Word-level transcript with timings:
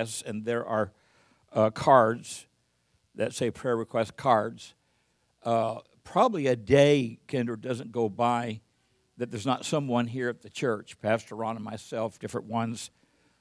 Yes, 0.00 0.22
and 0.24 0.46
there 0.46 0.64
are 0.64 0.92
uh, 1.52 1.68
cards 1.68 2.46
that 3.16 3.34
say 3.34 3.50
prayer 3.50 3.76
request 3.76 4.16
cards. 4.16 4.72
Uh, 5.42 5.80
probably 6.04 6.46
a 6.46 6.56
day, 6.56 7.18
Kendra, 7.28 7.60
doesn't 7.60 7.92
go 7.92 8.08
by 8.08 8.62
that 9.18 9.30
there's 9.30 9.44
not 9.44 9.66
someone 9.66 10.06
here 10.06 10.30
at 10.30 10.40
the 10.40 10.48
church, 10.48 10.98
Pastor 11.02 11.34
Ron 11.34 11.56
and 11.56 11.62
myself, 11.62 12.18
different 12.18 12.46
ones, 12.46 12.90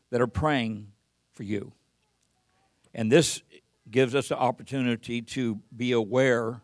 that 0.10 0.20
are 0.20 0.28
praying 0.28 0.92
for 1.32 1.44
you. 1.44 1.72
And 2.94 3.10
this 3.10 3.42
gives 3.90 4.14
us 4.14 4.28
the 4.28 4.38
opportunity 4.38 5.22
to 5.22 5.62
be 5.74 5.94
aware 5.94 6.60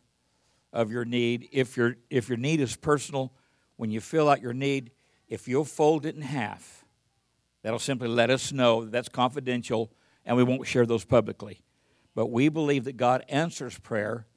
of 0.73 0.91
your 0.91 1.05
need. 1.05 1.47
If 1.53 1.77
your, 1.77 1.95
if 2.09 2.27
your 2.27 2.37
need 2.37 2.59
is 2.59 2.75
personal, 2.75 3.31
when 3.77 3.91
you 3.91 4.01
fill 4.01 4.27
out 4.27 4.41
your 4.41 4.53
need, 4.53 4.91
if 5.29 5.47
you'll 5.47 5.63
fold 5.63 6.05
it 6.05 6.15
in 6.15 6.21
half, 6.21 6.84
that'll 7.65 7.79
simply 7.79 8.07
let 8.07 8.29
us 8.29 8.51
know 8.51 8.83
that 8.83 8.91
that's 8.91 9.09
confidential 9.09 9.91
and 10.23 10.37
we 10.37 10.43
won't 10.43 10.67
share 10.67 10.85
those 10.85 11.03
publicly. 11.03 11.63
But 12.13 12.27
we 12.27 12.47
believe 12.47 12.83
that 12.83 12.95
God 12.95 13.25
answers 13.27 13.79
prayer, 13.79 14.27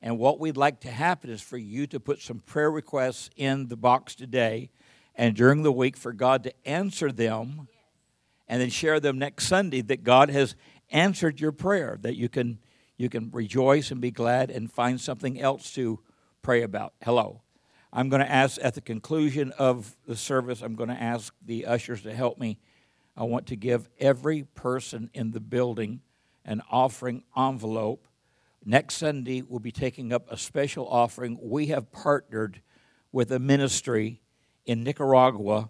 and 0.00 0.18
what 0.18 0.40
we'd 0.40 0.56
like 0.56 0.80
to 0.80 0.90
happen 0.90 1.28
is 1.28 1.42
for 1.42 1.58
you 1.58 1.86
to 1.86 2.00
put 2.00 2.22
some 2.22 2.38
prayer 2.38 2.70
requests 2.70 3.28
in 3.36 3.68
the 3.68 3.76
box 3.76 4.14
today 4.14 4.70
and 5.14 5.36
during 5.36 5.64
the 5.64 5.70
week 5.70 5.98
for 5.98 6.14
God 6.14 6.42
to 6.44 6.54
answer 6.66 7.12
them 7.12 7.68
and 8.48 8.62
then 8.62 8.70
share 8.70 9.00
them 9.00 9.18
next 9.18 9.48
Sunday 9.48 9.82
that 9.82 10.02
God 10.02 10.30
has 10.30 10.56
answered 10.90 11.40
your 11.40 11.52
prayer, 11.52 11.98
that 12.00 12.16
you 12.16 12.30
can 12.30 12.58
you 12.96 13.10
can 13.10 13.30
rejoice 13.32 13.90
and 13.90 14.00
be 14.00 14.10
glad 14.10 14.50
and 14.50 14.72
find 14.72 14.98
something 14.98 15.38
else 15.38 15.74
to 15.74 16.00
pray 16.40 16.62
about. 16.62 16.94
Hello. 17.02 17.42
I'm 17.92 18.08
going 18.08 18.22
to 18.22 18.30
ask 18.30 18.58
at 18.62 18.74
the 18.74 18.80
conclusion 18.80 19.52
of 19.58 19.94
the 20.06 20.16
service, 20.16 20.62
I'm 20.62 20.74
going 20.74 20.88
to 20.88 21.00
ask 21.00 21.34
the 21.44 21.66
ushers 21.66 22.00
to 22.02 22.14
help 22.14 22.38
me. 22.38 22.58
I 23.18 23.24
want 23.24 23.48
to 23.48 23.56
give 23.56 23.88
every 23.98 24.44
person 24.44 25.10
in 25.12 25.32
the 25.32 25.40
building 25.40 26.02
an 26.44 26.62
offering 26.70 27.24
envelope. 27.36 28.06
Next 28.64 28.94
Sunday, 28.94 29.42
we'll 29.42 29.58
be 29.58 29.72
taking 29.72 30.12
up 30.12 30.30
a 30.30 30.36
special 30.36 30.86
offering. 30.86 31.36
We 31.42 31.66
have 31.66 31.90
partnered 31.90 32.62
with 33.10 33.32
a 33.32 33.40
ministry 33.40 34.22
in 34.66 34.84
Nicaragua 34.84 35.68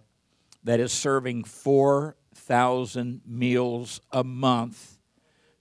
that 0.62 0.78
is 0.78 0.92
serving 0.92 1.44
4,000 1.44 3.22
meals 3.24 4.02
a 4.12 4.22
month 4.22 4.98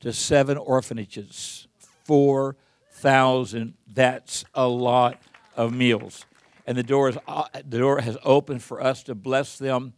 to 0.01 0.11
seven 0.11 0.57
orphanages. 0.57 1.67
4,000. 2.03 3.75
That's 3.87 4.43
a 4.53 4.67
lot 4.67 5.21
of 5.55 5.73
meals. 5.73 6.25
And 6.65 6.77
the 6.77 6.83
door, 6.83 7.07
is, 7.09 7.17
the 7.53 7.77
door 7.77 8.01
has 8.01 8.17
opened 8.25 8.61
for 8.61 8.83
us 8.83 9.03
to 9.03 9.15
bless 9.15 9.57
them. 9.57 9.93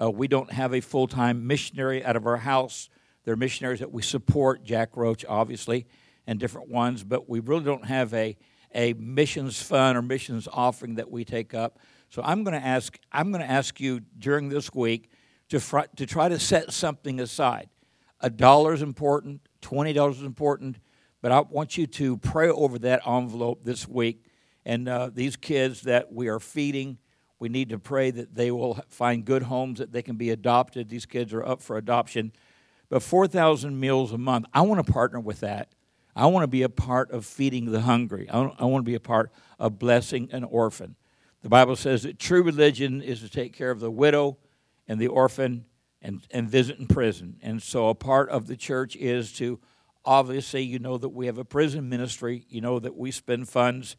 Uh, 0.00 0.10
we 0.10 0.28
don't 0.28 0.52
have 0.52 0.74
a 0.74 0.80
full 0.80 1.06
time 1.06 1.46
missionary 1.46 2.04
out 2.04 2.16
of 2.16 2.26
our 2.26 2.36
house. 2.36 2.88
There 3.24 3.34
are 3.34 3.36
missionaries 3.36 3.80
that 3.80 3.92
we 3.92 4.02
support, 4.02 4.64
Jack 4.64 4.96
Roach, 4.96 5.24
obviously, 5.28 5.86
and 6.26 6.38
different 6.38 6.68
ones, 6.68 7.04
but 7.04 7.28
we 7.28 7.40
really 7.40 7.64
don't 7.64 7.84
have 7.84 8.14
a, 8.14 8.36
a 8.74 8.92
missions 8.94 9.60
fund 9.60 9.98
or 9.98 10.02
missions 10.02 10.48
offering 10.52 10.94
that 10.96 11.10
we 11.10 11.24
take 11.24 11.52
up. 11.52 11.78
So 12.10 12.22
I'm 12.24 12.44
going 12.44 12.58
to 12.58 12.66
ask, 12.66 12.98
I'm 13.12 13.32
going 13.32 13.42
to 13.42 13.50
ask 13.50 13.80
you 13.80 14.00
during 14.18 14.48
this 14.48 14.72
week 14.72 15.10
to, 15.50 15.60
fr- 15.60 15.80
to 15.96 16.06
try 16.06 16.28
to 16.28 16.38
set 16.38 16.72
something 16.72 17.20
aside. 17.20 17.68
A 18.20 18.30
dollar 18.30 18.72
is 18.72 18.82
important, 18.82 19.42
$20 19.62 20.10
is 20.10 20.22
important, 20.22 20.78
but 21.20 21.32
I 21.32 21.40
want 21.40 21.76
you 21.76 21.86
to 21.86 22.16
pray 22.16 22.48
over 22.48 22.78
that 22.80 23.06
envelope 23.06 23.64
this 23.64 23.86
week. 23.86 24.24
And 24.64 24.88
uh, 24.88 25.10
these 25.12 25.36
kids 25.36 25.82
that 25.82 26.12
we 26.12 26.28
are 26.28 26.40
feeding, 26.40 26.98
we 27.38 27.48
need 27.48 27.68
to 27.70 27.78
pray 27.78 28.10
that 28.10 28.34
they 28.34 28.50
will 28.50 28.80
find 28.88 29.24
good 29.24 29.44
homes, 29.44 29.78
that 29.78 29.92
they 29.92 30.02
can 30.02 30.16
be 30.16 30.30
adopted. 30.30 30.88
These 30.88 31.06
kids 31.06 31.32
are 31.32 31.44
up 31.44 31.60
for 31.62 31.76
adoption. 31.76 32.32
But 32.88 33.02
4,000 33.02 33.78
meals 33.78 34.12
a 34.12 34.18
month, 34.18 34.46
I 34.52 34.62
want 34.62 34.84
to 34.84 34.92
partner 34.92 35.20
with 35.20 35.40
that. 35.40 35.68
I 36.16 36.26
want 36.26 36.42
to 36.42 36.48
be 36.48 36.62
a 36.62 36.68
part 36.68 37.12
of 37.12 37.24
feeding 37.24 37.70
the 37.70 37.82
hungry. 37.82 38.28
I 38.28 38.64
want 38.64 38.84
to 38.84 38.90
be 38.90 38.96
a 38.96 39.00
part 39.00 39.30
of 39.58 39.78
blessing 39.78 40.28
an 40.32 40.42
orphan. 40.42 40.96
The 41.42 41.48
Bible 41.48 41.76
says 41.76 42.02
that 42.02 42.18
true 42.18 42.42
religion 42.42 43.02
is 43.02 43.20
to 43.20 43.28
take 43.28 43.52
care 43.52 43.70
of 43.70 43.78
the 43.78 43.90
widow 43.90 44.36
and 44.88 45.00
the 45.00 45.06
orphan 45.06 45.66
and, 46.02 46.20
and 46.32 46.48
visit 46.48 46.78
in 46.78 46.86
prison. 46.86 47.36
And 47.40 47.62
so 47.62 47.88
a 47.88 47.94
part 47.94 48.30
of 48.30 48.48
the 48.48 48.56
church 48.56 48.96
is 48.96 49.32
to 49.34 49.60
obviously, 50.04 50.62
you 50.62 50.80
know 50.80 50.98
that 50.98 51.10
we 51.10 51.26
have 51.26 51.38
a 51.38 51.44
prison 51.44 51.88
ministry, 51.88 52.46
you 52.48 52.60
know 52.60 52.80
that 52.80 52.96
we 52.96 53.10
spend 53.12 53.48
funds 53.48 53.96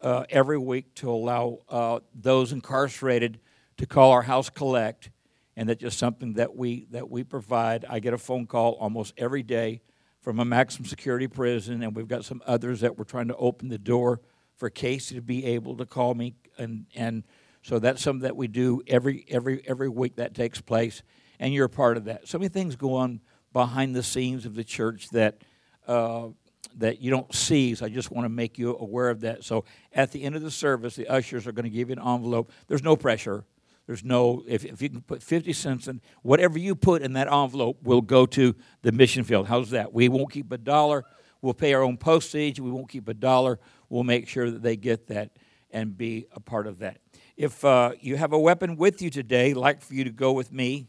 uh, 0.00 0.24
every 0.30 0.58
week 0.58 0.94
to 0.96 1.10
allow 1.10 1.58
uh, 1.68 2.00
those 2.14 2.52
incarcerated 2.52 3.40
to 3.76 3.86
call 3.86 4.10
our 4.12 4.22
house 4.22 4.50
collect, 4.50 5.10
and 5.56 5.68
that's 5.68 5.80
just 5.80 5.98
something 5.98 6.34
that 6.34 6.56
we 6.56 6.86
that 6.90 7.10
we 7.10 7.24
provide. 7.24 7.84
I 7.88 8.00
get 8.00 8.12
a 8.12 8.18
phone 8.18 8.46
call 8.46 8.72
almost 8.74 9.14
every 9.16 9.42
day 9.42 9.82
from 10.20 10.40
a 10.40 10.44
maximum 10.44 10.86
security 10.86 11.28
prison, 11.28 11.82
and 11.82 11.94
we've 11.94 12.08
got 12.08 12.24
some 12.24 12.42
others 12.46 12.80
that 12.80 12.98
we're 12.98 13.04
trying 13.04 13.28
to 13.28 13.36
open 13.36 13.68
the 13.68 13.78
door 13.78 14.20
for 14.56 14.70
Casey 14.70 15.14
to 15.14 15.22
be 15.22 15.44
able 15.44 15.76
to 15.76 15.86
call 15.86 16.14
me, 16.14 16.34
and 16.58 16.86
and 16.94 17.24
so 17.62 17.78
that's 17.78 18.02
something 18.02 18.22
that 18.22 18.36
we 18.36 18.48
do 18.48 18.82
every 18.86 19.24
every 19.28 19.62
every 19.66 19.88
week 19.88 20.16
that 20.16 20.34
takes 20.34 20.60
place 20.60 21.02
and 21.40 21.54
you're 21.54 21.66
a 21.66 21.70
part 21.70 21.96
of 21.96 22.04
that. 22.04 22.28
So 22.28 22.38
many 22.38 22.48
things 22.48 22.76
go 22.76 22.94
on 22.94 23.20
behind 23.52 23.94
the 23.94 24.02
scenes 24.02 24.44
of 24.44 24.54
the 24.54 24.64
church 24.64 25.08
that 25.10 25.42
uh, 25.86 26.28
that 26.76 27.00
you 27.00 27.10
don't 27.10 27.32
see. 27.34 27.74
So 27.74 27.86
I 27.86 27.88
just 27.88 28.10
want 28.10 28.24
to 28.24 28.28
make 28.28 28.58
you 28.58 28.76
aware 28.76 29.10
of 29.10 29.20
that. 29.20 29.44
So 29.44 29.64
at 29.92 30.12
the 30.12 30.22
end 30.22 30.36
of 30.36 30.42
the 30.42 30.50
service, 30.50 30.96
the 30.96 31.08
ushers 31.08 31.46
are 31.46 31.52
going 31.52 31.64
to 31.64 31.70
give 31.70 31.88
you 31.88 31.94
an 31.94 31.98
envelope. 31.98 32.52
There's 32.66 32.82
no 32.82 32.96
pressure. 32.96 33.44
There's 33.86 34.04
no 34.04 34.44
if, 34.46 34.64
if 34.64 34.82
you 34.82 34.90
can 34.90 35.00
put 35.00 35.22
50 35.22 35.52
cents 35.52 35.88
in 35.88 36.00
whatever 36.22 36.58
you 36.58 36.74
put 36.74 37.02
in 37.02 37.14
that 37.14 37.26
envelope 37.32 37.82
will 37.82 38.02
go 38.02 38.26
to 38.26 38.54
the 38.82 38.92
mission 38.92 39.24
field. 39.24 39.48
How's 39.48 39.70
that? 39.70 39.92
We 39.92 40.08
won't 40.08 40.30
keep 40.30 40.52
a 40.52 40.58
dollar. 40.58 41.04
We'll 41.40 41.54
pay 41.54 41.72
our 41.72 41.82
own 41.82 41.96
postage. 41.96 42.60
We 42.60 42.70
won't 42.70 42.88
keep 42.88 43.08
a 43.08 43.14
dollar. 43.14 43.58
We'll 43.88 44.04
make 44.04 44.28
sure 44.28 44.50
that 44.50 44.62
they 44.62 44.76
get 44.76 45.06
that 45.06 45.30
and 45.70 45.96
be 45.96 46.26
a 46.32 46.40
part 46.40 46.66
of 46.66 46.80
that. 46.80 46.98
If 47.36 47.64
uh, 47.64 47.92
you 48.00 48.16
have 48.16 48.32
a 48.32 48.38
weapon 48.38 48.76
with 48.76 49.00
you 49.00 49.10
today, 49.10 49.50
I'd 49.50 49.56
like 49.56 49.80
for 49.80 49.94
you 49.94 50.04
to 50.04 50.10
go 50.10 50.32
with 50.32 50.52
me 50.52 50.88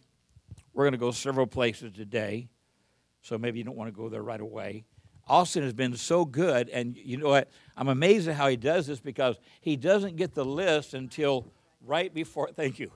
we're 0.79 0.85
going 0.85 0.93
to 0.93 0.97
go 0.97 1.11
several 1.11 1.45
places 1.45 1.91
today, 1.91 2.47
so 3.21 3.37
maybe 3.37 3.57
you 3.57 3.65
don't 3.65 3.75
want 3.75 3.89
to 3.89 3.91
go 3.91 4.07
there 4.07 4.23
right 4.23 4.39
away. 4.39 4.85
Austin 5.29 5.63
has 5.63 5.73
been 5.73 5.95
so 5.95 6.25
good, 6.25 6.69
and 6.69 6.97
you 6.97 7.17
know 7.17 7.29
what? 7.29 7.49
I'm 7.77 7.87
amazed 7.87 8.27
at 8.27 8.35
how 8.35 8.47
he 8.47 8.57
does 8.57 8.87
this 8.87 8.99
because 8.99 9.37
he 9.61 9.75
doesn't 9.75 10.15
get 10.15 10.33
the 10.33 10.43
list 10.43 10.93
until 10.93 11.45
right 11.85 12.13
before. 12.13 12.49
Thank 12.55 12.79
you. 12.79 12.91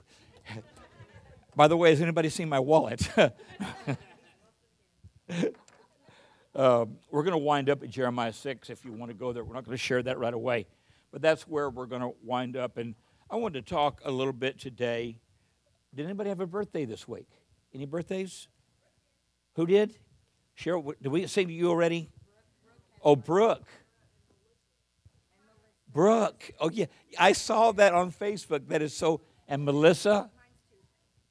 By 1.56 1.68
the 1.68 1.76
way, 1.76 1.90
has 1.90 2.02
anybody 2.02 2.28
seen 2.28 2.48
my 2.48 2.60
wallet? 2.60 3.08
Um, 6.56 6.98
we're 7.10 7.24
going 7.24 7.32
to 7.32 7.38
wind 7.38 7.68
up 7.68 7.82
at 7.82 7.90
Jeremiah 7.90 8.32
6 8.32 8.70
if 8.70 8.84
you 8.84 8.92
want 8.92 9.10
to 9.10 9.14
go 9.14 9.32
there. 9.32 9.42
We're 9.42 9.54
not 9.54 9.64
going 9.64 9.76
to 9.76 9.82
share 9.82 10.02
that 10.04 10.18
right 10.18 10.32
away, 10.32 10.66
but 11.10 11.20
that's 11.20 11.48
where 11.48 11.68
we're 11.68 11.86
going 11.86 12.02
to 12.02 12.12
wind 12.22 12.56
up. 12.56 12.76
And 12.76 12.94
I 13.28 13.36
wanted 13.36 13.66
to 13.66 13.74
talk 13.74 14.00
a 14.04 14.10
little 14.10 14.32
bit 14.32 14.60
today. 14.60 15.18
Did 15.94 16.04
anybody 16.04 16.28
have 16.28 16.40
a 16.40 16.46
birthday 16.46 16.84
this 16.84 17.08
week? 17.08 17.26
Any 17.74 17.86
birthdays? 17.86 18.46
Who 19.56 19.66
did? 19.66 19.96
Cheryl, 20.56 20.94
did 21.02 21.10
we 21.10 21.26
sing 21.26 21.48
to 21.48 21.52
you 21.52 21.70
already? 21.70 22.10
Oh, 23.04 23.14
Brooke. 23.14 23.68
Brooke. 25.92 26.50
Oh, 26.58 26.70
yeah. 26.70 26.86
I 27.18 27.32
saw 27.32 27.70
that 27.72 27.92
on 27.92 28.10
Facebook. 28.10 28.66
That 28.68 28.82
is 28.82 28.96
so. 28.96 29.20
And 29.46 29.64
Melissa? 29.64 30.30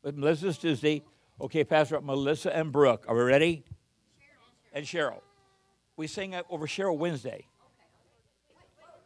But 0.03 0.15
Melissa's 0.15 0.57
Tuesday. 0.57 1.03
Okay, 1.41 1.63
Pastor, 1.63 1.99
Melissa 1.99 2.55
and 2.55 2.71
Brooke. 2.71 3.05
Are 3.07 3.15
we 3.15 3.23
ready? 3.23 3.63
And 4.71 4.85
Cheryl. 4.85 5.21
We 5.97 6.07
sing 6.07 6.35
over 6.49 6.67
Cheryl 6.67 6.97
Wednesday. 6.97 7.47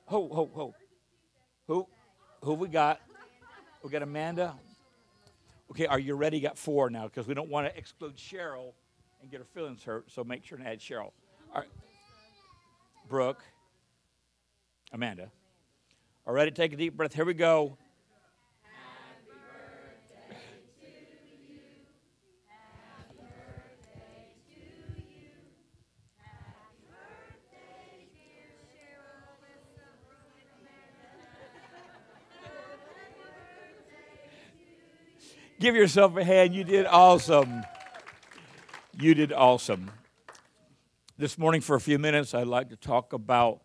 Ho, 0.06 0.30
ho, 0.32 0.50
ho. 0.54 0.76
Who? 1.68 1.88
Who 2.44 2.54
we 2.54 2.68
got? 2.68 3.02
We 3.84 3.90
got 3.90 4.02
Amanda. 4.02 4.56
Okay, 5.72 5.86
are 5.86 6.00
you 6.00 6.16
ready? 6.16 6.40
Got 6.40 6.58
four 6.58 6.90
now 6.90 7.06
because 7.06 7.28
we 7.28 7.34
don't 7.34 7.50
want 7.50 7.68
to 7.68 7.78
exclude 7.78 8.16
Cheryl 8.16 8.74
and 9.22 9.30
get 9.30 9.40
her 9.40 9.46
feelings 9.54 9.84
hurt. 9.84 10.12
So 10.12 10.24
make 10.24 10.46
sure 10.46 10.58
to 10.58 10.66
add 10.66 10.80
Cheryl. 10.80 11.12
All 11.54 11.62
right. 11.62 11.68
Brooke, 13.08 13.44
Amanda. 14.92 15.32
All 16.26 16.34
right, 16.34 16.54
take 16.54 16.74
a 16.74 16.76
deep 16.76 16.98
breath. 16.98 17.14
Here 17.14 17.26
we 17.26 17.34
go. 17.34 17.78
Give 35.60 35.76
yourself 35.76 36.16
a 36.18 36.24
hand. 36.24 36.54
You 36.54 36.64
did 36.64 36.86
awesome. 36.86 37.64
You 39.00 39.16
did 39.16 39.34
awesome. 39.34 39.90
This 41.20 41.36
morning, 41.36 41.62
for 41.62 41.76
a 41.76 41.82
few 41.82 41.98
minutes, 41.98 42.36
I'd 42.36 42.46
like 42.46 42.70
to 42.70 42.76
talk 42.76 43.12
about 43.12 43.62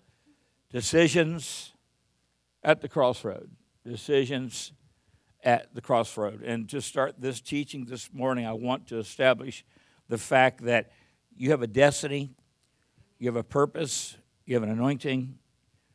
decisions 0.71 1.75
at 2.65 2.81
the 2.81 2.89
crossroad. 2.89 3.51
Decisions 3.85 4.73
at 5.45 5.75
the 5.75 5.83
crossroad. 5.83 6.43
And 6.43 6.67
to 6.71 6.81
start 6.81 7.17
this 7.19 7.43
teaching 7.43 7.85
this 7.85 8.09
morning, 8.11 8.47
I 8.47 8.55
want 8.55 8.87
to 8.87 8.99
establish 8.99 9.67
the 10.09 10.17
fact 10.17 10.65
that 10.65 10.93
you 11.37 11.51
have 11.51 11.61
a 11.61 11.67
destiny, 11.67 12.31
you 13.19 13.29
have 13.29 13.37
a 13.37 13.45
purpose, 13.45 14.17
you 14.47 14.55
have 14.55 14.63
an 14.63 14.71
anointing, 14.71 15.39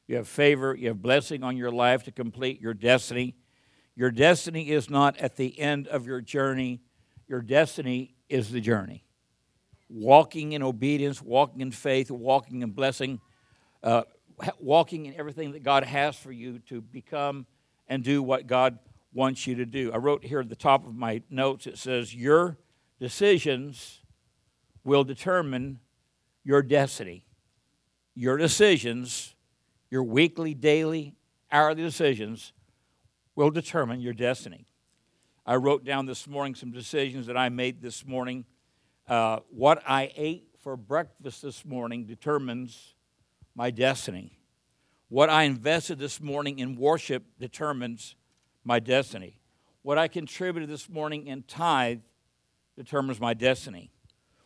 you 0.06 0.18
have 0.18 0.28
favor, 0.28 0.76
you 0.76 0.90
have 0.90 1.02
blessing 1.02 1.44
on 1.44 1.58
your 1.58 1.72
life 1.72 2.04
to 2.04 2.12
complete 2.12 2.62
your 2.62 2.76
destiny. 2.76 3.34
Your 3.96 4.12
destiny 4.12 4.70
is 4.70 4.92
not 4.92 5.18
at 5.18 5.38
the 5.38 5.60
end 5.60 5.88
of 5.88 6.06
your 6.06 6.22
journey, 6.22 6.82
your 7.28 7.42
destiny 7.42 8.14
is 8.30 8.52
the 8.52 8.62
journey. 8.62 9.07
Walking 9.90 10.52
in 10.52 10.64
obedience, 10.64 11.22
walking 11.22 11.62
in 11.62 11.72
faith, 11.72 12.12
walking 12.12 12.62
in 12.62 12.72
blessing, 12.72 13.22
uh, 13.84 14.04
walking 14.60 15.06
in 15.06 15.16
everything 15.16 15.54
that 15.54 15.64
God 15.64 15.84
has 15.84 16.16
for 16.16 16.32
you 16.32 16.60
to 16.68 16.82
become 16.82 17.46
and 17.88 18.04
do 18.04 18.22
what 18.22 18.48
God 18.48 18.80
wants 19.14 19.48
you 19.48 19.56
to 19.56 19.66
do. 19.66 19.92
I 19.92 19.98
wrote 19.98 20.24
here 20.24 20.42
at 20.42 20.50
the 20.50 20.56
top 20.56 20.86
of 20.86 20.96
my 20.96 21.22
notes 21.30 21.68
it 21.68 21.78
says, 21.78 22.14
Your 22.14 22.58
decisions 23.00 24.02
will 24.84 25.04
determine 25.04 25.80
your 26.44 26.62
destiny. 26.62 27.26
Your 28.16 28.38
decisions, 28.38 29.36
your 29.92 30.04
weekly, 30.04 30.54
daily, 30.54 31.16
hourly 31.52 31.82
decisions, 31.82 32.54
will 33.36 33.52
determine 33.52 34.00
your 34.00 34.14
destiny. 34.14 34.66
I 35.46 35.56
wrote 35.56 35.84
down 35.86 36.06
this 36.06 36.28
morning 36.28 36.56
some 36.56 36.72
decisions 36.72 37.28
that 37.28 37.38
I 37.38 37.50
made 37.50 37.82
this 37.82 38.06
morning. 38.06 38.46
Uh, 39.08 39.40
what 39.50 39.82
I 39.88 40.12
ate 40.18 40.50
for 40.60 40.76
breakfast 40.76 41.42
this 41.42 41.64
morning 41.64 42.04
determines 42.04 42.94
my 43.56 43.72
destiny. 43.72 44.38
What 45.08 45.30
I 45.30 45.44
invested 45.44 45.98
this 45.98 46.20
morning 46.20 46.60
in 46.60 46.76
worship 46.76 47.24
determines 47.40 48.16
my 48.66 48.80
destiny. 48.80 49.40
What 49.82 49.98
I 49.98 50.10
contributed 50.10 50.70
this 50.70 50.90
morning 50.90 51.28
in 51.28 51.44
tithe 51.44 52.02
determines 52.76 53.22
my 53.22 53.34
destiny. 53.34 53.92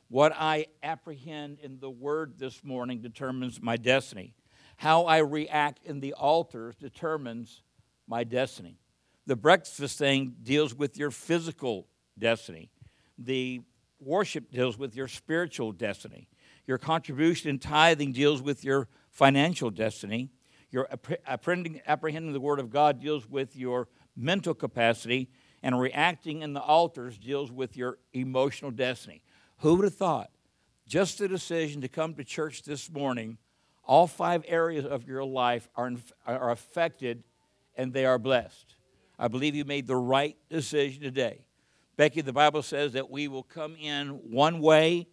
What 0.10 0.32
I 0.38 0.68
apprehend 0.84 1.58
in 1.60 1.80
the 1.80 1.90
word 1.90 2.38
this 2.38 2.64
morning 2.64 3.02
determines 3.02 3.60
my 3.60 3.78
destiny. 3.78 4.36
How 4.78 5.06
I 5.06 5.18
react 5.20 5.84
in 5.86 6.02
the 6.02 6.14
altars 6.14 6.76
determines 6.76 7.64
my 8.08 8.24
destiny. 8.24 8.78
The 9.26 9.36
breakfast 9.36 9.98
thing 9.98 10.36
deals 10.44 10.76
with 10.76 10.98
your 10.98 11.10
physical 11.10 11.88
destiny. 12.20 12.70
The 13.18 13.62
worship 14.02 14.52
deals 14.52 14.78
with 14.78 14.96
your 14.96 15.08
spiritual 15.08 15.72
destiny. 15.72 16.28
Your 16.66 16.78
contribution 16.78 17.50
in 17.50 17.60
tithing 17.60 18.12
deals 18.12 18.42
with 18.42 18.64
your 18.64 18.88
financial 19.10 19.70
destiny. 19.70 20.32
Your 20.70 20.90
apprehending 21.28 22.34
the 22.34 22.40
Word 22.40 22.60
of 22.60 22.70
God 22.70 23.00
deals 23.02 23.30
with 23.30 23.56
your 23.56 23.88
mental 24.16 24.54
capacity, 24.54 25.30
and 25.64 25.80
reacting 25.80 26.42
in 26.42 26.54
the 26.54 26.62
altars 26.62 27.18
deals 27.18 27.52
with 27.52 27.78
your 27.78 27.98
emotional 28.14 28.72
destiny. 28.72 29.24
Who 29.60 29.76
would 29.76 29.86
have 29.86 29.96
thought? 29.96 30.32
Just 30.88 31.20
the 31.20 31.28
decision 31.28 31.82
to 31.82 31.88
come 31.88 32.16
to 32.16 32.24
church 32.24 32.64
this 32.64 32.92
morning, 32.92 33.38
all 33.84 34.08
five 34.08 34.44
areas 34.48 34.86
of 34.86 35.08
your 35.08 35.24
life 35.24 35.70
are, 35.76 35.94
are 36.26 36.52
affected 36.52 37.24
and 37.76 37.94
they 37.94 38.06
are 38.06 38.20
blessed. 38.20 38.76
I 39.18 39.28
believe 39.28 39.56
you 39.56 39.66
made 39.66 39.88
the 39.88 39.96
right 39.96 40.36
decision 40.50 41.04
today. 41.04 41.46
Becky, 41.98 42.22
the 42.22 42.34
Bible 42.34 42.62
says 42.62 42.94
that 42.94 43.10
we 43.10 43.28
will 43.28 43.44
come 43.44 43.76
in 43.76 44.10
one 44.10 44.60
way 44.60 45.08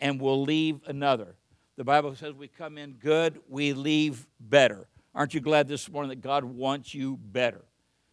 and 0.00 0.20
we'll 0.20 0.42
leave 0.42 0.80
another. 0.86 1.36
The 1.76 1.84
Bible 1.84 2.14
says 2.14 2.34
we 2.34 2.48
come 2.48 2.78
in 2.78 2.94
good, 2.94 3.40
we 3.48 3.72
leave 3.72 4.26
better. 4.40 4.88
Aren't 5.14 5.34
you 5.34 5.40
glad 5.40 5.68
this 5.68 5.90
morning 5.90 6.08
that 6.10 6.20
God 6.20 6.44
wants 6.44 6.94
you 6.94 7.18
better? 7.22 7.64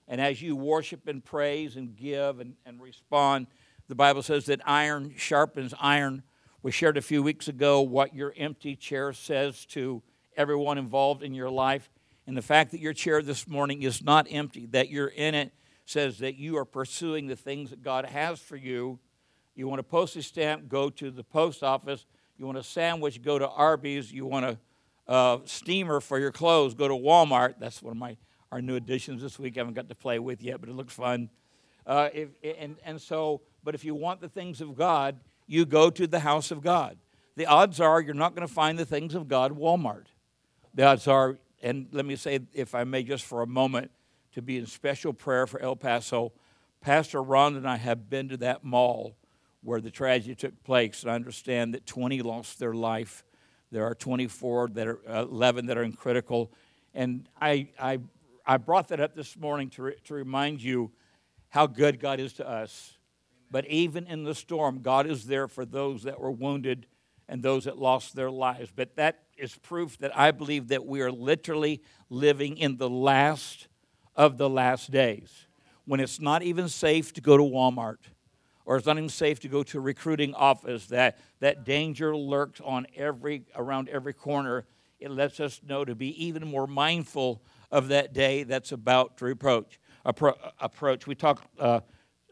And 0.08 0.20
as 0.20 0.42
you 0.42 0.56
worship 0.56 1.08
and 1.08 1.24
praise 1.24 1.76
and 1.76 1.96
give 1.96 2.40
and, 2.40 2.56
and 2.66 2.82
respond, 2.82 3.48
the 3.88 3.96
Bible 3.96 4.22
says 4.22 4.46
that 4.48 4.62
iron 4.66 5.14
sharpens 5.18 5.74
iron. 5.80 6.24
We 6.62 6.72
shared 6.72 6.98
a 6.98 7.02
few 7.02 7.24
weeks 7.24 7.48
ago 7.48 7.82
what 7.82 8.14
your 8.14 8.34
empty 8.38 8.76
chair 8.76 9.14
says 9.14 9.66
to 9.68 10.04
everyone 10.36 10.78
involved 10.78 11.24
in 11.24 11.34
your 11.34 11.50
life. 11.50 11.90
And 12.28 12.36
the 12.36 12.42
fact 12.42 12.72
that 12.72 12.80
your 12.80 12.94
chair 12.94 13.22
this 13.22 13.48
morning 13.48 13.82
is 13.82 14.04
not 14.04 14.28
empty, 14.30 14.66
that 14.68 14.90
you're 14.90 15.08
in 15.08 15.36
it, 15.36 15.52
says 15.90 16.20
that 16.20 16.36
you 16.36 16.58
are 16.58 16.66
pursuing 16.66 17.28
the 17.28 17.36
things 17.36 17.72
that 17.72 17.82
God 17.82 18.06
has 18.06 18.40
for 18.40 18.56
you. 18.56 19.00
You 19.56 19.68
want 19.68 19.80
a 19.80 19.84
postage 19.84 20.28
stamp, 20.28 20.70
go 20.70 20.90
to 20.92 21.10
the 21.10 21.24
post 21.24 21.64
office. 21.64 22.06
You 22.38 22.46
want 22.46 22.58
a 22.58 22.64
sandwich, 22.64 23.22
go 23.22 23.40
to 23.40 23.50
Arby's. 23.50 24.12
You 24.12 24.26
want 24.26 24.46
a 24.46 24.58
uh, 25.12 25.40
steamer 25.46 26.00
for 26.00 26.20
your 26.20 26.32
clothes, 26.32 26.76
go 26.76 26.88
to 26.88 26.94
Walmart. 26.94 27.56
That's 27.60 27.82
one 27.82 27.92
of 27.92 27.98
my 27.98 28.18
our 28.52 28.62
new 28.62 28.76
additions 28.76 29.22
this 29.22 29.38
week. 29.38 29.58
I 29.58 29.60
haven't 29.60 29.76
got 29.76 29.90
to 29.90 29.96
play 29.96 30.18
with 30.18 30.42
yet, 30.42 30.60
but 30.60 30.70
it 30.70 30.76
looks 30.76 30.94
fun. 30.94 31.30
Uh, 31.86 32.10
if, 32.14 32.30
and, 32.44 32.78
and 32.84 33.00
so, 33.00 33.42
but 33.64 33.76
if 33.76 33.84
you 33.84 33.94
want 33.94 34.22
the 34.22 34.30
things 34.30 34.60
of 34.60 34.76
God, 34.76 35.20
you 35.46 35.66
go 35.66 35.90
to 35.92 36.08
the 36.08 36.20
house 36.20 36.50
of 36.50 36.62
God. 36.62 36.98
The 37.36 37.46
odds 37.46 37.80
are 37.80 38.02
you're 38.02 38.14
not 38.14 38.36
going 38.36 38.48
to 38.48 38.54
find 38.54 38.78
the 38.78 38.86
things 38.86 39.14
of 39.14 39.28
God 39.28 39.58
Walmart. 39.58 40.06
The 40.74 40.84
odds 40.84 41.08
are, 41.08 41.38
and 41.62 41.88
let 41.92 42.06
me 42.06 42.16
say, 42.16 42.40
if 42.54 42.74
I 42.74 42.84
may, 42.86 43.04
just 43.04 43.24
for 43.24 43.42
a 43.42 43.48
moment, 43.48 43.92
to 44.34 44.42
be 44.42 44.58
in 44.58 44.66
special 44.66 45.14
prayer 45.14 45.48
for 45.48 45.60
El 45.60 45.76
Paso. 45.76 46.32
Pastor 46.82 47.22
Ron 47.22 47.56
and 47.56 47.68
I 47.68 47.78
have 47.78 48.10
been 48.10 48.30
to 48.30 48.38
that 48.38 48.64
mall 48.64 49.16
where 49.62 49.82
the 49.82 49.92
tragedy 49.92 50.36
took 50.36 50.64
place, 50.64 51.04
and 51.04 51.12
I 51.12 51.16
understand 51.16 51.74
that 51.74 51.86
20 51.86 52.22
lost 52.22 52.60
their 52.60 52.74
life. 52.74 53.24
There 53.72 53.86
are 53.86 53.94
24 53.94 54.70
that 54.74 54.88
are 54.88 55.00
uh, 55.08 55.24
11 55.24 55.66
that 55.68 55.78
are 55.78 55.84
in 55.84 55.94
critical, 55.94 56.52
and 56.94 57.28
I, 57.40 57.70
I 57.80 58.00
I 58.50 58.58
brought 58.58 58.88
that 58.88 59.00
up 59.00 59.14
this 59.14 59.38
morning 59.38 59.70
to, 59.72 59.84
re- 59.84 59.96
to 60.06 60.16
remind 60.16 60.60
you 60.64 60.92
how 61.50 61.68
good 61.68 62.00
God 62.00 62.20
is 62.20 62.34
to 62.34 62.50
us. 62.50 62.98
But 63.52 63.68
even 63.68 64.08
in 64.08 64.24
the 64.24 64.34
storm, 64.34 64.82
God 64.82 65.06
is 65.06 65.28
there 65.28 65.48
for 65.48 65.66
those 65.66 66.02
that 66.02 66.20
were 66.20 66.32
wounded 66.32 66.88
and 67.28 67.44
those 67.44 67.66
that 67.66 67.78
lost 67.78 68.16
their 68.16 68.32
lives. 68.32 68.72
But 68.76 68.96
that 68.96 69.20
is 69.38 69.56
proof 69.56 70.00
that 70.00 70.18
I 70.18 70.32
believe 70.32 70.70
that 70.70 70.84
we 70.84 71.02
are 71.02 71.12
literally 71.12 71.84
living 72.10 72.58
in 72.58 72.78
the 72.78 72.90
last 72.90 73.68
of 74.20 74.38
the 74.38 74.50
last 74.50 74.92
days 74.92 75.48
when 75.86 76.00
it's 76.00 76.20
not 76.20 76.44
even 76.44 76.68
safe 76.68 77.14
to 77.14 77.22
go 77.22 77.38
to 77.38 77.44
Walmart 77.44 77.98
or 78.66 78.76
it's 78.76 78.86
not 78.86 78.98
even 78.98 79.10
safe 79.10 79.40
to 79.40 79.48
go 79.48 79.64
to 79.64 79.78
a 79.78 79.82
recruiting 79.82 80.36
office 80.36 80.88
that 80.88 81.18
that 81.40 81.64
danger 81.64 82.16
lurks 82.16 82.60
on 82.60 82.86
every 82.98 83.46
around 83.56 83.88
every 83.88 84.14
corner 84.14 84.66
it 85.00 85.10
lets 85.10 85.40
us 85.40 85.62
know 85.66 85.86
to 85.86 85.96
be 85.96 86.26
even 86.26 86.46
more 86.46 86.68
mindful 86.68 87.42
of 87.72 87.88
that 87.88 88.14
day 88.14 88.44
that's 88.44 88.74
about 88.74 89.18
to 89.18 89.28
approach. 89.28 89.80
Appro- 90.06 90.38
approach. 90.60 91.08
We 91.08 91.16
talked 91.16 91.48
uh, 91.58 91.80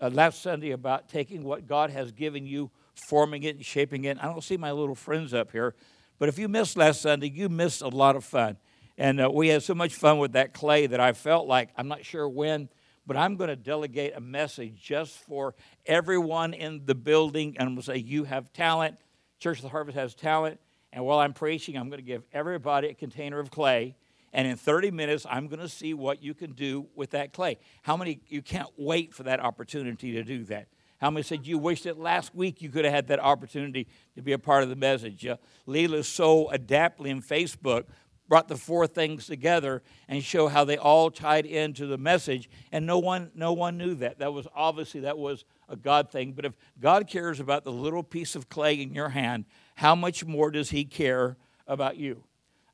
uh, 0.01 0.09
last 0.09 0.41
Sunday 0.41 0.71
about 0.71 1.07
taking 1.07 1.43
what 1.43 1.67
God 1.67 1.89
has 1.91 2.11
given 2.11 2.45
you, 2.45 2.69
forming 3.07 3.43
it, 3.43 3.55
and 3.55 3.65
shaping 3.65 4.03
it. 4.03 4.17
I 4.21 4.25
don't 4.25 4.43
see 4.43 4.57
my 4.57 4.73
little 4.73 4.95
friends 4.95 5.33
up 5.33 5.51
here, 5.51 5.75
but 6.19 6.27
if 6.27 6.37
you 6.37 6.49
missed 6.49 6.75
last 6.75 7.01
Sunday, 7.01 7.29
you 7.29 7.47
missed 7.47 7.81
a 7.81 7.87
lot 7.87 8.15
of 8.17 8.25
fun. 8.25 8.57
And 8.97 9.21
uh, 9.21 9.29
we 9.31 9.49
had 9.49 9.63
so 9.63 9.75
much 9.75 9.93
fun 9.93 10.17
with 10.17 10.33
that 10.33 10.53
clay 10.53 10.87
that 10.87 10.99
I 10.99 11.13
felt 11.13 11.47
like, 11.47 11.69
I'm 11.77 11.87
not 11.87 12.03
sure 12.03 12.27
when, 12.27 12.69
but 13.05 13.15
I'm 13.15 13.35
going 13.35 13.49
to 13.49 13.55
delegate 13.55 14.13
a 14.15 14.19
message 14.19 14.81
just 14.81 15.17
for 15.17 15.53
everyone 15.85 16.53
in 16.53 16.81
the 16.85 16.95
building. 16.95 17.55
And 17.57 17.67
I'm 17.67 17.75
going 17.75 17.83
to 17.83 17.91
say, 17.91 17.97
You 17.97 18.23
have 18.23 18.51
talent. 18.53 18.97
Church 19.39 19.59
of 19.59 19.63
the 19.63 19.69
Harvest 19.69 19.97
has 19.97 20.15
talent. 20.15 20.59
And 20.91 21.05
while 21.05 21.19
I'm 21.19 21.33
preaching, 21.33 21.77
I'm 21.77 21.89
going 21.89 21.99
to 21.99 22.05
give 22.05 22.23
everybody 22.33 22.87
a 22.87 22.93
container 22.93 23.39
of 23.39 23.51
clay 23.51 23.95
and 24.33 24.47
in 24.47 24.55
30 24.55 24.91
minutes 24.91 25.25
i'm 25.29 25.47
going 25.47 25.59
to 25.59 25.69
see 25.69 25.93
what 25.93 26.21
you 26.21 26.33
can 26.33 26.51
do 26.53 26.87
with 26.95 27.11
that 27.11 27.33
clay 27.33 27.57
how 27.81 27.97
many 27.97 28.19
you 28.27 28.41
can't 28.41 28.69
wait 28.77 29.13
for 29.13 29.23
that 29.23 29.39
opportunity 29.39 30.13
to 30.13 30.23
do 30.23 30.43
that 30.43 30.67
how 30.99 31.09
many 31.09 31.23
said 31.23 31.45
you 31.45 31.57
wished 31.57 31.83
that 31.85 31.97
last 31.97 32.33
week 32.35 32.61
you 32.61 32.69
could 32.69 32.85
have 32.85 32.93
had 32.93 33.07
that 33.07 33.19
opportunity 33.19 33.87
to 34.15 34.21
be 34.21 34.33
a 34.33 34.39
part 34.39 34.63
of 34.63 34.69
the 34.69 34.75
message 34.75 35.25
uh, 35.25 35.37
leela's 35.65 36.07
so 36.07 36.49
adaptly 36.49 37.09
in 37.09 37.21
facebook 37.21 37.85
brought 38.27 38.47
the 38.47 38.57
four 38.57 38.87
things 38.87 39.25
together 39.27 39.81
and 40.07 40.23
show 40.23 40.47
how 40.47 40.63
they 40.63 40.77
all 40.77 41.09
tied 41.09 41.45
into 41.45 41.85
the 41.87 41.97
message 41.97 42.49
and 42.71 42.85
no 42.85 42.99
one 42.99 43.31
no 43.35 43.53
one 43.53 43.77
knew 43.77 43.95
that 43.95 44.19
that 44.19 44.33
was 44.33 44.47
obviously 44.55 45.01
that 45.01 45.17
was 45.17 45.45
a 45.69 45.75
god 45.75 46.11
thing 46.11 46.33
but 46.33 46.45
if 46.45 46.53
god 46.79 47.07
cares 47.07 47.39
about 47.39 47.63
the 47.63 47.71
little 47.71 48.03
piece 48.03 48.35
of 48.35 48.49
clay 48.49 48.73
in 48.73 48.93
your 48.93 49.09
hand 49.09 49.45
how 49.75 49.95
much 49.95 50.25
more 50.25 50.51
does 50.51 50.69
he 50.69 50.83
care 50.83 51.37
about 51.67 51.97
you 51.97 52.23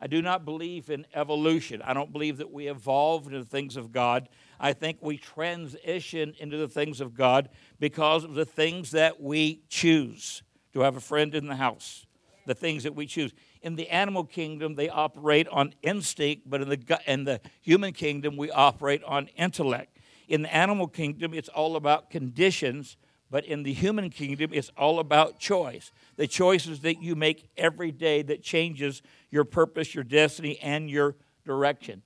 I 0.04 0.08
do 0.08 0.22
not 0.22 0.44
believe 0.44 0.90
in 0.90 1.08
evolution. 1.14 1.82
I 1.82 1.94
don't 1.94 2.12
believe 2.12 2.36
that 2.40 2.52
we 2.52 2.68
evolve 2.68 3.26
into 3.26 3.40
the 3.40 3.46
things 3.46 3.78
of 3.78 3.94
God. 3.94 4.28
I 4.60 4.74
think 4.74 4.98
we 5.00 5.16
transition 5.16 6.34
into 6.40 6.58
the 6.58 6.68
things 6.68 7.00
of 7.00 7.16
God 7.16 7.48
because 7.80 8.26
of 8.26 8.34
the 8.34 8.44
things 8.44 8.92
that 8.92 9.22
we 9.22 9.62
choose. 9.70 10.44
To 10.74 10.82
have 10.82 10.98
a 10.98 11.00
friend 11.00 11.34
in 11.34 11.48
the 11.48 11.56
house? 11.56 12.06
The 12.48 12.54
things 12.54 12.84
that 12.84 12.96
we 12.96 13.06
choose. 13.06 13.32
In 13.64 13.78
the 13.78 13.88
animal 13.90 14.26
kingdom, 14.26 14.76
they 14.76 14.90
operate 14.90 15.48
on 15.48 15.74
instinct, 15.82 16.50
but 16.50 16.62
in 16.62 16.70
the, 16.70 17.00
in 17.08 17.24
the 17.24 17.40
human 17.62 17.94
kingdom, 17.94 18.36
we 18.36 18.52
operate 18.52 19.02
on 19.06 19.30
intellect. 19.38 19.98
In 20.28 20.42
the 20.42 20.54
animal 20.54 20.88
kingdom, 20.88 21.34
it's 21.34 21.48
all 21.48 21.78
about 21.78 22.10
conditions, 22.10 22.98
but 23.32 23.46
in 23.46 23.64
the 23.64 23.72
human 23.72 24.10
kingdom, 24.10 24.52
it's 24.54 24.70
all 24.78 25.00
about 25.00 25.40
choice. 25.40 25.94
The 26.18 26.28
choices 26.28 26.82
that 26.82 27.02
you 27.02 27.16
make 27.16 27.50
every 27.56 27.92
day 27.92 28.22
that 28.24 28.44
changes 28.44 29.02
your 29.32 29.46
purpose, 29.46 29.96
your 29.96 30.04
destiny, 30.04 30.60
and 30.60 30.90
your 30.90 31.16
direction. 31.46 32.02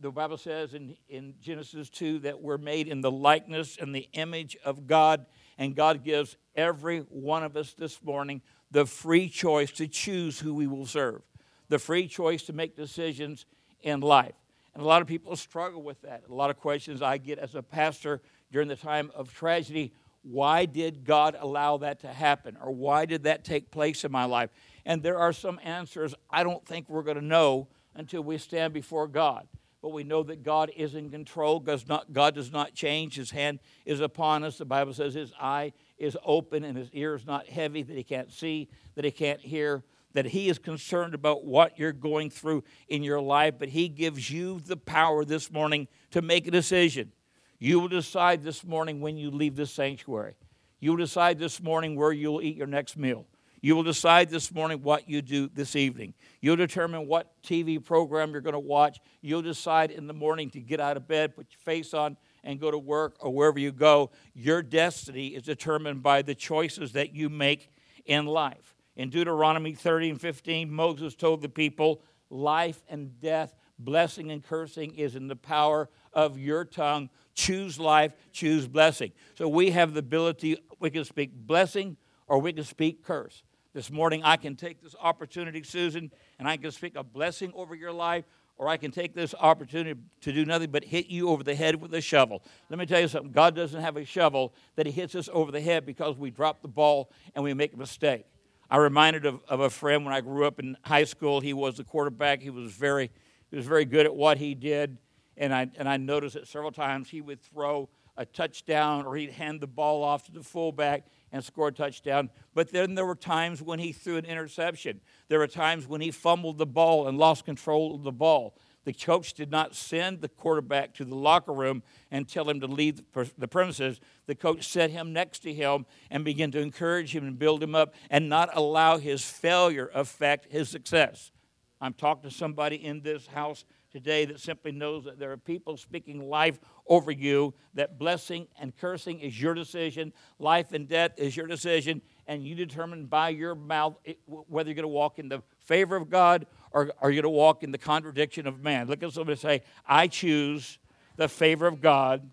The 0.00 0.10
Bible 0.10 0.38
says 0.38 0.74
in, 0.74 0.96
in 1.08 1.34
Genesis 1.40 1.88
2 1.90 2.20
that 2.20 2.40
we're 2.40 2.58
made 2.58 2.88
in 2.88 3.02
the 3.02 3.10
likeness 3.10 3.76
and 3.80 3.94
the 3.94 4.08
image 4.14 4.56
of 4.64 4.86
God, 4.86 5.26
and 5.58 5.76
God 5.76 6.02
gives 6.02 6.36
every 6.56 7.00
one 7.00 7.44
of 7.44 7.56
us 7.56 7.74
this 7.74 8.02
morning 8.02 8.42
the 8.74 8.84
free 8.84 9.28
choice 9.28 9.70
to 9.70 9.86
choose 9.86 10.40
who 10.40 10.52
we 10.52 10.66
will 10.66 10.84
serve, 10.84 11.22
the 11.68 11.78
free 11.78 12.08
choice 12.08 12.42
to 12.42 12.52
make 12.52 12.74
decisions 12.74 13.46
in 13.82 14.00
life. 14.00 14.34
And 14.74 14.82
a 14.82 14.86
lot 14.86 15.00
of 15.00 15.06
people 15.06 15.36
struggle 15.36 15.80
with 15.80 16.02
that. 16.02 16.24
A 16.28 16.34
lot 16.34 16.50
of 16.50 16.58
questions 16.58 17.00
I 17.00 17.18
get 17.18 17.38
as 17.38 17.54
a 17.54 17.62
pastor 17.62 18.20
during 18.50 18.66
the 18.66 18.74
time 18.74 19.12
of 19.14 19.32
tragedy 19.32 19.92
why 20.24 20.64
did 20.64 21.04
God 21.04 21.36
allow 21.38 21.76
that 21.76 22.00
to 22.00 22.08
happen? 22.08 22.56
Or 22.60 22.72
why 22.72 23.04
did 23.04 23.24
that 23.24 23.44
take 23.44 23.70
place 23.70 24.04
in 24.04 24.10
my 24.10 24.24
life? 24.24 24.48
And 24.86 25.02
there 25.02 25.18
are 25.18 25.34
some 25.34 25.60
answers 25.62 26.14
I 26.30 26.42
don't 26.42 26.64
think 26.66 26.88
we're 26.88 27.02
going 27.02 27.18
to 27.18 27.24
know 27.24 27.68
until 27.94 28.22
we 28.22 28.38
stand 28.38 28.72
before 28.72 29.06
God. 29.06 29.46
But 29.82 29.90
we 29.90 30.02
know 30.02 30.22
that 30.22 30.42
God 30.42 30.72
is 30.74 30.94
in 30.94 31.10
control. 31.10 31.60
God 31.60 32.34
does 32.34 32.50
not 32.50 32.74
change. 32.74 33.16
His 33.16 33.30
hand 33.32 33.60
is 33.84 34.00
upon 34.00 34.44
us. 34.44 34.56
The 34.56 34.64
Bible 34.64 34.94
says 34.94 35.12
his 35.12 35.34
eye 35.38 35.74
is 36.04 36.16
open 36.24 36.64
and 36.64 36.76
his 36.76 36.90
ear 36.92 37.14
is 37.14 37.26
not 37.26 37.48
heavy, 37.48 37.82
that 37.82 37.96
he 37.96 38.04
can't 38.04 38.32
see, 38.32 38.68
that 38.94 39.04
he 39.04 39.10
can't 39.10 39.40
hear, 39.40 39.82
that 40.12 40.26
he 40.26 40.48
is 40.48 40.58
concerned 40.58 41.14
about 41.14 41.44
what 41.44 41.78
you're 41.78 41.92
going 41.92 42.30
through 42.30 42.64
in 42.88 43.02
your 43.02 43.20
life. 43.20 43.54
But 43.58 43.70
he 43.70 43.88
gives 43.88 44.30
you 44.30 44.60
the 44.60 44.76
power 44.76 45.24
this 45.24 45.50
morning 45.50 45.88
to 46.12 46.22
make 46.22 46.46
a 46.46 46.50
decision. 46.50 47.12
You 47.58 47.80
will 47.80 47.88
decide 47.88 48.42
this 48.42 48.64
morning 48.64 49.00
when 49.00 49.16
you 49.16 49.30
leave 49.30 49.56
this 49.56 49.72
sanctuary. 49.72 50.36
You 50.80 50.90
will 50.90 50.98
decide 50.98 51.38
this 51.38 51.62
morning 51.62 51.96
where 51.96 52.12
you'll 52.12 52.42
eat 52.42 52.56
your 52.56 52.66
next 52.66 52.96
meal. 52.96 53.26
You 53.62 53.74
will 53.74 53.82
decide 53.82 54.28
this 54.28 54.52
morning 54.52 54.82
what 54.82 55.08
you 55.08 55.22
do 55.22 55.48
this 55.48 55.74
evening. 55.74 56.12
You'll 56.42 56.56
determine 56.56 57.06
what 57.06 57.32
TV 57.42 57.82
program 57.82 58.32
you're 58.32 58.42
going 58.42 58.52
to 58.52 58.58
watch. 58.58 58.98
You'll 59.22 59.40
decide 59.40 59.90
in 59.90 60.06
the 60.06 60.12
morning 60.12 60.50
to 60.50 60.60
get 60.60 60.80
out 60.80 60.98
of 60.98 61.08
bed, 61.08 61.34
put 61.34 61.46
your 61.50 61.60
face 61.60 61.94
on, 61.94 62.18
and 62.44 62.60
go 62.60 62.70
to 62.70 62.78
work 62.78 63.16
or 63.20 63.32
wherever 63.32 63.58
you 63.58 63.72
go. 63.72 64.10
Your 64.34 64.62
destiny 64.62 65.28
is 65.28 65.42
determined 65.42 66.02
by 66.02 66.22
the 66.22 66.34
choices 66.34 66.92
that 66.92 67.14
you 67.14 67.28
make 67.28 67.70
in 68.06 68.26
life. 68.26 68.76
In 68.96 69.10
Deuteronomy 69.10 69.74
30 69.74 70.10
and 70.10 70.20
15, 70.20 70.70
Moses 70.70 71.16
told 71.16 71.42
the 71.42 71.48
people, 71.48 72.02
Life 72.30 72.82
and 72.88 73.20
death, 73.20 73.54
blessing 73.78 74.30
and 74.30 74.42
cursing 74.42 74.94
is 74.94 75.16
in 75.16 75.26
the 75.28 75.36
power 75.36 75.88
of 76.12 76.38
your 76.38 76.64
tongue 76.64 77.10
choose 77.34 77.78
life, 77.78 78.14
choose 78.32 78.66
blessing. 78.66 79.12
So 79.36 79.48
we 79.48 79.70
have 79.72 79.92
the 79.92 80.00
ability, 80.00 80.56
we 80.78 80.90
can 80.90 81.04
speak 81.04 81.32
blessing 81.34 81.96
or 82.26 82.38
we 82.38 82.52
can 82.52 82.64
speak 82.64 83.04
curse. 83.04 83.42
This 83.72 83.90
morning, 83.90 84.22
I 84.22 84.36
can 84.36 84.54
take 84.54 84.80
this 84.80 84.94
opportunity, 85.00 85.64
Susan, 85.64 86.12
and 86.38 86.46
I 86.46 86.56
can 86.56 86.70
speak 86.70 86.94
a 86.94 87.02
blessing 87.02 87.52
over 87.56 87.74
your 87.74 87.90
life, 87.90 88.24
or 88.56 88.68
I 88.68 88.76
can 88.76 88.90
take 88.90 89.14
this 89.14 89.34
opportunity 89.38 89.98
to 90.20 90.32
do 90.32 90.44
nothing 90.44 90.70
but 90.70 90.84
hit 90.84 91.06
you 91.06 91.28
over 91.28 91.42
the 91.42 91.54
head 91.54 91.80
with 91.80 91.92
a 91.94 92.00
shovel. 92.00 92.42
Let 92.70 92.78
me 92.78 92.86
tell 92.86 93.00
you 93.00 93.08
something 93.08 93.32
God 93.32 93.54
doesn't 93.54 93.80
have 93.80 93.96
a 93.96 94.04
shovel 94.04 94.54
that 94.76 94.86
He 94.86 94.92
hits 94.92 95.14
us 95.14 95.28
over 95.32 95.50
the 95.50 95.60
head 95.60 95.84
because 95.84 96.16
we 96.16 96.30
drop 96.30 96.62
the 96.62 96.68
ball 96.68 97.10
and 97.34 97.42
we 97.42 97.52
make 97.54 97.74
a 97.74 97.76
mistake. 97.76 98.26
I 98.70 98.78
reminded 98.78 99.26
of, 99.26 99.40
of 99.48 99.60
a 99.60 99.70
friend 99.70 100.04
when 100.04 100.14
I 100.14 100.20
grew 100.20 100.46
up 100.46 100.58
in 100.58 100.76
high 100.84 101.04
school. 101.04 101.40
He 101.40 101.52
was 101.52 101.76
the 101.76 101.84
quarterback. 101.84 102.40
He 102.40 102.50
was 102.50 102.72
very, 102.72 103.10
he 103.50 103.56
was 103.56 103.66
very 103.66 103.84
good 103.84 104.06
at 104.06 104.14
what 104.14 104.38
he 104.38 104.54
did 104.54 104.98
and 105.36 105.54
I, 105.54 105.68
and 105.76 105.88
I 105.88 105.96
noticed 105.96 106.34
that 106.34 106.46
several 106.46 106.72
times 106.72 107.08
he 107.08 107.20
would 107.20 107.40
throw 107.42 107.88
a 108.16 108.24
touchdown 108.24 109.06
or 109.06 109.16
he'd 109.16 109.30
hand 109.30 109.60
the 109.60 109.66
ball 109.66 110.04
off 110.04 110.24
to 110.26 110.32
the 110.32 110.42
fullback 110.42 111.06
and 111.32 111.44
score 111.44 111.68
a 111.68 111.72
touchdown. 111.72 112.30
But 112.54 112.70
then 112.70 112.94
there 112.94 113.06
were 113.06 113.14
times 113.14 113.60
when 113.60 113.78
he 113.78 113.92
threw 113.92 114.16
an 114.16 114.24
interception. 114.24 115.00
There 115.28 115.38
were 115.40 115.48
times 115.48 115.86
when 115.86 116.00
he 116.00 116.10
fumbled 116.10 116.58
the 116.58 116.66
ball 116.66 117.08
and 117.08 117.18
lost 117.18 117.44
control 117.44 117.94
of 117.94 118.02
the 118.02 118.12
ball. 118.12 118.56
The 118.84 118.92
coach 118.92 119.32
did 119.32 119.50
not 119.50 119.74
send 119.74 120.20
the 120.20 120.28
quarterback 120.28 120.92
to 120.94 121.04
the 121.04 121.14
locker 121.14 121.52
room 121.52 121.82
and 122.10 122.28
tell 122.28 122.48
him 122.48 122.60
to 122.60 122.66
leave 122.66 123.00
the 123.38 123.48
premises. 123.48 123.98
The 124.26 124.34
coach 124.34 124.68
set 124.68 124.90
him 124.90 125.12
next 125.12 125.38
to 125.40 125.54
him 125.54 125.86
and 126.10 126.24
began 126.24 126.50
to 126.50 126.60
encourage 126.60 127.16
him 127.16 127.26
and 127.26 127.38
build 127.38 127.62
him 127.62 127.74
up 127.74 127.94
and 128.10 128.28
not 128.28 128.50
allow 128.52 128.98
his 128.98 129.24
failure 129.24 129.90
affect 129.94 130.52
his 130.52 130.68
success. 130.68 131.32
I'm 131.80 131.94
talking 131.94 132.30
to 132.30 132.34
somebody 132.34 132.76
in 132.76 133.00
this 133.00 133.26
house 133.26 133.64
today 133.94 134.24
that 134.24 134.40
simply 134.40 134.72
knows 134.72 135.04
that 135.04 135.20
there 135.20 135.30
are 135.30 135.36
people 135.36 135.76
speaking 135.76 136.28
life 136.28 136.58
over 136.88 137.12
you, 137.12 137.54
that 137.74 137.96
blessing 137.96 138.48
and 138.58 138.76
cursing 138.76 139.20
is 139.20 139.40
your 139.40 139.54
decision, 139.54 140.12
life 140.40 140.72
and 140.72 140.88
death 140.88 141.12
is 141.16 141.36
your 141.36 141.46
decision, 141.46 142.02
and 142.26 142.44
you 142.44 142.56
determine 142.56 143.06
by 143.06 143.28
your 143.28 143.54
mouth 143.54 143.94
whether 144.26 144.68
you're 144.68 144.74
going 144.74 144.82
to 144.82 144.88
walk 144.88 145.20
in 145.20 145.28
the 145.28 145.40
favor 145.60 145.94
of 145.94 146.10
God 146.10 146.44
or 146.72 146.90
are 147.00 147.08
you 147.08 147.22
going 147.22 147.32
to 147.32 147.38
walk 147.38 147.62
in 147.62 147.70
the 147.70 147.78
contradiction 147.78 148.48
of 148.48 148.60
man. 148.60 148.88
Look 148.88 149.04
at 149.04 149.12
somebody 149.12 149.38
say, 149.38 149.62
I 149.86 150.08
choose 150.08 150.80
the 151.14 151.28
favor 151.28 151.68
of 151.68 151.80
God 151.80 152.28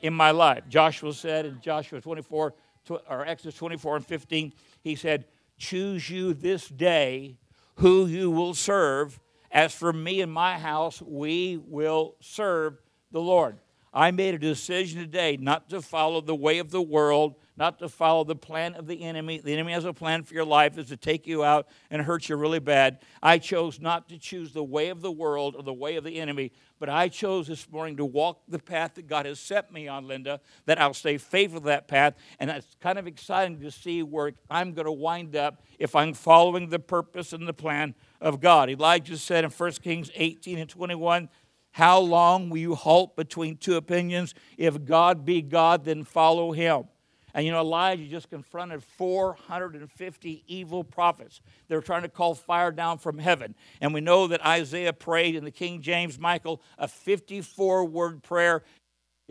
in 0.00 0.14
my 0.14 0.30
life. 0.30 0.64
Joshua 0.66 1.12
said 1.12 1.44
in 1.44 1.60
Joshua 1.60 2.00
24, 2.00 2.54
or 2.88 3.26
Exodus 3.26 3.54
24 3.56 3.96
and 3.96 4.06
15, 4.06 4.54
he 4.80 4.94
said, 4.96 5.26
Choose 5.58 6.08
you 6.08 6.32
this 6.32 6.68
day 6.68 7.36
who 7.76 8.06
you 8.06 8.30
will 8.30 8.54
serve 8.54 9.20
as 9.52 9.74
for 9.74 9.92
me 9.92 10.20
and 10.22 10.32
my 10.32 10.58
house, 10.58 11.00
we 11.02 11.58
will 11.68 12.16
serve 12.20 12.78
the 13.12 13.20
Lord. 13.20 13.58
I 13.94 14.10
made 14.10 14.34
a 14.34 14.38
decision 14.38 15.00
today 15.00 15.36
not 15.38 15.68
to 15.70 15.82
follow 15.82 16.20
the 16.20 16.34
way 16.34 16.58
of 16.58 16.70
the 16.70 16.80
world, 16.80 17.34
not 17.58 17.78
to 17.80 17.88
follow 17.88 18.24
the 18.24 18.34
plan 18.34 18.74
of 18.74 18.86
the 18.86 19.02
enemy. 19.02 19.38
The 19.38 19.52
enemy 19.52 19.72
has 19.72 19.84
a 19.84 19.92
plan 19.92 20.22
for 20.22 20.32
your 20.32 20.46
life 20.46 20.78
is 20.78 20.88
to 20.88 20.96
take 20.96 21.26
you 21.26 21.44
out 21.44 21.68
and 21.90 22.00
hurt 22.00 22.28
you 22.28 22.36
really 22.36 22.58
bad. 22.58 23.00
I 23.22 23.36
chose 23.36 23.78
not 23.78 24.08
to 24.08 24.18
choose 24.18 24.52
the 24.52 24.64
way 24.64 24.88
of 24.88 25.02
the 25.02 25.12
world 25.12 25.54
or 25.56 25.62
the 25.62 25.74
way 25.74 25.96
of 25.96 26.04
the 26.04 26.18
enemy, 26.18 26.52
but 26.78 26.88
I 26.88 27.08
chose 27.08 27.46
this 27.46 27.70
morning 27.70 27.98
to 27.98 28.04
walk 28.06 28.40
the 28.48 28.58
path 28.58 28.94
that 28.94 29.06
God 29.06 29.26
has 29.26 29.38
set 29.38 29.70
me 29.70 29.86
on, 29.88 30.08
Linda, 30.08 30.40
that 30.64 30.80
I'll 30.80 30.94
stay 30.94 31.18
faithful 31.18 31.60
to 31.60 31.66
that 31.66 31.86
path. 31.86 32.14
And 32.40 32.48
it's 32.48 32.74
kind 32.80 32.98
of 32.98 33.06
exciting 33.06 33.60
to 33.60 33.70
see 33.70 34.02
where 34.02 34.32
I'm 34.50 34.72
going 34.72 34.86
to 34.86 34.92
wind 34.92 35.36
up 35.36 35.62
if 35.78 35.94
I'm 35.94 36.14
following 36.14 36.70
the 36.70 36.78
purpose 36.78 37.34
and 37.34 37.46
the 37.46 37.52
plan 37.52 37.94
of 38.22 38.40
God. 38.40 38.70
Elijah 38.70 39.18
said 39.18 39.44
in 39.44 39.50
1 39.50 39.72
Kings 39.72 40.10
18 40.14 40.58
and 40.58 40.70
21, 40.70 41.28
How 41.72 41.98
long 41.98 42.50
will 42.50 42.58
you 42.58 42.74
halt 42.74 43.16
between 43.16 43.56
two 43.56 43.76
opinions? 43.76 44.34
If 44.56 44.84
God 44.84 45.24
be 45.24 45.42
God, 45.42 45.84
then 45.84 46.04
follow 46.04 46.52
him. 46.52 46.84
And 47.34 47.46
you 47.46 47.52
know, 47.52 47.60
Elijah 47.60 48.04
just 48.04 48.28
confronted 48.28 48.82
450 48.82 50.44
evil 50.46 50.84
prophets. 50.84 51.40
They 51.68 51.74
were 51.74 51.82
trying 51.82 52.02
to 52.02 52.08
call 52.08 52.34
fire 52.34 52.70
down 52.70 52.98
from 52.98 53.18
heaven. 53.18 53.54
And 53.80 53.94
we 53.94 54.02
know 54.02 54.26
that 54.26 54.44
Isaiah 54.44 54.92
prayed 54.92 55.34
in 55.34 55.44
the 55.44 55.50
King 55.50 55.80
James 55.80 56.18
Michael 56.18 56.60
a 56.76 56.86
54 56.86 57.86
word 57.86 58.22
prayer 58.22 58.62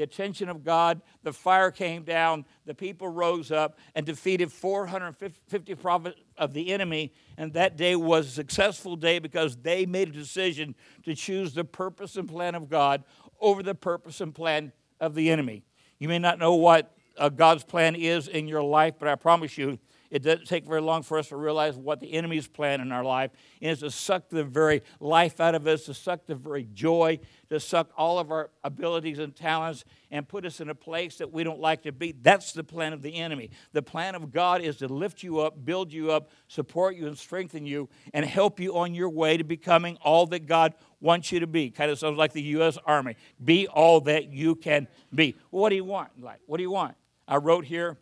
the 0.01 0.05
attention 0.05 0.50
of 0.50 0.63
God, 0.63 1.00
the 1.22 1.31
fire 1.31 1.70
came 1.70 2.01
down, 2.01 2.43
the 2.65 2.74
people 2.74 3.08
rose 3.08 3.51
up 3.51 3.77
and 3.93 4.03
defeated 4.03 4.51
450 4.51 5.75
prophets 5.75 6.20
of 6.39 6.53
the 6.53 6.74
enemy. 6.74 7.13
And 7.38 7.53
that 7.53 7.77
day 7.77 7.96
was 7.96 8.25
a 8.25 8.31
successful 8.31 8.96
day 8.96 9.20
because 9.20 9.58
they 9.58 9.86
made 9.86 10.10
a 10.10 10.12
decision 10.12 10.74
to 11.03 11.13
choose 11.13 11.53
the 11.53 11.63
purpose 11.63 12.15
and 12.15 12.27
plan 12.27 12.55
of 12.55 12.67
God 12.67 13.03
over 13.39 13.62
the 13.62 13.75
purpose 13.75 14.22
and 14.22 14.34
plan 14.34 14.72
of 15.00 15.13
the 15.13 15.29
enemy. 15.29 15.65
You 16.00 16.08
may 16.08 16.17
not 16.17 16.39
know 16.39 16.55
what 16.55 16.98
uh, 17.20 17.29
God's 17.29 17.63
plan 17.63 17.93
is 17.93 18.27
in 18.27 18.48
your 18.48 18.63
life, 18.63 18.96
but 18.98 19.08
I 19.08 19.13
promise 19.13 19.55
you, 19.55 19.77
it 20.12 20.24
doesn't 20.24 20.46
take 20.46 20.65
very 20.65 20.82
long 20.82 21.03
for 21.03 21.18
us 21.18 21.30
to 21.30 21.38
realize 21.38 21.77
what 21.77 22.01
the 22.01 22.13
enemy's 22.13 22.46
plan 22.46 22.82
in 22.82 22.91
our 22.91 23.03
life 23.03 23.32
is 23.62 23.80
to 23.80 23.89
suck 23.89 24.30
the 24.30 24.44
very 24.44 24.84
life 25.00 25.39
out 25.39 25.56
of 25.56 25.65
us, 25.65 25.86
to 25.86 25.94
suck 25.94 26.25
the 26.25 26.36
very 26.36 26.68
joy, 26.74 27.18
to 27.50 27.62
suck 27.62 27.89
all 27.98 28.20
of 28.20 28.30
our 28.30 28.50
abilities 28.63 29.20
and 29.20 29.34
talents 29.34 29.86
and 30.12 30.27
put 30.27 30.46
us 30.46 30.60
in 30.60 30.70
a 30.70 30.75
place 30.75 31.18
that 31.18 31.32
we 31.32 31.46
don't 31.46 31.62
like 31.62 31.84
to 31.84 31.94
be. 31.94 32.12
That's 32.12 32.51
the 32.51 32.63
plan 32.63 32.91
of 32.91 33.01
the 33.01 33.15
enemy. 33.15 33.51
The 33.72 33.82
plan 33.82 34.13
of 34.13 34.32
God 34.32 34.62
is 34.62 34.77
to 34.77 34.89
lift 34.89 35.24
you 35.24 35.39
up, 35.39 35.63
build 35.63 35.94
you 35.94 36.12
up, 36.12 36.30
support 36.50 36.98
you, 36.98 37.08
and 37.08 37.18
strengthen 37.18 37.65
you, 37.65 37.88
and 38.13 38.25
help 38.25 38.60
you 38.60 38.77
on 38.77 38.94
your 38.94 39.10
way 39.10 39.38
to 39.38 39.46
becoming 39.46 39.98
all 40.01 40.25
that 40.27 40.46
God 40.46 40.74
wants 41.00 41.32
you 41.32 41.39
to 41.39 41.48
be. 41.48 41.70
Kind 41.70 41.89
of 41.89 41.98
sounds 41.98 42.18
like 42.18 42.34
the 42.34 42.41
U.S. 42.41 42.77
Army. 42.86 43.15
Be 43.44 43.65
all 43.68 44.01
that 44.01 44.27
you 44.27 44.56
can 44.56 44.89
be. 45.15 45.36
What 45.51 45.70
do 45.70 45.75
you 45.75 45.86
want? 45.86 46.22
Like, 46.22 46.41
what 46.46 46.58
do 46.58 46.63
you 46.63 46.72
want? 46.72 46.96
I 47.27 47.38
wrote 47.38 47.63
here 47.63 47.98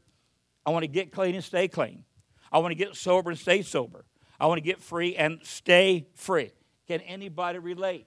I 0.70 0.72
want 0.72 0.84
to 0.84 0.88
get 0.88 1.12
clean 1.12 1.34
and 1.34 1.44
stay 1.44 1.68
clean. 1.68 2.04
I 2.52 2.60
want 2.60 2.74
to 2.74 2.76
get 2.76 2.96
sober 2.96 3.32
and 3.32 3.40
stay 3.40 3.64
sober. 3.64 4.06
I 4.40 4.46
want 4.46 4.60
to 4.60 4.64
get 4.64 4.80
free 4.80 5.16
and 5.16 5.40
stay 5.42 6.06
free. 6.14 6.52
Can 6.88 7.02
anybody 7.02 7.58
relate? 7.58 8.06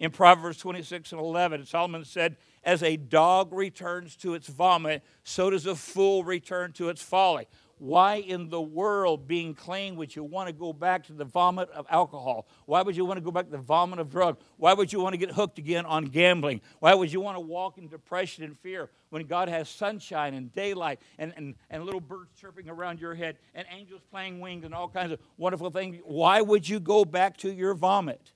In 0.00 0.10
Proverbs 0.10 0.58
26 0.58 1.12
and 1.12 1.20
11, 1.20 1.66
Solomon 1.66 2.04
said, 2.04 2.36
As 2.64 2.82
a 2.82 2.96
dog 2.96 3.52
returns 3.52 4.16
to 4.16 4.34
its 4.34 4.48
vomit, 4.48 5.04
so 5.22 5.50
does 5.50 5.66
a 5.66 5.76
fool 5.76 6.24
return 6.24 6.72
to 6.72 6.88
its 6.88 7.00
folly. 7.00 7.46
Why 7.80 8.16
in 8.16 8.50
the 8.50 8.60
world, 8.60 9.26
being 9.26 9.54
clean, 9.54 9.96
would 9.96 10.14
you 10.14 10.22
want 10.22 10.48
to 10.48 10.52
go 10.52 10.70
back 10.70 11.06
to 11.06 11.14
the 11.14 11.24
vomit 11.24 11.70
of 11.70 11.86
alcohol? 11.88 12.46
Why 12.66 12.82
would 12.82 12.94
you 12.94 13.06
want 13.06 13.16
to 13.16 13.22
go 13.22 13.30
back 13.30 13.46
to 13.46 13.52
the 13.52 13.56
vomit 13.56 13.98
of 13.98 14.10
drug? 14.10 14.36
Why 14.58 14.74
would 14.74 14.92
you 14.92 15.00
want 15.00 15.14
to 15.14 15.16
get 15.16 15.30
hooked 15.30 15.58
again 15.58 15.86
on 15.86 16.04
gambling? 16.04 16.60
Why 16.80 16.92
would 16.92 17.10
you 17.10 17.22
want 17.22 17.36
to 17.36 17.40
walk 17.40 17.78
in 17.78 17.88
depression 17.88 18.44
and 18.44 18.58
fear 18.58 18.90
when 19.08 19.24
God 19.24 19.48
has 19.48 19.66
sunshine 19.70 20.34
and 20.34 20.52
daylight 20.52 21.00
and, 21.18 21.32
and, 21.38 21.54
and 21.70 21.86
little 21.86 22.02
birds 22.02 22.32
chirping 22.38 22.68
around 22.68 23.00
your 23.00 23.14
head 23.14 23.38
and 23.54 23.66
angels 23.74 24.02
playing 24.10 24.40
wings 24.40 24.66
and 24.66 24.74
all 24.74 24.90
kinds 24.90 25.12
of 25.12 25.20
wonderful 25.38 25.70
things? 25.70 25.96
Why 26.04 26.42
would 26.42 26.68
you 26.68 26.80
go 26.80 27.06
back 27.06 27.38
to 27.38 27.50
your 27.50 27.72
vomit? 27.72 28.32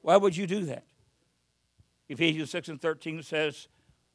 Why 0.00 0.16
would 0.16 0.34
you 0.34 0.46
do 0.46 0.64
that? 0.64 0.84
Ephesians 2.08 2.48
6 2.48 2.70
and 2.70 2.80
13 2.80 3.22
says, 3.22 3.68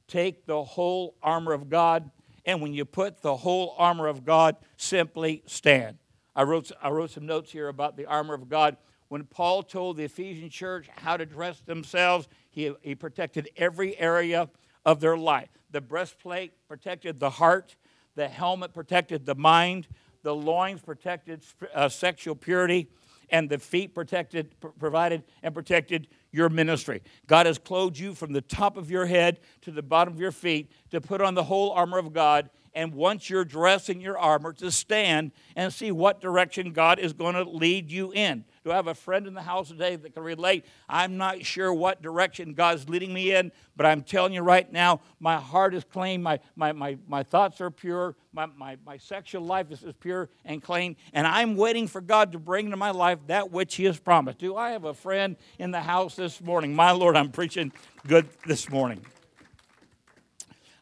Take 0.07 0.47
the 0.47 0.63
whole 0.63 1.13
armor 1.21 1.53
of 1.53 1.69
God 1.69 2.09
And 2.45 2.61
when 2.61 2.73
you 2.73 2.85
put 2.85 3.21
the 3.21 3.37
whole 3.37 3.75
armor 3.77 4.07
of 4.07 4.25
God, 4.25 4.55
simply 4.77 5.43
stand. 5.45 5.97
I 6.35 6.43
wrote, 6.43 6.71
I 6.81 6.89
wrote 6.89 7.11
some 7.11 7.25
notes 7.25 7.51
here 7.51 7.67
about 7.67 7.97
the 7.97 8.05
armor 8.05 8.33
of 8.33 8.49
God. 8.49 8.77
When 9.09 9.25
Paul 9.25 9.63
told 9.63 9.97
the 9.97 10.05
Ephesian 10.05 10.49
church 10.49 10.87
how 10.95 11.17
to 11.17 11.25
dress 11.25 11.59
themselves, 11.59 12.27
he, 12.49 12.73
he 12.81 12.95
protected 12.95 13.49
every 13.57 13.99
area 13.99 14.49
of 14.85 15.01
their 15.01 15.17
life. 15.17 15.49
The 15.71 15.81
breastplate 15.81 16.53
protected 16.67 17.19
the 17.19 17.29
heart, 17.29 17.75
the 18.15 18.27
helmet 18.27 18.73
protected 18.73 19.25
the 19.25 19.35
mind, 19.35 19.87
the 20.23 20.35
loins 20.35 20.81
protected 20.81 21.43
uh, 21.73 21.89
sexual 21.89 22.35
purity, 22.35 22.87
and 23.29 23.49
the 23.49 23.57
feet 23.57 23.93
protected, 23.93 24.59
pr- 24.59 24.67
provided 24.67 25.23
and 25.43 25.53
protected 25.53 26.07
your 26.31 26.49
ministry. 26.49 27.01
God 27.27 27.45
has 27.45 27.57
clothed 27.57 27.97
you 27.97 28.13
from 28.15 28.33
the 28.33 28.41
top 28.41 28.77
of 28.77 28.89
your 28.89 29.05
head 29.05 29.39
to 29.61 29.71
the 29.71 29.81
bottom 29.81 30.13
of 30.13 30.19
your 30.19 30.31
feet 30.31 30.71
to 30.91 31.01
put 31.01 31.21
on 31.21 31.35
the 31.35 31.43
whole 31.43 31.71
armor 31.71 31.97
of 31.97 32.13
God. 32.13 32.49
And 32.73 32.93
once 32.93 33.29
you're 33.29 33.45
dressed 33.45 33.89
in 33.89 33.99
your 33.99 34.17
armor, 34.17 34.53
to 34.53 34.71
stand 34.71 35.31
and 35.55 35.73
see 35.73 35.91
what 35.91 36.21
direction 36.21 36.71
God 36.71 36.99
is 36.99 37.13
going 37.13 37.35
to 37.35 37.43
lead 37.43 37.91
you 37.91 38.13
in. 38.13 38.45
Do 38.63 38.71
I 38.71 38.75
have 38.75 38.87
a 38.87 38.93
friend 38.93 39.25
in 39.25 39.33
the 39.33 39.41
house 39.41 39.69
today 39.69 39.95
that 39.95 40.13
can 40.13 40.21
relate? 40.21 40.65
I'm 40.87 41.17
not 41.17 41.43
sure 41.43 41.73
what 41.73 42.03
direction 42.03 42.53
God's 42.53 42.87
leading 42.87 43.11
me 43.11 43.33
in, 43.33 43.51
but 43.75 43.87
I'm 43.87 44.03
telling 44.03 44.33
you 44.33 44.41
right 44.41 44.71
now, 44.71 45.01
my 45.19 45.37
heart 45.37 45.73
is 45.73 45.83
clean, 45.83 46.21
my, 46.21 46.39
my, 46.55 46.71
my, 46.71 46.97
my 47.07 47.23
thoughts 47.23 47.59
are 47.59 47.71
pure, 47.71 48.15
my, 48.33 48.45
my, 48.45 48.77
my 48.85 48.97
sexual 48.97 49.43
life 49.43 49.71
is, 49.71 49.81
is 49.81 49.95
pure 49.99 50.29
and 50.45 50.61
clean, 50.61 50.95
and 51.11 51.25
I'm 51.25 51.55
waiting 51.55 51.87
for 51.87 52.01
God 52.01 52.33
to 52.33 52.39
bring 52.39 52.65
into 52.65 52.77
my 52.77 52.91
life 52.91 53.17
that 53.27 53.51
which 53.51 53.75
He 53.75 53.85
has 53.85 53.99
promised. 53.99 54.37
Do 54.37 54.55
I 54.55 54.71
have 54.71 54.83
a 54.83 54.93
friend 54.93 55.37
in 55.57 55.71
the 55.71 55.81
house 55.81 56.15
this 56.15 56.39
morning? 56.39 56.75
My 56.75 56.91
Lord, 56.91 57.17
I'm 57.17 57.31
preaching 57.31 57.71
good 58.05 58.29
this 58.45 58.69
morning. 58.69 59.03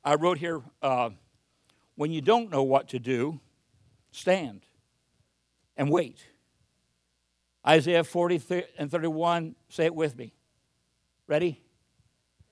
I 0.03 0.15
wrote 0.15 0.37
here 0.37 0.61
uh, 0.81 1.11
when 1.95 2.11
you 2.11 2.19
don't 2.19 2.51
know 2.51 2.63
what 2.63 2.89
to 2.89 2.99
do, 2.99 3.39
stand 4.11 4.65
and 5.77 5.89
wait. 5.89 6.25
Isaiah 7.69 8.03
40 8.03 8.63
and 8.79 8.89
31, 8.89 9.55
say 9.69 9.85
it 9.85 9.93
with 9.93 10.17
me. 10.17 10.33
Ready? 11.27 11.61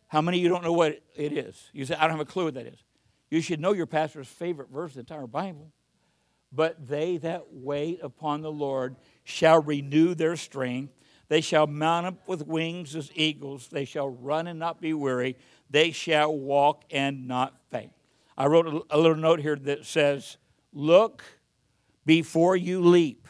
How 0.08 0.22
many 0.22 0.38
of 0.38 0.44
you 0.44 0.50
don't 0.50 0.64
know 0.64 0.74
what 0.74 1.02
it 1.16 1.34
is? 1.34 1.72
You 1.74 1.86
say, 1.86 1.96
I 1.96 2.02
don't 2.02 2.12
have 2.12 2.20
a 2.20 2.26
clue 2.26 2.46
what 2.46 2.54
that 2.54 2.68
is. 2.68 2.84
You 3.32 3.42
should 3.42 3.60
know 3.60 3.74
your 3.74 3.88
pastor's 3.88 4.28
favorite 4.28 4.70
verse 4.70 4.92
in 4.92 4.98
the 4.98 5.00
entire 5.00 5.26
Bible. 5.26 5.72
But 6.52 6.88
they 6.88 7.18
that 7.18 7.46
wait 7.52 8.00
upon 8.04 8.42
the 8.42 8.52
Lord 8.52 8.96
shall 9.24 9.60
renew 9.60 10.14
their 10.14 10.36
strength. 10.36 10.94
They 11.30 11.42
shall 11.42 11.66
mount 11.66 12.06
up 12.06 12.28
with 12.28 12.46
wings 12.46 12.96
as 12.96 13.12
eagles. 13.16 13.70
They 13.70 13.86
shall 13.86 14.10
run 14.10 14.46
and 14.46 14.60
not 14.60 14.80
be 14.80 14.94
weary. 14.94 15.36
They 15.70 15.92
shall 15.92 16.34
walk 16.38 16.84
and 16.92 17.28
not 17.28 17.60
faint. 17.72 17.92
I 18.38 18.46
wrote 18.46 18.86
a 18.92 18.98
little 18.98 19.18
note 19.18 19.42
here 19.42 19.56
that 19.56 19.86
says, 19.86 20.38
Look 20.72 21.24
before 22.06 22.56
you 22.56 22.82
leap. 22.82 23.28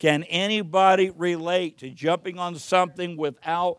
Can 0.00 0.24
anybody 0.24 1.10
relate 1.10 1.78
to 1.78 1.90
jumping 1.90 2.38
on 2.38 2.56
something 2.56 3.18
without, 3.18 3.78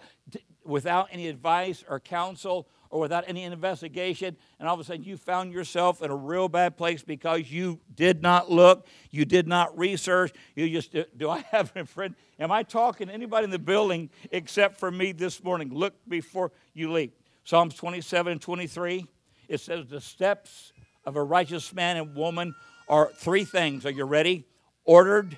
without 0.64 1.10
any 1.12 1.28
advice 1.28 1.84
or 1.90 2.00
counsel 2.00 2.68
or 2.92 3.00
without 3.00 3.24
any 3.28 3.44
investigation, 3.44 4.38
and 4.60 4.68
all 4.68 4.76
of 4.76 4.80
a 4.80 4.84
sudden 4.84 5.04
you 5.04 5.18
found 5.18 5.52
yourself 5.52 6.04
in 6.04 6.12
a 6.12 6.16
real 6.16 6.48
bad 6.48 6.78
place 6.78 7.02
because 7.02 7.50
you 7.50 7.80
did 7.96 8.22
not 8.22 8.52
look, 8.52 8.86
you 9.10 9.26
did 9.26 9.48
not 9.48 9.76
research, 9.78 10.32
you 10.56 10.70
just, 10.70 10.96
do 11.18 11.30
I 11.30 11.40
have 11.52 11.72
a 11.76 11.86
friend? 11.86 12.14
Am 12.40 12.52
I 12.52 12.64
talking 12.64 13.08
to 13.08 13.14
anybody 13.14 13.46
in 13.46 13.50
the 13.50 13.58
building 13.58 14.12
except 14.30 14.78
for 14.78 14.92
me 14.92 15.14
this 15.14 15.44
morning? 15.44 15.74
Look 15.74 15.96
before 16.08 16.52
you 16.74 16.92
leap. 16.92 17.18
Psalms 17.46 17.74
27 17.76 18.34
and 18.34 18.42
23, 18.42 19.08
it 19.48 19.60
says, 19.60 19.88
The 19.88 20.02
steps 20.02 20.74
of 21.04 21.16
a 21.16 21.24
righteous 21.24 21.74
man 21.74 21.98
and 21.98 22.16
woman 22.16 22.54
are 22.88 23.10
three 23.16 23.46
things. 23.46 23.86
Are 23.86 23.92
you 23.92 24.04
ready? 24.04 24.46
Ordered, 24.84 25.38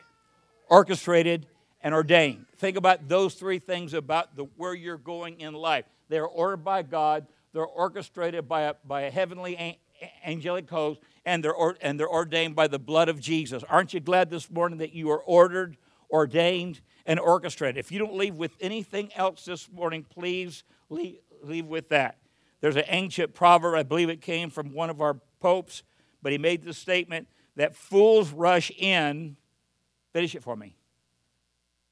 orchestrated, 0.70 1.48
and 1.84 1.94
ordained. 1.94 2.46
Think 2.58 2.78
about 2.78 3.10
those 3.10 3.36
three 3.36 3.60
things 3.60 3.94
about 3.94 4.36
the, 4.36 4.46
where 4.56 4.74
you're 4.74 4.98
going 4.98 5.42
in 5.42 5.54
life. 5.54 5.86
They're 6.08 6.26
ordered 6.26 6.64
by 6.64 6.82
God, 6.84 7.28
they're 7.52 7.66
orchestrated 7.66 8.48
by 8.48 8.62
a, 8.62 8.76
by 8.86 9.02
a 9.02 9.12
heavenly 9.12 9.80
angelic 10.26 10.70
host, 10.70 11.02
and 11.26 11.44
they're, 11.44 11.54
or, 11.54 11.76
and 11.82 12.00
they're 12.00 12.10
ordained 12.10 12.56
by 12.56 12.68
the 12.68 12.80
blood 12.80 13.10
of 13.10 13.20
Jesus. 13.20 13.64
Aren't 13.70 13.94
you 13.94 14.00
glad 14.00 14.30
this 14.30 14.50
morning 14.50 14.80
that 14.80 14.94
you 14.94 15.12
are 15.12 15.22
ordered, 15.22 15.78
ordained, 16.10 16.80
and 17.06 17.20
orchestrated? 17.20 17.78
If 17.78 17.92
you 17.92 18.00
don't 18.00 18.16
leave 18.16 18.36
with 18.36 18.54
anything 18.62 19.12
else 19.16 19.46
this 19.46 19.70
morning, 19.72 20.06
please 20.10 20.64
leave, 20.90 21.18
leave 21.44 21.66
with 21.66 21.90
that. 21.90 22.18
There's 22.62 22.78
an 22.78 22.86
ancient 22.88 23.34
proverb, 23.34 23.76
I 23.76 23.84
believe 23.84 24.10
it 24.10 24.22
came 24.22 24.50
from 24.50 24.74
one 24.74 24.90
of 24.90 25.02
our 25.02 25.20
popes, 25.42 25.84
but 26.22 26.32
he 26.32 26.38
made 26.38 26.64
the 26.64 26.74
statement 26.74 27.28
that 27.58 27.76
fools 27.76 28.32
rush 28.32 28.72
in 28.72 29.36
Finish 30.14 30.36
it 30.36 30.44
for 30.44 30.56
me. 30.56 30.78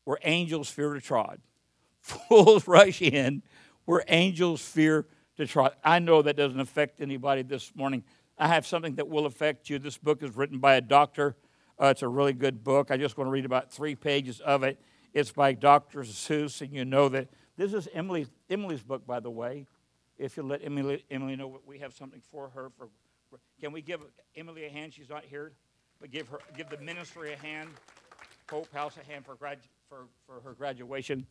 Where 0.05 0.17
angels 0.23 0.69
fear 0.69 0.93
to 0.93 1.01
trod. 1.01 1.41
Fools 2.01 2.67
rush 2.67 3.01
in 3.01 3.43
where 3.85 4.03
angels 4.07 4.61
fear 4.61 5.05
to 5.37 5.45
trod. 5.45 5.73
I 5.83 5.99
know 5.99 6.21
that 6.21 6.35
doesn't 6.35 6.59
affect 6.59 7.01
anybody 7.01 7.41
this 7.41 7.75
morning. 7.75 8.03
I 8.37 8.47
have 8.47 8.65
something 8.65 8.95
that 8.95 9.07
will 9.07 9.25
affect 9.25 9.69
you. 9.69 9.79
This 9.79 9.97
book 9.97 10.23
is 10.23 10.35
written 10.35 10.59
by 10.59 10.75
a 10.75 10.81
doctor. 10.81 11.35
Uh, 11.81 11.87
it's 11.87 12.01
a 12.01 12.07
really 12.07 12.33
good 12.33 12.63
book. 12.63 12.91
I 12.91 12.97
just 12.97 13.17
want 13.17 13.27
to 13.27 13.31
read 13.31 13.45
about 13.45 13.71
three 13.71 13.95
pages 13.95 14.39
of 14.39 14.63
it. 14.63 14.79
It's 15.13 15.31
by 15.31 15.53
Dr. 15.53 16.01
Seuss, 16.03 16.61
and 16.61 16.71
you 16.71 16.85
know 16.85 17.09
that 17.09 17.27
this 17.57 17.73
is 17.73 17.87
Emily, 17.93 18.27
Emily's 18.49 18.81
book, 18.81 19.05
by 19.05 19.19
the 19.19 19.29
way. 19.29 19.67
If 20.17 20.37
you 20.37 20.43
let 20.43 20.63
Emily, 20.63 21.03
Emily 21.11 21.35
know, 21.35 21.59
we 21.65 21.79
have 21.79 21.93
something 21.93 22.21
for 22.31 22.49
her. 22.49 22.71
For, 22.77 22.87
can 23.59 23.71
we 23.71 23.81
give 23.81 24.01
Emily 24.35 24.65
a 24.65 24.69
hand? 24.69 24.93
She's 24.93 25.09
not 25.09 25.25
here, 25.25 25.51
but 25.99 26.11
give 26.11 26.29
her, 26.29 26.39
give 26.55 26.69
the 26.69 26.77
ministry 26.77 27.33
a 27.33 27.37
hand. 27.37 27.69
Pope 28.51 28.67
House 28.73 28.97
a 28.97 29.09
hand 29.09 29.25
for, 29.25 29.35
grad, 29.35 29.59
for, 29.87 30.09
for 30.27 30.41
her 30.41 30.51
graduation. 30.51 31.25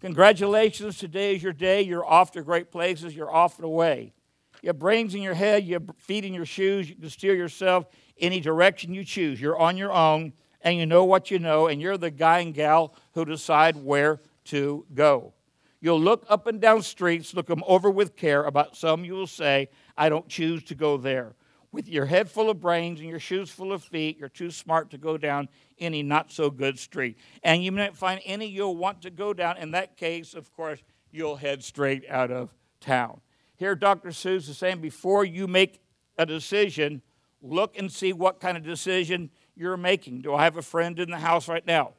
Congratulations, 0.00 0.98
today 0.98 1.36
is 1.36 1.40
your 1.40 1.52
day. 1.52 1.82
You're 1.82 2.04
off 2.04 2.32
to 2.32 2.42
great 2.42 2.72
places, 2.72 3.14
you're 3.14 3.32
off 3.32 3.58
and 3.58 3.64
away. 3.64 4.12
You 4.60 4.70
have 4.70 4.80
brains 4.80 5.14
in 5.14 5.22
your 5.22 5.34
head, 5.34 5.62
you 5.62 5.74
have 5.74 5.88
feet 5.98 6.24
in 6.24 6.34
your 6.34 6.44
shoes, 6.44 6.88
you 6.88 6.96
can 6.96 7.08
steer 7.08 7.36
yourself 7.36 7.86
any 8.18 8.40
direction 8.40 8.92
you 8.92 9.04
choose. 9.04 9.40
You're 9.40 9.56
on 9.56 9.76
your 9.76 9.92
own, 9.92 10.32
and 10.62 10.76
you 10.76 10.84
know 10.84 11.04
what 11.04 11.30
you 11.30 11.38
know, 11.38 11.68
and 11.68 11.80
you're 11.80 11.96
the 11.96 12.10
guy 12.10 12.40
and 12.40 12.52
gal 12.52 12.96
who 13.12 13.24
decide 13.24 13.76
where 13.76 14.20
to 14.46 14.84
go. 14.92 15.32
You'll 15.80 16.00
look 16.00 16.26
up 16.28 16.48
and 16.48 16.60
down 16.60 16.82
streets, 16.82 17.34
look 17.34 17.46
them 17.46 17.62
over 17.68 17.88
with 17.88 18.16
care. 18.16 18.42
About 18.42 18.76
some, 18.76 19.04
you 19.04 19.12
will 19.12 19.28
say, 19.28 19.68
I 19.96 20.08
don't 20.08 20.26
choose 20.26 20.64
to 20.64 20.74
go 20.74 20.96
there. 20.96 21.36
With 21.74 21.88
your 21.88 22.06
head 22.06 22.30
full 22.30 22.50
of 22.50 22.60
brains 22.60 23.00
and 23.00 23.08
your 23.08 23.18
shoes 23.18 23.50
full 23.50 23.72
of 23.72 23.82
feet, 23.82 24.16
you're 24.16 24.28
too 24.28 24.52
smart 24.52 24.90
to 24.90 24.96
go 24.96 25.18
down 25.18 25.48
any 25.80 26.04
not 26.04 26.30
so 26.30 26.48
good 26.48 26.78
street. 26.78 27.18
And 27.42 27.64
you 27.64 27.72
might 27.72 27.96
find 27.96 28.20
any 28.24 28.46
you'll 28.46 28.76
want 28.76 29.02
to 29.02 29.10
go 29.10 29.34
down. 29.34 29.56
In 29.56 29.72
that 29.72 29.96
case, 29.96 30.34
of 30.34 30.52
course, 30.54 30.80
you'll 31.10 31.34
head 31.34 31.64
straight 31.64 32.08
out 32.08 32.30
of 32.30 32.54
town. 32.78 33.20
Here, 33.56 33.74
Dr. 33.74 34.10
Seuss 34.10 34.48
is 34.48 34.56
saying 34.56 34.82
before 34.82 35.24
you 35.24 35.48
make 35.48 35.80
a 36.16 36.24
decision, 36.24 37.02
look 37.42 37.76
and 37.76 37.90
see 37.90 38.12
what 38.12 38.38
kind 38.38 38.56
of 38.56 38.62
decision 38.62 39.30
you're 39.56 39.76
making. 39.76 40.20
Do 40.20 40.32
I 40.32 40.44
have 40.44 40.56
a 40.56 40.62
friend 40.62 40.96
in 41.00 41.10
the 41.10 41.18
house 41.18 41.48
right 41.48 41.66
now? 41.66 41.94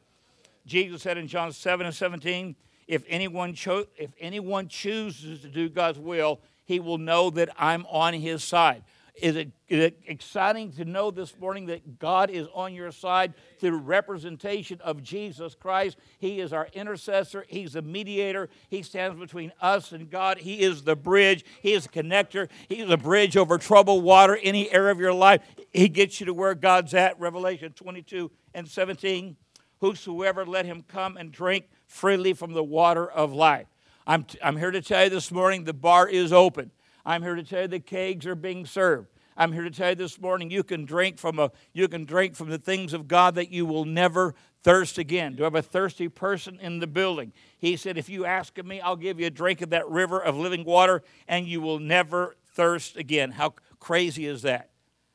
Jesus 0.66 1.02
said 1.02 1.18
in 1.18 1.28
John 1.28 1.52
7 1.52 1.86
and 1.86 1.94
17, 1.94 2.56
if 2.88 3.04
anyone, 3.10 3.54
cho- 3.54 3.88
if 3.98 4.12
anyone 4.22 4.70
chooses 4.70 5.42
to 5.42 5.50
do 5.50 5.68
God's 5.68 6.00
will, 6.00 6.40
he 6.64 6.80
will 6.80 6.98
know 6.98 7.30
that 7.32 7.50
I'm 7.60 7.86
on 7.88 8.14
his 8.14 8.42
side. 8.42 8.82
Is 9.22 9.38
it, 9.38 9.52
is 9.70 9.80
it, 9.80 10.00
exciting 10.08 10.74
to 10.74 10.84
know 10.84 11.10
this 11.10 11.40
morning 11.40 11.68
that 11.68 12.00
God 12.00 12.30
is 12.30 12.48
on 12.54 12.74
your 12.74 12.92
side 12.92 13.34
through 13.60 13.78
representation 13.78 14.82
of 14.82 15.02
Jesus 15.02 15.56
Christ? 15.56 15.98
He 16.20 16.42
is 16.42 16.52
our 16.52 16.68
intercessor, 16.74 17.46
He's 17.48 17.76
a 17.76 17.82
mediator, 17.82 18.50
He 18.70 18.82
stands 18.82 19.18
between 19.18 19.54
us 19.62 19.94
and 19.94 20.10
God. 20.10 20.40
He 20.40 20.62
is 20.62 20.84
the 20.84 20.98
bridge, 20.98 21.46
He 21.62 21.72
is 21.72 21.86
a 21.86 21.90
connector, 21.90 22.50
He 22.68 22.82
is 22.82 22.90
a 22.90 22.98
bridge 22.98 23.38
over 23.38 23.58
troubled 23.58 24.04
water, 24.04 24.38
any 24.44 24.70
area 24.72 24.92
of 24.92 25.00
your 25.00 25.14
life. 25.14 25.42
He 25.72 25.88
gets 25.88 26.20
you 26.20 26.26
to 26.26 26.34
where 26.34 26.54
God's 26.54 26.94
at. 26.94 27.18
Revelation 27.20 27.72
22 27.72 28.30
and 28.54 28.68
17. 28.68 29.38
Whosoever 29.80 30.46
let 30.46 30.66
him 30.66 30.84
come 30.88 31.16
and 31.16 31.32
drink 31.32 31.66
freely 31.88 32.34
from 32.34 32.54
the 32.54 32.64
water 32.64 33.10
of 33.10 33.34
life. 33.34 33.68
I'm, 34.08 34.24
t- 34.24 34.40
I'm 34.44 34.58
here 34.58 34.72
to 34.72 34.82
tell 34.82 35.06
you 35.06 35.10
this 35.10 35.32
morning 35.32 35.64
the 35.64 35.74
bar 35.74 36.08
is 36.08 36.32
open. 36.32 36.72
I'm 37.06 37.22
here 37.22 37.36
to 37.36 37.44
tell 37.44 37.64
you 37.64 37.68
the 37.68 37.80
kegs 37.80 38.26
are 38.26 38.36
being 38.36 38.66
served. 38.66 39.10
I'm 39.38 39.52
here 39.52 39.64
to 39.64 39.70
tell 39.70 39.90
you 39.90 39.96
this 39.96 40.20
morning 40.20 40.50
you 40.50 40.64
can 40.64 40.86
drink 40.86 41.18
from 41.18 41.40
a 41.40 41.52
you 41.74 41.88
can 41.88 42.06
drink 42.06 42.36
from 42.36 42.50
the 42.50 42.58
things 42.58 42.94
of 42.94 43.08
God 43.08 43.36
that 43.36 43.52
you 43.52 43.66
will 43.66 43.86
never 43.86 44.34
thirst 44.64 44.98
again. 44.98 45.36
Do 45.36 45.44
I 45.44 45.46
have 45.46 45.56
a 45.56 45.62
thirsty 45.62 46.08
person 46.08 46.58
in 46.60 46.80
the 46.80 46.88
building? 46.88 47.34
He 47.58 47.76
said, 47.76 47.98
If 47.98 48.10
you 48.10 48.26
ask 48.26 48.58
of 48.58 48.66
me, 48.66 48.82
I'll 48.82 48.96
give 48.96 49.20
you 49.20 49.28
a 49.28 49.32
drink 49.32 49.62
of 49.62 49.70
that 49.72 49.88
river 49.90 50.20
of 50.20 50.38
living 50.38 50.64
water, 50.64 51.04
and 51.28 51.46
you 51.46 51.62
will 51.62 51.80
never 51.80 52.36
thirst 52.54 52.98
again. 52.98 53.32
How 53.32 53.54
crazy 53.80 54.26
is 54.26 54.42
that? 54.42 54.72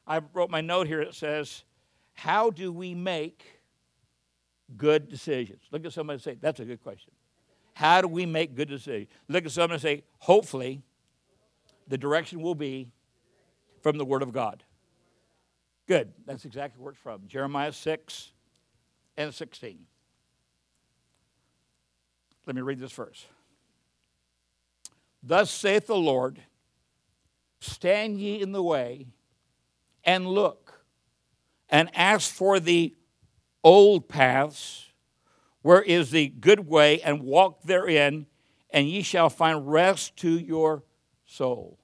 I 0.07 0.21
wrote 0.35 0.51
my 0.51 0.61
note 0.61 0.87
here. 0.87 1.01
It 1.01 1.15
says, 1.15 1.65
How 2.13 2.51
do 2.51 2.73
we 2.73 2.95
make 2.95 3.61
good 4.77 5.09
decisions? 5.09 5.63
Look 5.73 5.85
at 5.85 5.93
somebody 5.93 6.15
and 6.15 6.23
say, 6.23 6.37
That's 6.41 6.61
a 6.61 6.65
good 6.65 6.83
question. 6.83 7.13
How 7.73 8.03
do 8.03 8.09
we 8.09 8.27
make 8.27 8.55
good 8.55 8.69
decisions? 8.69 9.09
Look 9.29 9.47
at 9.47 9.51
somebody 9.51 9.75
and 9.75 9.83
say, 9.83 10.05
Hopefully, 10.19 10.83
the 11.91 11.99
direction 11.99 12.41
will 12.41 12.55
be 12.55 12.89
from 13.83 13.99
the 13.99 14.05
Word 14.05 14.23
of 14.23 14.33
God. 14.33 14.63
Good. 15.89 16.13
That's 16.25 16.45
exactly 16.45 16.81
where 16.81 16.93
it's 16.93 17.01
from. 17.01 17.27
Jeremiah 17.27 17.73
6 17.73 18.31
and 19.17 19.35
16. 19.35 19.81
Let 22.47 22.57
me 22.57 22.63
read 22.63 22.79
this 22.79 22.93
verse. 22.93 23.27
Thus 25.23 25.51
saith 25.51 25.87
the 25.87 25.97
Lord 25.97 26.41
Stand 27.61 28.19
ye 28.21 28.41
in 28.41 28.53
the 28.53 28.63
way 28.63 29.09
and 30.03 30.27
look, 30.27 30.81
and 31.69 31.91
ask 31.95 32.33
for 32.33 32.59
the 32.59 32.95
old 33.63 34.09
paths, 34.09 34.87
where 35.61 35.83
is 35.83 36.11
the 36.11 36.29
good 36.29 36.67
way, 36.67 37.03
and 37.03 37.23
walk 37.23 37.65
therein, 37.65 38.27
and 38.71 38.89
ye 38.89 39.03
shall 39.03 39.29
find 39.29 39.71
rest 39.71 40.17
to 40.19 40.31
your 40.31 40.85
soul. 41.27 41.80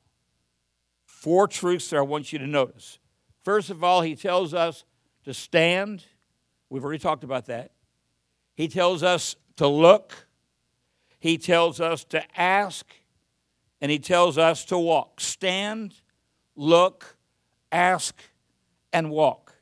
Four 1.16 1.48
truths 1.48 1.88
that 1.88 1.96
I 1.96 2.02
want 2.02 2.31
you 2.31 2.38
to 2.38 2.46
notice. 2.46 2.98
First 3.42 3.70
of 3.70 3.83
all, 3.83 4.02
he 4.02 4.14
tells 4.14 4.52
us 4.52 4.85
to 5.24 5.33
stand. 5.33 6.05
We've 6.68 6.85
already 6.85 6.98
talked 6.98 7.24
about 7.24 7.46
that. 7.46 7.72
He 8.55 8.68
tells 8.68 9.02
us 9.02 9.35
to 9.57 9.66
look. 9.66 10.26
He 11.18 11.38
tells 11.38 11.81
us 11.81 12.05
to 12.05 12.22
ask. 12.38 12.85
And 13.81 13.90
he 13.90 13.98
tells 13.98 14.37
us 14.37 14.66
to 14.66 14.79
walk. 14.79 15.22
Stand, 15.22 15.94
look, 16.55 17.16
ask, 17.72 18.22
and 18.92 19.11
walk. 19.11 19.55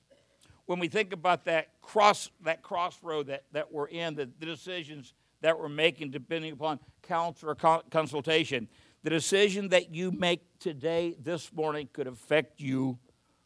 When 0.67 0.81
we 0.81 0.89
think 0.89 1.13
about 1.13 1.45
that 1.45 1.81
cross, 1.81 2.31
that 2.43 2.63
crossroad 2.63 3.29
that, 3.29 3.45
that 3.53 3.73
we're 3.73 3.87
in, 3.87 4.17
the, 4.17 4.29
the 4.41 4.47
decisions 4.47 5.15
that 5.41 5.57
we're 5.57 5.69
making 5.69 6.11
depending 6.11 6.53
upon 6.53 6.81
counsel 7.03 7.51
or 7.51 7.55
consultation, 7.55 8.69
the 9.05 9.11
decision 9.11 9.69
that 9.69 9.95
you 9.95 10.11
make 10.11 10.41
today, 10.59 11.15
this 11.23 11.53
morning, 11.53 11.91
could 11.93 12.07
affect 12.07 12.59
you 12.59 12.99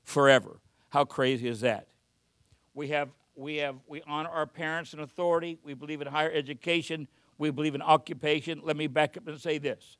forever. 0.04 0.60
How 0.88 1.04
crazy 1.04 1.48
is 1.48 1.60
that? 1.62 1.88
We 2.74 2.88
have 2.88 3.10
we 3.34 3.56
have 3.56 3.74
we 3.88 4.00
honor 4.06 4.30
our 4.30 4.46
parents 4.46 4.92
and 4.92 5.02
authority. 5.02 5.58
We 5.64 5.74
believe 5.74 6.00
in 6.00 6.06
higher 6.06 6.30
education. 6.30 7.08
We 7.38 7.50
believe 7.50 7.74
in 7.74 7.82
occupation. 7.82 8.60
Let 8.62 8.76
me 8.76 8.86
back 8.86 9.16
up 9.16 9.26
and 9.26 9.40
say 9.40 9.58
this. 9.58 9.98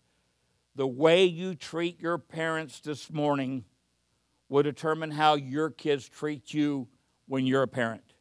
The 0.76 0.86
way 0.86 1.24
you 1.24 1.56
treat 1.56 2.00
your 2.00 2.18
parents 2.18 2.78
this 2.78 3.12
morning 3.12 3.64
will 4.48 4.62
determine 4.62 5.10
how 5.10 5.34
your 5.34 5.70
kids 5.70 6.08
treat 6.08 6.54
you 6.54 6.86
when 7.26 7.46
you're 7.46 7.64
a 7.64 7.68
parent. 7.68 8.14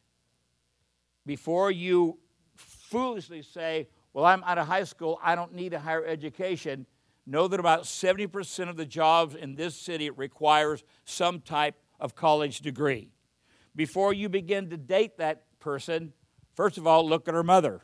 Before 1.24 1.70
you 1.70 2.18
foolishly 2.56 3.42
say, 3.42 3.88
Well, 4.12 4.24
I'm 4.24 4.42
out 4.42 4.58
of 4.58 4.66
high 4.66 4.84
school, 4.84 5.20
I 5.22 5.36
don't 5.36 5.54
need 5.54 5.72
a 5.72 5.78
higher 5.78 6.04
education, 6.04 6.84
know 7.28 7.48
that 7.48 7.60
about 7.60 7.82
70% 7.82 8.68
of 8.68 8.76
the 8.76 8.86
jobs 8.86 9.34
in 9.34 9.54
this 9.54 9.76
city 9.76 10.10
requires 10.10 10.82
some 11.04 11.40
type 11.40 11.76
of 12.00 12.14
college 12.14 12.60
degree. 12.60 13.10
Before 13.76 14.12
you 14.12 14.28
begin 14.28 14.70
to 14.70 14.76
date 14.76 15.18
that 15.18 15.42
person, 15.60 16.12
first 16.54 16.78
of 16.78 16.86
all, 16.86 17.06
look 17.08 17.28
at 17.28 17.34
her 17.34 17.42
mother. 17.42 17.80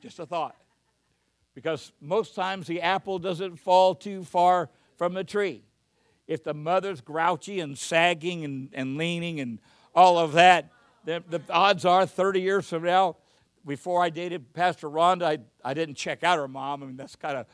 Just 0.00 0.18
a 0.18 0.26
thought. 0.26 0.56
Because 1.54 1.92
most 2.00 2.34
times 2.34 2.66
the 2.66 2.82
apple 2.82 3.18
doesn't 3.18 3.56
fall 3.56 3.94
too 3.94 4.24
far 4.24 4.70
from 4.96 5.14
the 5.14 5.24
tree. 5.24 5.64
If 6.26 6.44
the 6.44 6.54
mother's 6.54 7.00
grouchy 7.00 7.60
and 7.60 7.76
sagging 7.76 8.44
and, 8.44 8.68
and 8.74 8.96
leaning 8.96 9.40
and 9.40 9.60
all 9.94 10.18
of 10.18 10.32
that, 10.32 10.70
the, 11.04 11.22
the 11.28 11.40
odds 11.48 11.84
are 11.84 12.06
30 12.06 12.40
years 12.40 12.68
from 12.68 12.84
now, 12.84 13.16
before 13.66 14.02
I 14.02 14.10
dated 14.10 14.52
Pastor 14.52 14.88
Rhonda, 14.88 15.22
I, 15.22 15.38
I 15.64 15.74
didn't 15.74 15.96
check 15.96 16.24
out 16.24 16.38
her 16.38 16.48
mom. 16.48 16.82
I 16.82 16.86
mean, 16.86 16.96
that's 16.96 17.16
kind 17.16 17.38
of 17.38 17.46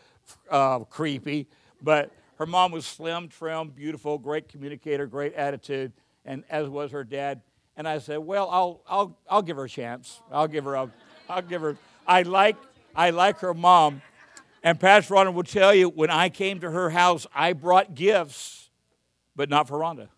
uh, 0.50 0.84
creepy. 0.84 1.48
But 1.82 2.12
her 2.36 2.46
mom 2.46 2.72
was 2.72 2.86
slim, 2.86 3.28
trim, 3.28 3.70
beautiful, 3.70 4.18
great 4.18 4.48
communicator, 4.48 5.06
great 5.06 5.34
attitude, 5.34 5.92
and 6.24 6.44
as 6.50 6.68
was 6.68 6.90
her 6.92 7.04
dad. 7.04 7.42
And 7.76 7.88
I 7.88 7.98
said, 7.98 8.18
well, 8.18 8.48
I'll, 8.50 8.82
I'll, 8.88 9.18
I'll 9.28 9.42
give 9.42 9.56
her 9.56 9.64
a 9.64 9.68
chance. 9.68 10.20
I'll 10.30 10.48
give 10.48 10.64
her 10.64 10.74
a, 10.74 10.90
I'll 11.28 11.42
give 11.42 11.62
her, 11.62 11.76
I 12.06 12.22
like, 12.22 12.56
I 12.94 13.10
like 13.10 13.38
her 13.40 13.54
mom. 13.54 14.02
And 14.62 14.78
Pastor 14.80 15.14
Rhonda 15.14 15.34
will 15.34 15.42
tell 15.42 15.74
you, 15.74 15.88
when 15.88 16.10
I 16.10 16.28
came 16.28 16.60
to 16.60 16.70
her 16.70 16.90
house, 16.90 17.26
I 17.34 17.52
brought 17.52 17.94
gifts, 17.94 18.70
but 19.36 19.50
not 19.50 19.68
for 19.68 19.78
Rhonda. 19.78 20.08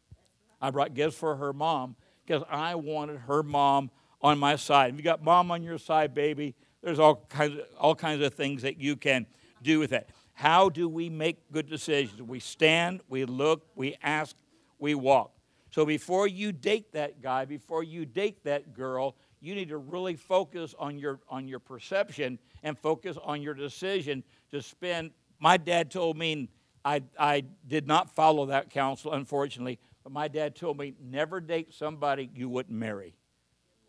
I 0.61 0.71
brought 0.71 0.95
gifts 0.95 1.17
for 1.17 1.37
her 1.37 1.53
mom 1.53 1.97
because 2.25 2.43
I 2.49 2.75
wanted 2.75 3.19
her 3.21 3.43
mom 3.43 3.91
on 4.21 4.39
my 4.39 4.57
side. 4.57 4.91
If 4.93 4.97
you 4.97 5.03
got 5.03 5.23
mom 5.23 5.51
on 5.51 5.63
your 5.63 5.79
side, 5.79 6.15
baby, 6.15 6.55
there's 6.83 6.99
all 6.99 7.27
kinds 7.29 7.59
of, 7.59 7.65
all 7.79 7.95
kinds 7.95 8.23
of 8.23 8.35
things 8.35 8.63
that 8.63 8.79
you 8.79 8.97
can 8.97 9.27
do 9.63 9.79
with 9.79 9.93
it. 9.93 10.09
How 10.35 10.69
do 10.69 10.89
we 10.89 11.09
make 11.09 11.51
good 11.51 11.69
decisions? 11.69 12.21
We 12.23 12.41
stand, 12.41 13.01
we 13.09 13.25
look, 13.25 13.67
we 13.75 13.97
ask, 14.03 14.37
we 14.79 14.95
walk. 14.95 15.33
So 15.71 15.85
before 15.85 16.27
you 16.27 16.53
date 16.53 16.93
that 16.93 17.21
guy, 17.21 17.45
before 17.45 17.83
you 17.83 18.07
date 18.07 18.45
that 18.45 18.75
girl, 18.75 19.17
you 19.41 19.55
need 19.55 19.69
to 19.69 19.79
really 19.79 20.17
focus 20.17 20.75
on 20.79 20.99
your 20.99 21.21
on 21.29 21.49
your 21.49 21.59
perception 21.59 22.39
and 22.63 22.79
focus 22.79 23.17
on 23.23 23.43
your 23.43 23.55
decision 23.55 24.25
to 24.51 24.63
spend. 24.63 25.11
My 25.39 25.57
dad 25.57 25.91
told 25.91 26.17
me 26.17 26.49
I 26.85 27.03
I 27.19 27.45
did 27.67 27.87
not 27.87 28.15
follow 28.15 28.47
that 28.47 28.71
counsel, 28.71 29.13
unfortunately, 29.13 29.79
but 30.03 30.13
my 30.13 30.29
dad 30.29 30.57
told 30.57 30.79
me 30.79 30.95
never 31.01 31.41
date 31.41 31.75
somebody 31.75 32.31
you 32.35 32.49
wouldn't 32.49 32.77
marry. 32.79 33.15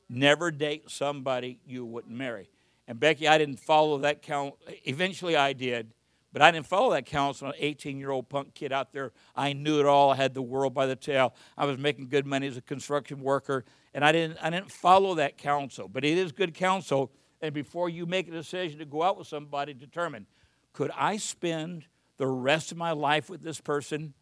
Never 0.09 0.51
date 0.51 0.89
somebody 0.89 1.59
you 1.65 1.85
wouldn't 1.85 2.15
marry. 2.15 2.49
And 2.87 2.99
Becky, 2.99 3.27
I 3.27 3.37
didn't 3.37 3.59
follow 3.59 3.97
that 3.99 4.21
counsel. 4.21 4.57
Eventually, 4.85 5.35
I 5.35 5.51
did, 5.51 5.93
but 6.31 6.41
I 6.41 6.51
didn't 6.51 6.67
follow 6.67 6.91
that 6.91 7.05
counsel. 7.05 7.49
An 7.49 7.53
18 7.57 7.99
year 7.99 8.11
old 8.11 8.29
punk 8.29 8.53
kid 8.53 8.71
out 8.71 8.93
there. 8.93 9.11
I 9.35 9.53
knew 9.53 9.79
it 9.79 9.85
all. 9.85 10.11
I 10.11 10.15
had 10.15 10.33
the 10.33 10.41
world 10.41 10.73
by 10.73 10.85
the 10.85 10.95
tail. 10.95 11.33
I 11.57 11.65
was 11.65 11.77
making 11.77 12.07
good 12.07 12.25
money 12.25 12.47
as 12.47 12.55
a 12.55 12.61
construction 12.61 13.21
worker, 13.21 13.65
and 13.93 14.05
I 14.05 14.13
didn't, 14.13 14.37
I 14.41 14.49
didn't 14.49 14.71
follow 14.71 15.15
that 15.15 15.37
counsel. 15.37 15.89
But 15.89 16.05
it 16.05 16.17
is 16.17 16.31
good 16.31 16.53
counsel. 16.53 17.11
And 17.41 17.53
before 17.53 17.89
you 17.89 18.05
make 18.05 18.27
a 18.27 18.31
decision 18.31 18.79
to 18.79 18.85
go 18.85 19.03
out 19.03 19.17
with 19.17 19.27
somebody, 19.27 19.73
determine 19.73 20.25
could 20.71 20.91
I 20.95 21.17
spend 21.17 21.85
the 22.17 22.27
rest 22.27 22.71
of 22.71 22.77
my 22.77 22.91
life 22.91 23.29
with 23.29 23.41
this 23.41 23.59
person? 23.59 24.13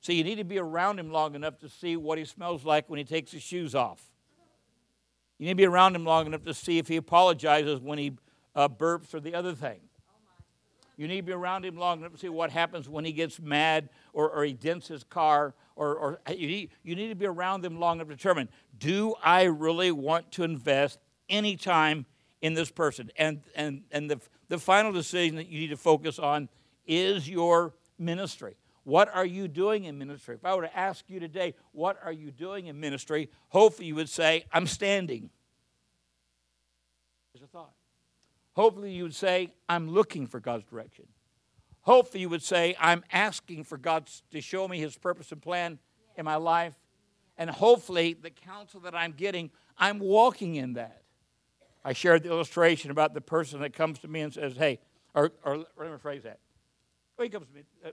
See, 0.00 0.14
you 0.14 0.24
need 0.24 0.36
to 0.36 0.44
be 0.44 0.58
around 0.58 0.98
him 0.98 1.10
long 1.10 1.34
enough 1.34 1.58
to 1.60 1.68
see 1.68 1.96
what 1.96 2.18
he 2.18 2.24
smells 2.24 2.64
like 2.64 2.88
when 2.88 2.98
he 2.98 3.04
takes 3.04 3.32
his 3.32 3.42
shoes 3.42 3.74
off. 3.74 4.11
You 5.38 5.46
need 5.46 5.52
to 5.52 5.56
be 5.56 5.66
around 5.66 5.96
him 5.96 6.04
long 6.04 6.26
enough 6.26 6.44
to 6.44 6.54
see 6.54 6.78
if 6.78 6.88
he 6.88 6.96
apologizes 6.96 7.80
when 7.80 7.98
he 7.98 8.12
uh, 8.54 8.68
burps 8.68 9.14
or 9.14 9.20
the 9.20 9.34
other 9.34 9.54
thing. 9.54 9.80
You 10.96 11.08
need 11.08 11.16
to 11.16 11.22
be 11.22 11.32
around 11.32 11.64
him 11.64 11.76
long 11.76 12.00
enough 12.00 12.12
to 12.12 12.18
see 12.18 12.28
what 12.28 12.50
happens 12.50 12.88
when 12.88 13.04
he 13.04 13.12
gets 13.12 13.40
mad 13.40 13.88
or, 14.12 14.30
or 14.30 14.44
he 14.44 14.52
dents 14.52 14.88
his 14.88 15.04
car. 15.04 15.54
Or, 15.74 15.96
or 15.96 16.20
you, 16.28 16.46
need, 16.46 16.70
you 16.82 16.94
need 16.94 17.08
to 17.08 17.14
be 17.14 17.26
around 17.26 17.62
them 17.62 17.80
long 17.80 17.96
enough 17.96 18.08
to 18.08 18.14
determine 18.14 18.48
do 18.78 19.14
I 19.22 19.44
really 19.44 19.90
want 19.90 20.30
to 20.32 20.44
invest 20.44 20.98
any 21.28 21.56
time 21.56 22.04
in 22.42 22.54
this 22.54 22.70
person? 22.70 23.10
And, 23.16 23.40
and, 23.54 23.82
and 23.90 24.10
the, 24.10 24.20
the 24.48 24.58
final 24.58 24.92
decision 24.92 25.36
that 25.36 25.48
you 25.48 25.60
need 25.60 25.70
to 25.70 25.76
focus 25.76 26.18
on 26.18 26.48
is 26.86 27.28
your 27.28 27.74
ministry. 27.98 28.56
What 28.84 29.14
are 29.14 29.24
you 29.24 29.46
doing 29.46 29.84
in 29.84 29.98
ministry? 29.98 30.34
If 30.34 30.44
I 30.44 30.54
were 30.54 30.62
to 30.62 30.76
ask 30.76 31.04
you 31.08 31.20
today, 31.20 31.54
what 31.72 31.98
are 32.04 32.12
you 32.12 32.30
doing 32.30 32.66
in 32.66 32.80
ministry? 32.80 33.30
Hopefully 33.48 33.86
you 33.86 33.94
would 33.94 34.08
say, 34.08 34.44
I'm 34.52 34.66
standing. 34.66 35.30
Here's 37.32 37.44
a 37.44 37.46
thought. 37.46 37.72
Hopefully 38.54 38.92
you 38.92 39.04
would 39.04 39.14
say, 39.14 39.52
I'm 39.68 39.88
looking 39.88 40.26
for 40.26 40.40
God's 40.40 40.64
direction. 40.64 41.06
Hopefully 41.82 42.20
you 42.20 42.28
would 42.28 42.42
say, 42.42 42.76
I'm 42.78 43.04
asking 43.12 43.64
for 43.64 43.78
God 43.78 44.08
to 44.30 44.40
show 44.40 44.68
me 44.68 44.78
his 44.78 44.96
purpose 44.96 45.32
and 45.32 45.40
plan 45.40 45.78
in 46.16 46.24
my 46.24 46.36
life. 46.36 46.74
And 47.38 47.48
hopefully 47.48 48.14
the 48.14 48.30
counsel 48.30 48.80
that 48.80 48.94
I'm 48.94 49.12
getting, 49.12 49.50
I'm 49.78 49.98
walking 49.98 50.56
in 50.56 50.74
that. 50.74 51.02
I 51.84 51.92
shared 51.92 52.22
the 52.22 52.28
illustration 52.28 52.90
about 52.90 53.14
the 53.14 53.20
person 53.20 53.60
that 53.60 53.72
comes 53.72 53.98
to 54.00 54.08
me 54.08 54.20
and 54.20 54.32
says, 54.32 54.56
hey, 54.56 54.80
or, 55.14 55.32
or 55.44 55.58
let 55.76 55.90
me 55.90 55.98
phrase 55.98 56.22
that. 56.24 56.38
Well, 57.16 57.24
he 57.24 57.30
comes 57.30 57.48
to 57.48 57.54
me, 57.54 57.62
uh, 57.84 57.90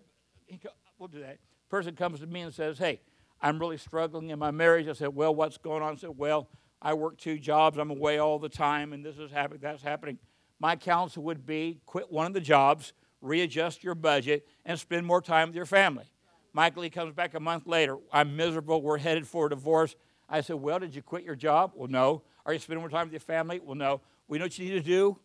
we'll 0.98 1.08
do 1.08 1.22
that. 1.22 1.38
Person 1.70 1.96
comes 1.96 2.20
to 2.20 2.28
me 2.28 2.42
and 2.42 2.54
says, 2.54 2.78
"Hey, 2.78 3.02
I'm 3.42 3.60
really 3.60 3.78
struggling 3.78 4.30
in 4.30 4.40
my 4.40 4.52
marriage." 4.52 4.88
I 4.88 4.94
said, 4.94 5.16
"Well, 5.16 5.34
what's 5.34 5.58
going 5.58 5.84
on?" 5.84 5.94
I 5.94 5.96
said, 5.96 6.18
"Well, 6.18 6.50
I 6.82 6.94
work 6.94 7.18
two 7.18 7.38
jobs. 7.38 7.78
I'm 7.78 7.92
away 7.92 8.18
all 8.18 8.40
the 8.40 8.50
time, 8.50 8.94
and 8.94 9.06
this 9.06 9.18
is 9.18 9.32
happening. 9.32 9.62
That's 9.62 9.84
happening." 9.84 10.20
My 10.60 10.76
counsel 10.76 11.24
would 11.24 11.46
be 11.46 11.80
quit 11.86 12.12
one 12.12 12.28
of 12.28 12.34
the 12.34 12.42
jobs, 12.42 12.94
readjust 13.22 13.84
your 13.84 13.96
budget, 13.96 14.48
and 14.66 14.78
spend 14.78 15.06
more 15.06 15.22
time 15.22 15.50
with 15.50 15.56
your 15.56 15.66
family. 15.66 16.06
Michael, 16.52 16.84
he 16.84 16.90
comes 16.90 17.14
back 17.14 17.34
a 17.34 17.40
month 17.40 17.68
later. 17.68 17.98
I'm 18.12 18.36
miserable. 18.36 18.82
We're 18.82 18.98
headed 18.98 19.28
for 19.28 19.46
a 19.46 19.50
divorce. 19.50 19.96
I 20.28 20.42
said, 20.42 20.58
Well, 20.58 20.80
did 20.80 20.96
you 20.96 21.02
quit 21.02 21.24
your 21.24 21.36
job? 21.36 21.72
Well, 21.76 21.88
no. 21.88 22.24
Are 22.46 22.54
you 22.54 22.60
spending 22.60 22.82
more 22.82 22.90
time 22.90 23.08
with 23.08 23.14
your 23.14 23.20
family? 23.20 23.60
Well, 23.60 23.76
no. 23.76 24.02
We 24.28 24.38
know 24.38 24.46
what 24.46 24.58
you 24.58 24.66
need 24.66 24.84
to 24.84 24.86
do? 24.86 25.20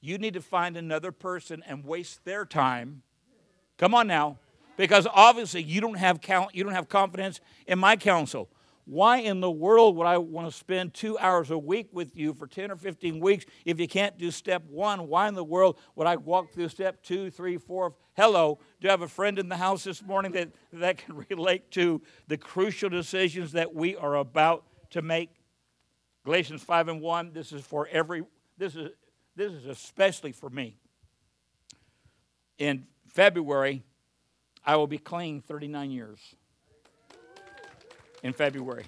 You 0.00 0.18
need 0.18 0.34
to 0.34 0.40
find 0.40 0.76
another 0.76 1.12
person 1.12 1.62
and 1.66 1.84
waste 1.84 2.24
their 2.24 2.44
time. 2.44 3.02
Come 3.78 3.94
on 3.94 4.06
now 4.06 4.38
because 4.82 5.06
obviously 5.14 5.62
you 5.62 5.80
don't 5.80 5.96
have 5.96 6.20
count, 6.20 6.56
you 6.56 6.64
don't 6.64 6.72
have 6.72 6.88
confidence 6.88 7.38
in 7.68 7.78
my 7.78 7.94
counsel. 7.94 8.48
Why 8.84 9.18
in 9.18 9.38
the 9.38 9.48
world 9.48 9.94
would 9.94 10.08
I 10.08 10.18
want 10.18 10.50
to 10.50 10.52
spend 10.52 10.92
two 10.92 11.16
hours 11.20 11.52
a 11.52 11.56
week 11.56 11.90
with 11.92 12.16
you 12.16 12.34
for 12.34 12.48
10 12.48 12.72
or 12.72 12.74
15 12.74 13.20
weeks 13.20 13.44
if 13.64 13.78
you 13.78 13.86
can't 13.86 14.18
do 14.18 14.32
step 14.32 14.64
one? 14.68 15.06
Why 15.06 15.28
in 15.28 15.34
the 15.34 15.44
world 15.44 15.78
would 15.94 16.08
I 16.08 16.16
walk 16.16 16.52
through 16.52 16.68
step 16.70 17.00
two, 17.00 17.30
three, 17.30 17.58
four? 17.58 17.94
Hello, 18.16 18.58
do 18.80 18.86
you 18.86 18.90
have 18.90 19.02
a 19.02 19.08
friend 19.08 19.38
in 19.38 19.48
the 19.48 19.56
house 19.56 19.84
this 19.84 20.02
morning 20.02 20.32
that, 20.32 20.50
that 20.72 20.98
can 20.98 21.24
relate 21.30 21.70
to 21.70 22.02
the 22.26 22.36
crucial 22.36 22.88
decisions 22.90 23.52
that 23.52 23.72
we 23.72 23.94
are 23.94 24.16
about 24.16 24.64
to 24.90 25.00
make? 25.00 25.30
Galatians 26.24 26.64
5 26.64 26.88
and 26.88 27.00
1, 27.00 27.30
this 27.32 27.52
is 27.52 27.62
for 27.62 27.86
every, 27.92 28.24
this 28.58 28.74
is, 28.74 28.90
this 29.36 29.52
is 29.52 29.66
especially 29.66 30.32
for 30.32 30.50
me. 30.50 30.76
In 32.58 32.88
February, 33.06 33.84
I 34.64 34.76
will 34.76 34.86
be 34.86 34.98
clean 34.98 35.40
39 35.40 35.90
years 35.90 36.20
in 38.22 38.32
February. 38.32 38.84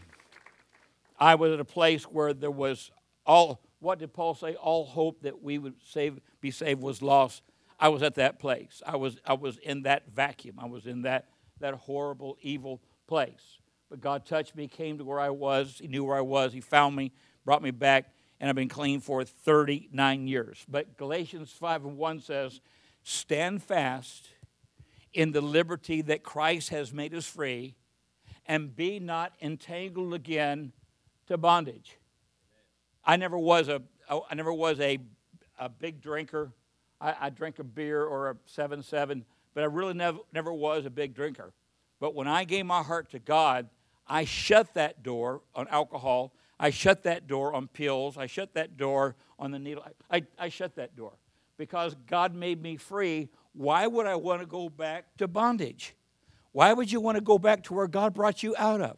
I 1.18 1.34
was 1.34 1.52
at 1.52 1.60
a 1.60 1.64
place 1.64 2.04
where 2.04 2.32
there 2.32 2.50
was 2.50 2.90
all, 3.26 3.60
what 3.80 3.98
did 3.98 4.12
Paul 4.12 4.34
say? 4.34 4.54
All 4.54 4.84
hope 4.84 5.22
that 5.22 5.42
we 5.42 5.58
would 5.58 5.74
save, 5.84 6.20
be 6.40 6.50
saved 6.50 6.80
was 6.80 7.02
lost. 7.02 7.42
I 7.78 7.88
was 7.88 8.02
at 8.02 8.14
that 8.16 8.38
place. 8.38 8.82
I 8.86 8.96
was, 8.96 9.18
I 9.26 9.34
was 9.34 9.58
in 9.58 9.82
that 9.82 10.08
vacuum. 10.08 10.56
I 10.60 10.66
was 10.66 10.86
in 10.86 11.02
that, 11.02 11.26
that 11.60 11.74
horrible, 11.74 12.36
evil 12.40 12.80
place. 13.06 13.58
But 13.90 14.00
God 14.00 14.24
touched 14.24 14.56
me, 14.56 14.68
came 14.68 14.98
to 14.98 15.04
where 15.04 15.20
I 15.20 15.30
was. 15.30 15.78
He 15.80 15.88
knew 15.88 16.04
where 16.04 16.16
I 16.16 16.22
was. 16.22 16.52
He 16.52 16.60
found 16.60 16.96
me, 16.96 17.12
brought 17.44 17.62
me 17.62 17.70
back, 17.70 18.12
and 18.40 18.48
I've 18.48 18.56
been 18.56 18.68
clean 18.68 19.00
for 19.00 19.24
39 19.24 20.26
years. 20.26 20.64
But 20.68 20.96
Galatians 20.96 21.50
5 21.52 21.84
and 21.84 21.96
1 21.96 22.20
says, 22.20 22.60
Stand 23.02 23.62
fast 23.62 24.28
in 25.14 25.32
the 25.32 25.40
liberty 25.40 26.02
that 26.02 26.22
Christ 26.22 26.68
has 26.70 26.92
made 26.92 27.14
us 27.14 27.24
free 27.24 27.76
and 28.46 28.74
be 28.74 28.98
not 28.98 29.32
entangled 29.40 30.12
again 30.12 30.72
to 31.28 31.38
bondage. 31.38 31.96
I 33.04 33.16
never 33.16 33.38
was 33.38 33.68
a 33.68 33.80
I 34.08 34.34
never 34.34 34.52
was 34.52 34.80
a, 34.80 34.98
a 35.58 35.70
big 35.70 36.02
drinker. 36.02 36.52
I, 37.00 37.14
I 37.22 37.30
drink 37.30 37.58
a 37.58 37.64
beer 37.64 38.04
or 38.04 38.30
a 38.30 38.36
seven 38.44 38.82
seven, 38.82 39.24
but 39.54 39.62
I 39.62 39.66
really 39.66 39.94
never 39.94 40.18
never 40.32 40.52
was 40.52 40.84
a 40.84 40.90
big 40.90 41.14
drinker. 41.14 41.54
But 42.00 42.14
when 42.14 42.28
I 42.28 42.44
gave 42.44 42.66
my 42.66 42.82
heart 42.82 43.10
to 43.12 43.18
God, 43.18 43.70
I 44.06 44.24
shut 44.24 44.74
that 44.74 45.02
door 45.02 45.40
on 45.54 45.68
alcohol. 45.68 46.34
I 46.58 46.70
shut 46.70 47.04
that 47.04 47.26
door 47.26 47.54
on 47.54 47.68
pills. 47.68 48.18
I 48.18 48.26
shut 48.26 48.54
that 48.54 48.76
door 48.76 49.16
on 49.38 49.50
the 49.52 49.58
needle. 49.58 49.84
I, 50.10 50.16
I, 50.16 50.22
I 50.38 50.48
shut 50.48 50.76
that 50.76 50.96
door 50.96 51.12
because 51.56 51.94
God 52.06 52.34
made 52.34 52.62
me 52.62 52.76
free. 52.76 53.28
Why 53.54 53.86
would 53.86 54.06
I 54.06 54.16
want 54.16 54.40
to 54.40 54.46
go 54.46 54.68
back 54.68 55.16
to 55.18 55.28
bondage? 55.28 55.94
Why 56.52 56.72
would 56.72 56.90
you 56.90 57.00
want 57.00 57.16
to 57.16 57.20
go 57.20 57.38
back 57.38 57.62
to 57.64 57.74
where 57.74 57.86
God 57.86 58.14
brought 58.14 58.42
you 58.42 58.54
out 58.58 58.80
of? 58.80 58.96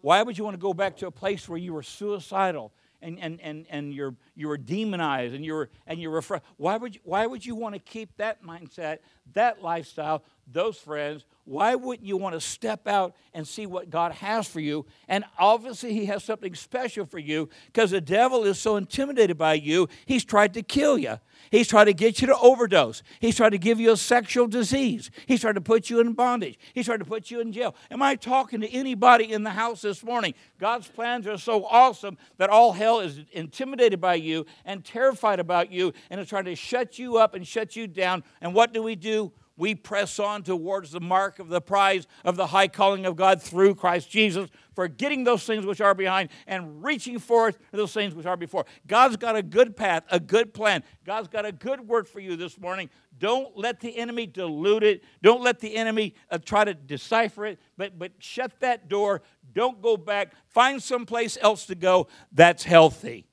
Why 0.00 0.22
would 0.22 0.36
you 0.36 0.44
want 0.44 0.54
to 0.54 0.60
go 0.60 0.74
back 0.74 0.96
to 0.98 1.06
a 1.06 1.10
place 1.10 1.48
where 1.48 1.58
you 1.58 1.72
were 1.72 1.82
suicidal 1.82 2.72
and, 3.00 3.18
and, 3.18 3.40
and, 3.40 3.66
and 3.70 3.94
you're, 3.94 4.14
you 4.34 4.48
were 4.48 4.58
demonized 4.58 5.34
and 5.34 5.44
you 5.44 5.54
were, 5.54 5.70
and 5.86 6.00
you 6.00 6.10
were 6.10 6.22
why 6.56 6.76
would 6.76 6.94
you, 6.94 7.00
why 7.04 7.26
would 7.26 7.44
you 7.44 7.54
want 7.54 7.74
to 7.74 7.78
keep 7.78 8.16
that 8.16 8.42
mindset, 8.42 8.98
that 9.32 9.62
lifestyle, 9.62 10.22
those 10.50 10.76
friends? 10.76 11.24
Why 11.44 11.74
wouldn't 11.74 12.06
you 12.06 12.16
want 12.16 12.34
to 12.34 12.40
step 12.40 12.88
out 12.88 13.14
and 13.34 13.46
see 13.46 13.66
what 13.66 13.90
God 13.90 14.12
has 14.12 14.48
for 14.48 14.60
you? 14.60 14.86
And 15.08 15.24
obviously, 15.38 15.92
He 15.92 16.06
has 16.06 16.24
something 16.24 16.54
special 16.54 17.04
for 17.04 17.18
you 17.18 17.50
because 17.66 17.90
the 17.90 18.00
devil 18.00 18.44
is 18.44 18.58
so 18.58 18.76
intimidated 18.76 19.36
by 19.36 19.54
you, 19.54 19.88
he's 20.06 20.24
tried 20.24 20.54
to 20.54 20.62
kill 20.62 20.96
you. 20.96 21.18
He's 21.50 21.68
tried 21.68 21.84
to 21.84 21.92
get 21.92 22.20
you 22.20 22.26
to 22.28 22.38
overdose. 22.38 23.02
He's 23.20 23.36
tried 23.36 23.50
to 23.50 23.58
give 23.58 23.78
you 23.78 23.92
a 23.92 23.96
sexual 23.96 24.46
disease. 24.46 25.10
He's 25.26 25.40
tried 25.40 25.56
to 25.56 25.60
put 25.60 25.90
you 25.90 26.00
in 26.00 26.12
bondage. 26.14 26.58
He's 26.72 26.86
tried 26.86 26.98
to 26.98 27.04
put 27.04 27.30
you 27.30 27.40
in 27.40 27.52
jail. 27.52 27.74
Am 27.90 28.02
I 28.02 28.16
talking 28.16 28.60
to 28.60 28.68
anybody 28.68 29.32
in 29.32 29.42
the 29.42 29.50
house 29.50 29.82
this 29.82 30.02
morning? 30.02 30.34
God's 30.58 30.88
plans 30.88 31.26
are 31.26 31.38
so 31.38 31.64
awesome 31.66 32.16
that 32.38 32.50
all 32.50 32.72
hell 32.72 33.00
is 33.00 33.20
intimidated 33.32 34.00
by 34.00 34.14
you 34.14 34.46
and 34.64 34.84
terrified 34.84 35.40
about 35.40 35.70
you 35.70 35.92
and 36.10 36.20
is 36.20 36.28
trying 36.28 36.46
to 36.46 36.56
shut 36.56 36.98
you 36.98 37.18
up 37.18 37.34
and 37.34 37.46
shut 37.46 37.76
you 37.76 37.86
down. 37.86 38.24
And 38.40 38.54
what 38.54 38.72
do 38.72 38.82
we 38.82 38.96
do? 38.96 39.32
We 39.56 39.74
press 39.74 40.18
on 40.18 40.42
towards 40.42 40.90
the 40.90 41.00
mark 41.00 41.38
of 41.38 41.48
the 41.48 41.60
prize 41.60 42.06
of 42.24 42.36
the 42.36 42.48
high 42.48 42.66
calling 42.66 43.06
of 43.06 43.14
God 43.14 43.40
through 43.40 43.76
Christ 43.76 44.10
Jesus, 44.10 44.50
forgetting 44.74 45.22
those 45.22 45.44
things 45.44 45.64
which 45.64 45.80
are 45.80 45.94
behind 45.94 46.30
and 46.46 46.82
reaching 46.82 47.18
forth 47.18 47.58
those 47.70 47.92
things 47.92 48.14
which 48.14 48.26
are 48.26 48.36
before. 48.36 48.66
God's 48.86 49.16
got 49.16 49.36
a 49.36 49.42
good 49.42 49.76
path, 49.76 50.02
a 50.10 50.18
good 50.18 50.54
plan. 50.54 50.82
God's 51.04 51.28
got 51.28 51.46
a 51.46 51.52
good 51.52 51.86
word 51.86 52.08
for 52.08 52.18
you 52.18 52.34
this 52.34 52.58
morning. 52.58 52.90
Don't 53.16 53.56
let 53.56 53.78
the 53.78 53.96
enemy 53.96 54.26
dilute 54.26 54.82
it. 54.82 55.04
Don't 55.22 55.42
let 55.42 55.60
the 55.60 55.76
enemy 55.76 56.14
uh, 56.30 56.38
try 56.38 56.64
to 56.64 56.74
decipher 56.74 57.46
it, 57.46 57.60
but, 57.76 57.96
but 57.96 58.12
shut 58.18 58.58
that 58.60 58.88
door. 58.88 59.22
Don't 59.54 59.80
go 59.80 59.96
back. 59.96 60.32
Find 60.48 60.82
someplace 60.82 61.38
else 61.40 61.66
to 61.66 61.76
go 61.76 62.08
that's 62.32 62.64
healthy. 62.64 63.28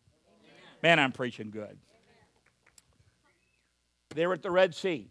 Man, 0.84 1.00
I'm 1.00 1.12
preaching 1.12 1.50
good. 1.50 1.80
They're 4.14 4.34
at 4.34 4.44
the 4.44 4.52
Red 4.52 4.76
Sea. 4.76 5.10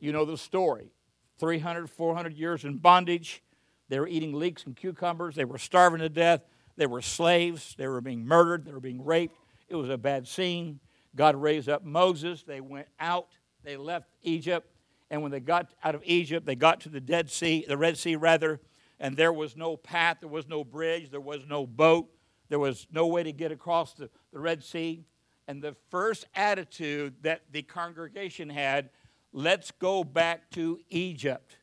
You 0.00 0.12
know 0.12 0.24
the 0.24 0.38
story 0.38 0.92
300, 1.38 1.88
400 1.88 2.32
years 2.32 2.64
in 2.64 2.78
bondage. 2.78 3.42
They 3.88 3.98
were 3.98 4.08
eating 4.08 4.32
leeks 4.32 4.64
and 4.64 4.76
cucumbers. 4.76 5.34
They 5.34 5.44
were 5.44 5.58
starving 5.58 6.00
to 6.00 6.08
death. 6.08 6.42
They 6.76 6.86
were 6.86 7.02
slaves. 7.02 7.74
They 7.78 7.88
were 7.88 8.00
being 8.00 8.26
murdered. 8.26 8.64
They 8.64 8.72
were 8.72 8.80
being 8.80 9.04
raped. 9.04 9.36
It 9.68 9.76
was 9.76 9.88
a 9.88 9.98
bad 9.98 10.26
scene. 10.28 10.80
God 11.16 11.36
raised 11.36 11.68
up 11.68 11.84
Moses. 11.84 12.42
They 12.42 12.60
went 12.60 12.86
out. 13.00 13.28
They 13.64 13.76
left 13.76 14.08
Egypt. 14.22 14.70
And 15.10 15.22
when 15.22 15.32
they 15.32 15.40
got 15.40 15.72
out 15.82 15.94
of 15.94 16.02
Egypt, 16.04 16.46
they 16.46 16.54
got 16.54 16.80
to 16.82 16.88
the 16.88 17.00
Dead 17.00 17.30
Sea, 17.30 17.64
the 17.66 17.78
Red 17.78 17.96
Sea 17.96 18.16
rather, 18.16 18.60
and 19.00 19.16
there 19.16 19.32
was 19.32 19.56
no 19.56 19.76
path, 19.76 20.18
there 20.20 20.28
was 20.28 20.48
no 20.48 20.64
bridge, 20.64 21.10
there 21.10 21.20
was 21.20 21.46
no 21.46 21.66
boat, 21.66 22.08
there 22.48 22.58
was 22.58 22.86
no 22.92 23.06
way 23.06 23.22
to 23.22 23.32
get 23.32 23.52
across 23.52 23.94
the, 23.94 24.10
the 24.32 24.38
Red 24.38 24.62
Sea. 24.62 25.04
And 25.46 25.62
the 25.62 25.74
first 25.90 26.26
attitude 26.34 27.14
that 27.22 27.42
the 27.50 27.62
congregation 27.62 28.50
had 28.50 28.90
let's 29.32 29.70
go 29.70 30.04
back 30.04 30.50
to 30.50 30.80
Egypt. 30.90 31.56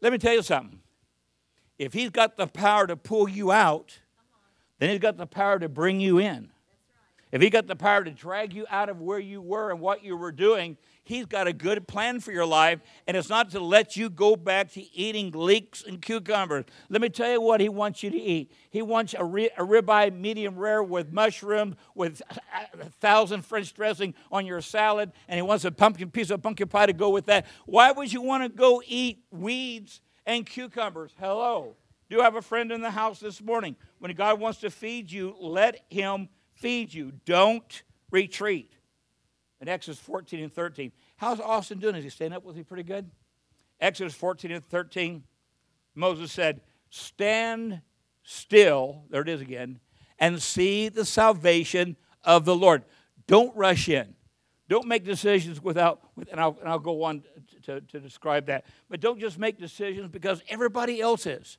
Let 0.00 0.12
me 0.12 0.18
tell 0.18 0.34
you 0.34 0.42
something. 0.42 0.80
If 1.78 1.92
he's 1.92 2.10
got 2.10 2.36
the 2.36 2.46
power 2.46 2.86
to 2.86 2.96
pull 2.96 3.28
you 3.28 3.52
out, 3.52 3.98
then 4.78 4.90
he's 4.90 4.98
got 4.98 5.16
the 5.16 5.26
power 5.26 5.58
to 5.58 5.68
bring 5.68 6.00
you 6.00 6.18
in. 6.18 6.50
If 7.30 7.40
he 7.40 7.50
got 7.50 7.66
the 7.66 7.76
power 7.76 8.04
to 8.04 8.10
drag 8.10 8.52
you 8.52 8.66
out 8.68 8.88
of 8.88 9.00
where 9.00 9.18
you 9.18 9.40
were 9.40 9.70
and 9.70 9.80
what 9.80 10.04
you 10.04 10.16
were 10.16 10.32
doing, 10.32 10.76
He's 11.04 11.26
got 11.26 11.48
a 11.48 11.52
good 11.52 11.88
plan 11.88 12.20
for 12.20 12.30
your 12.30 12.46
life, 12.46 12.80
and 13.08 13.16
it's 13.16 13.28
not 13.28 13.50
to 13.50 13.60
let 13.60 13.96
you 13.96 14.08
go 14.08 14.36
back 14.36 14.70
to 14.72 14.96
eating 14.96 15.32
leeks 15.32 15.82
and 15.82 16.00
cucumbers. 16.00 16.64
Let 16.88 17.02
me 17.02 17.08
tell 17.08 17.30
you 17.30 17.40
what 17.40 17.60
He 17.60 17.68
wants 17.68 18.04
you 18.04 18.10
to 18.10 18.16
eat. 18.16 18.52
He 18.70 18.82
wants 18.82 19.12
a, 19.14 19.24
a 19.24 19.66
ribeye 19.66 20.16
medium 20.16 20.56
rare 20.56 20.82
with 20.82 21.12
mushrooms, 21.12 21.74
with 21.96 22.22
a 22.80 22.90
thousand 23.00 23.44
French 23.44 23.74
dressing 23.74 24.14
on 24.30 24.46
your 24.46 24.60
salad, 24.60 25.10
and 25.26 25.36
He 25.36 25.42
wants 25.42 25.64
a 25.64 25.72
pumpkin 25.72 26.10
piece 26.10 26.30
of 26.30 26.40
pumpkin 26.40 26.68
pie 26.68 26.86
to 26.86 26.92
go 26.92 27.10
with 27.10 27.26
that. 27.26 27.46
Why 27.66 27.90
would 27.90 28.12
you 28.12 28.22
want 28.22 28.44
to 28.44 28.48
go 28.48 28.80
eat 28.86 29.24
weeds 29.32 30.00
and 30.24 30.46
cucumbers? 30.46 31.12
Hello. 31.18 31.74
Do 32.08 32.16
you 32.16 32.22
have 32.22 32.36
a 32.36 32.42
friend 32.42 32.70
in 32.70 32.80
the 32.80 32.90
house 32.90 33.18
this 33.18 33.42
morning? 33.42 33.74
When 33.98 34.14
God 34.14 34.38
wants 34.38 34.60
to 34.60 34.70
feed 34.70 35.10
you, 35.10 35.34
let 35.40 35.84
Him 35.90 36.28
feed 36.54 36.94
you. 36.94 37.12
Don't 37.24 37.82
retreat 38.12 38.70
in 39.62 39.68
Exodus 39.68 40.00
14 40.00 40.42
and 40.42 40.52
13. 40.52 40.92
How's 41.16 41.40
Austin 41.40 41.78
doing? 41.78 41.94
Is 41.94 42.02
he 42.02 42.10
staying 42.10 42.32
up 42.32 42.44
with 42.44 42.56
me 42.56 42.64
pretty 42.64 42.82
good? 42.82 43.08
Exodus 43.80 44.12
14 44.12 44.50
and 44.50 44.68
13, 44.68 45.22
Moses 45.94 46.32
said, 46.32 46.60
Stand 46.90 47.80
still, 48.24 49.04
there 49.08 49.22
it 49.22 49.28
is 49.28 49.40
again, 49.40 49.78
and 50.18 50.42
see 50.42 50.88
the 50.88 51.04
salvation 51.04 51.96
of 52.24 52.44
the 52.44 52.54
Lord. 52.54 52.84
Don't 53.26 53.56
rush 53.56 53.88
in. 53.88 54.14
Don't 54.68 54.88
make 54.88 55.04
decisions 55.04 55.62
without, 55.62 56.00
and 56.30 56.40
I'll, 56.40 56.56
and 56.60 56.68
I'll 56.68 56.78
go 56.78 57.04
on 57.04 57.22
to, 57.62 57.80
to 57.80 58.00
describe 58.00 58.46
that. 58.46 58.64
But 58.88 59.00
don't 59.00 59.20
just 59.20 59.38
make 59.38 59.58
decisions 59.58 60.08
because 60.10 60.42
everybody 60.48 61.00
else 61.00 61.24
is. 61.24 61.58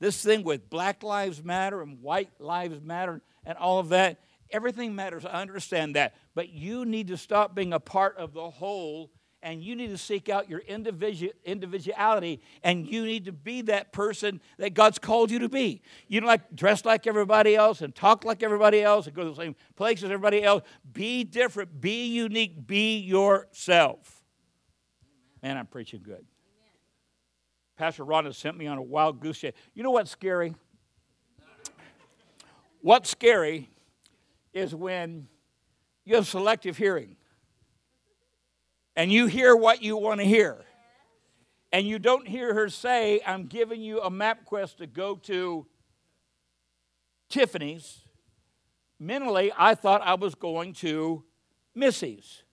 This 0.00 0.22
thing 0.22 0.44
with 0.44 0.70
Black 0.70 1.02
Lives 1.02 1.44
Matter 1.44 1.82
and 1.82 2.00
White 2.00 2.30
Lives 2.38 2.80
Matter 2.80 3.22
and 3.44 3.58
all 3.58 3.78
of 3.78 3.90
that, 3.90 4.18
Everything 4.50 4.94
matters. 4.94 5.24
I 5.24 5.40
understand 5.42 5.96
that. 5.96 6.14
But 6.34 6.50
you 6.50 6.84
need 6.84 7.08
to 7.08 7.16
stop 7.16 7.54
being 7.54 7.72
a 7.72 7.80
part 7.80 8.16
of 8.16 8.32
the 8.32 8.50
whole 8.50 9.10
and 9.44 9.62
you 9.62 9.76
need 9.76 9.88
to 9.88 9.98
seek 9.98 10.30
out 10.30 10.48
your 10.48 10.60
individuality 10.60 12.40
and 12.62 12.88
you 12.88 13.04
need 13.04 13.26
to 13.26 13.32
be 13.32 13.60
that 13.62 13.92
person 13.92 14.40
that 14.56 14.72
God's 14.72 14.98
called 14.98 15.30
you 15.30 15.38
to 15.40 15.50
be. 15.50 15.82
You 16.08 16.20
don't 16.20 16.26
like 16.26 16.56
dress 16.56 16.84
like 16.86 17.06
everybody 17.06 17.54
else 17.54 17.82
and 17.82 17.94
talk 17.94 18.24
like 18.24 18.42
everybody 18.42 18.82
else 18.82 19.06
and 19.06 19.14
go 19.14 19.22
to 19.22 19.28
the 19.28 19.36
same 19.36 19.54
place 19.76 19.98
as 19.98 20.04
everybody 20.04 20.42
else. 20.42 20.62
Be 20.90 21.24
different, 21.24 21.78
be 21.78 22.06
unique, 22.06 22.66
be 22.66 22.96
yourself. 22.98 24.22
Man, 25.42 25.58
I'm 25.58 25.66
preaching 25.66 26.00
good. 26.02 26.24
Pastor 27.76 28.04
Ron 28.04 28.24
has 28.24 28.38
sent 28.38 28.56
me 28.56 28.66
on 28.66 28.78
a 28.78 28.82
wild 28.82 29.20
goose 29.20 29.38
chase. 29.38 29.52
You 29.74 29.82
know 29.82 29.90
what's 29.90 30.10
scary? 30.10 30.54
What's 32.80 33.10
scary 33.10 33.68
is 34.54 34.74
when 34.74 35.28
you 36.04 36.16
have 36.16 36.26
selective 36.26 36.76
hearing 36.76 37.16
and 38.96 39.12
you 39.12 39.26
hear 39.26 39.56
what 39.56 39.82
you 39.82 39.96
want 39.96 40.20
to 40.20 40.26
hear. 40.26 40.58
And 41.72 41.86
you 41.88 41.98
don't 41.98 42.28
hear 42.28 42.54
her 42.54 42.68
say, 42.68 43.20
I'm 43.26 43.46
giving 43.46 43.80
you 43.80 44.00
a 44.00 44.10
MapQuest 44.10 44.76
to 44.76 44.86
go 44.86 45.16
to 45.24 45.66
Tiffany's, 47.28 48.02
mentally, 49.00 49.50
I 49.56 49.74
thought 49.74 50.00
I 50.02 50.14
was 50.14 50.36
going 50.36 50.74
to 50.74 51.24
Missy's. 51.74 52.44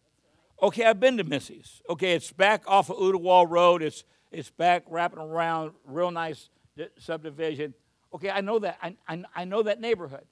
Okay, 0.59 0.85
I've 0.85 0.99
been 0.99 1.17
to 1.17 1.23
Missy's. 1.23 1.83
Okay, 1.87 2.13
it's 2.13 2.31
back 2.31 2.63
off 2.65 2.89
of 2.89 2.97
Ooltewah 2.97 3.47
Road. 3.47 3.83
It's, 3.83 4.03
it's 4.31 4.49
back 4.49 4.83
wrapping 4.89 5.19
around, 5.19 5.73
real 5.85 6.09
nice 6.09 6.49
subdivision. 6.97 7.75
Okay, 8.13 8.31
I 8.31 8.41
know 8.41 8.57
that. 8.59 8.77
I, 8.81 8.95
I, 9.07 9.23
I 9.35 9.45
know 9.45 9.61
that 9.63 9.79
neighborhood. 9.79 10.25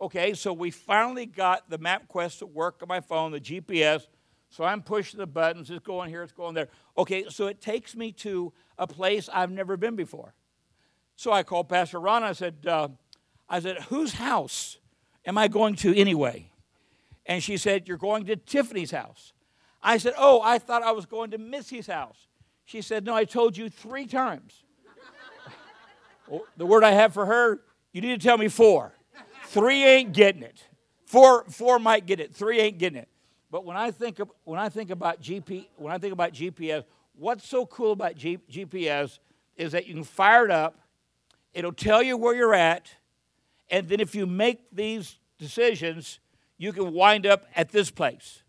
Okay, 0.00 0.32
so 0.32 0.52
we 0.52 0.70
finally 0.70 1.26
got 1.26 1.68
the 1.68 1.78
MapQuest 1.78 2.38
to 2.38 2.46
work 2.46 2.78
on 2.80 2.88
my 2.88 3.00
phone, 3.00 3.32
the 3.32 3.40
GPS. 3.40 4.06
So 4.48 4.64
I'm 4.64 4.82
pushing 4.82 5.18
the 5.18 5.26
buttons. 5.26 5.70
It's 5.70 5.84
going 5.84 6.08
here, 6.08 6.22
it's 6.22 6.32
going 6.32 6.54
there. 6.54 6.68
Okay, 6.96 7.26
so 7.28 7.46
it 7.46 7.60
takes 7.60 7.94
me 7.94 8.10
to 8.12 8.52
a 8.78 8.86
place 8.86 9.28
I've 9.32 9.50
never 9.50 9.76
been 9.76 9.96
before. 9.96 10.34
So 11.16 11.32
I 11.32 11.42
called 11.42 11.68
Pastor 11.68 12.00
Ron. 12.00 12.24
I 12.24 12.32
said, 12.32 12.66
uh, 12.66 12.88
I 13.48 13.60
said, 13.60 13.78
whose 13.82 14.14
house 14.14 14.78
am 15.26 15.36
I 15.36 15.48
going 15.48 15.76
to 15.76 15.94
anyway? 15.94 16.50
And 17.26 17.42
she 17.42 17.58
said, 17.58 17.86
You're 17.86 17.98
going 17.98 18.26
to 18.26 18.36
Tiffany's 18.36 18.90
house. 18.90 19.32
I 19.82 19.98
said, 19.98 20.14
Oh, 20.16 20.40
I 20.42 20.58
thought 20.58 20.82
I 20.82 20.92
was 20.92 21.06
going 21.06 21.30
to 21.32 21.38
Missy's 21.38 21.86
house. 21.86 22.26
She 22.64 22.82
said, 22.82 23.04
No, 23.04 23.14
I 23.14 23.24
told 23.24 23.56
you 23.56 23.68
three 23.68 24.06
times. 24.06 24.64
well, 26.28 26.46
the 26.56 26.66
word 26.66 26.82
I 26.82 26.92
have 26.92 27.12
for 27.12 27.26
her, 27.26 27.60
you 27.92 28.00
need 28.00 28.20
to 28.20 28.26
tell 28.26 28.38
me 28.38 28.48
four. 28.48 28.94
Three 29.50 29.84
ain't 29.84 30.12
getting 30.12 30.44
it. 30.44 30.64
Four, 31.06 31.44
four 31.48 31.80
might 31.80 32.06
get 32.06 32.20
it. 32.20 32.32
Three 32.32 32.60
ain't 32.60 32.78
getting 32.78 33.00
it. 33.00 33.08
But 33.50 33.64
when 33.64 33.76
I 33.76 33.90
think 33.90 34.20
of, 34.20 34.30
when 34.44 34.60
I 34.60 34.68
think 34.68 34.90
about 34.90 35.20
GP, 35.20 35.66
when 35.76 35.92
I 35.92 35.98
think 35.98 36.12
about 36.12 36.32
GPS, 36.32 36.84
what's 37.16 37.48
so 37.48 37.66
cool 37.66 37.90
about 37.90 38.14
G, 38.14 38.38
GPS 38.48 39.18
is 39.56 39.72
that 39.72 39.88
you 39.88 39.94
can 39.94 40.04
fire 40.04 40.44
it 40.44 40.52
up, 40.52 40.78
it'll 41.52 41.72
tell 41.72 42.00
you 42.00 42.16
where 42.16 42.32
you're 42.32 42.54
at, 42.54 42.94
and 43.70 43.88
then 43.88 43.98
if 43.98 44.14
you 44.14 44.24
make 44.24 44.60
these 44.70 45.18
decisions, 45.36 46.20
you 46.56 46.72
can 46.72 46.92
wind 46.92 47.26
up 47.26 47.44
at 47.56 47.70
this 47.70 47.90
place. 47.90 48.44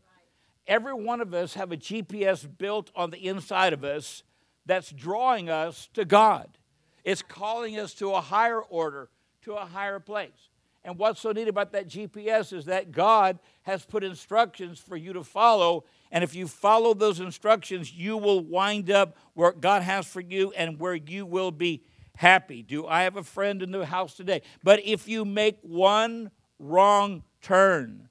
Every 0.68 0.94
one 0.94 1.20
of 1.20 1.34
us 1.34 1.56
have 1.56 1.72
a 1.72 1.78
GPS 1.78 2.48
built 2.60 2.92
on 2.96 3.10
the 3.10 3.28
inside 3.28 3.74
of 3.74 3.84
us 3.84 4.22
that's 4.68 4.92
drawing 4.92 5.50
us 5.50 5.90
to 5.96 6.06
God. 6.06 6.60
It's 7.04 7.24
calling 7.24 7.80
us 7.80 7.96
to 7.96 8.12
a 8.12 8.22
higher 8.22 8.62
order, 8.62 9.10
to 9.46 9.54
a 9.54 9.66
higher 9.66 10.00
place. 10.00 10.51
And 10.84 10.98
what's 10.98 11.22
so 11.22 11.32
neat 11.32 11.48
about 11.48 11.74
that 11.74 11.88
GPS 11.88 12.54
is 12.54 12.66
that 12.66 12.92
God 12.92 13.38
has 13.64 13.86
put 13.86 14.04
instructions 14.04 14.80
for 14.80 14.96
you 14.96 15.14
to 15.14 15.24
follow. 15.24 15.84
And 16.12 16.24
if 16.24 16.34
you 16.34 16.48
follow 16.48 16.94
those 16.94 17.20
instructions, 17.20 17.94
you 17.94 18.18
will 18.18 18.44
wind 18.44 18.90
up 18.90 19.16
where 19.34 19.52
God 19.52 19.84
has 19.84 20.08
for 20.08 20.22
you 20.22 20.52
and 20.54 20.80
where 20.80 20.96
you 20.96 21.26
will 21.26 21.52
be 21.52 21.84
happy. 22.16 22.64
Do 22.64 22.88
I 22.88 23.04
have 23.04 23.16
a 23.16 23.24
friend 23.24 23.62
in 23.62 23.72
the 23.72 23.86
house 23.86 24.16
today? 24.16 24.42
But 24.64 24.84
if 24.84 25.08
you 25.08 25.24
make 25.24 25.58
one 25.62 26.32
wrong 26.58 27.24
turn, 27.44 28.10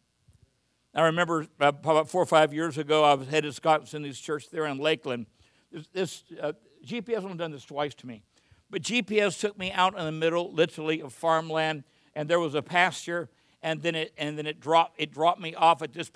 I 0.95 1.03
remember 1.03 1.47
about 1.59 2.09
four 2.09 2.23
or 2.23 2.27
five 2.27 2.55
years 2.55 2.79
ago, 2.79 3.03
I 3.03 3.15
was 3.15 3.29
headed 3.29 3.51
to 3.51 3.53
Scott 3.55 3.89
Cindy's 3.89 4.19
church 4.19 4.49
there 4.51 4.67
in 4.67 4.79
Lakeland. 4.79 5.27
This, 5.73 5.87
this 5.93 6.25
uh, 6.41 6.53
GPS 6.85 7.25
only 7.25 7.37
done 7.37 7.53
this 7.53 7.65
twice 7.65 7.95
to 7.97 8.07
me, 8.07 8.23
but 8.71 8.83
GPS 8.83 9.39
took 9.39 9.57
me 9.59 9.71
out 9.71 9.97
in 9.97 10.05
the 10.05 10.13
middle, 10.13 10.53
literally, 10.53 11.01
of 11.01 11.13
farmland 11.13 11.85
and 12.15 12.29
there 12.29 12.41
was 12.41 12.55
a 12.55 12.63
pasture 12.63 13.29
and 13.63 13.83
then 13.83 13.95
it 13.95 14.13
and 14.17 14.39
then 14.39 14.47
it 14.47 14.61
dropped 14.61 15.01
it 15.01 15.13
dropped 15.13 15.41
me 15.41 15.55
off 15.55 15.83
at 15.83 15.93
this 15.93 16.11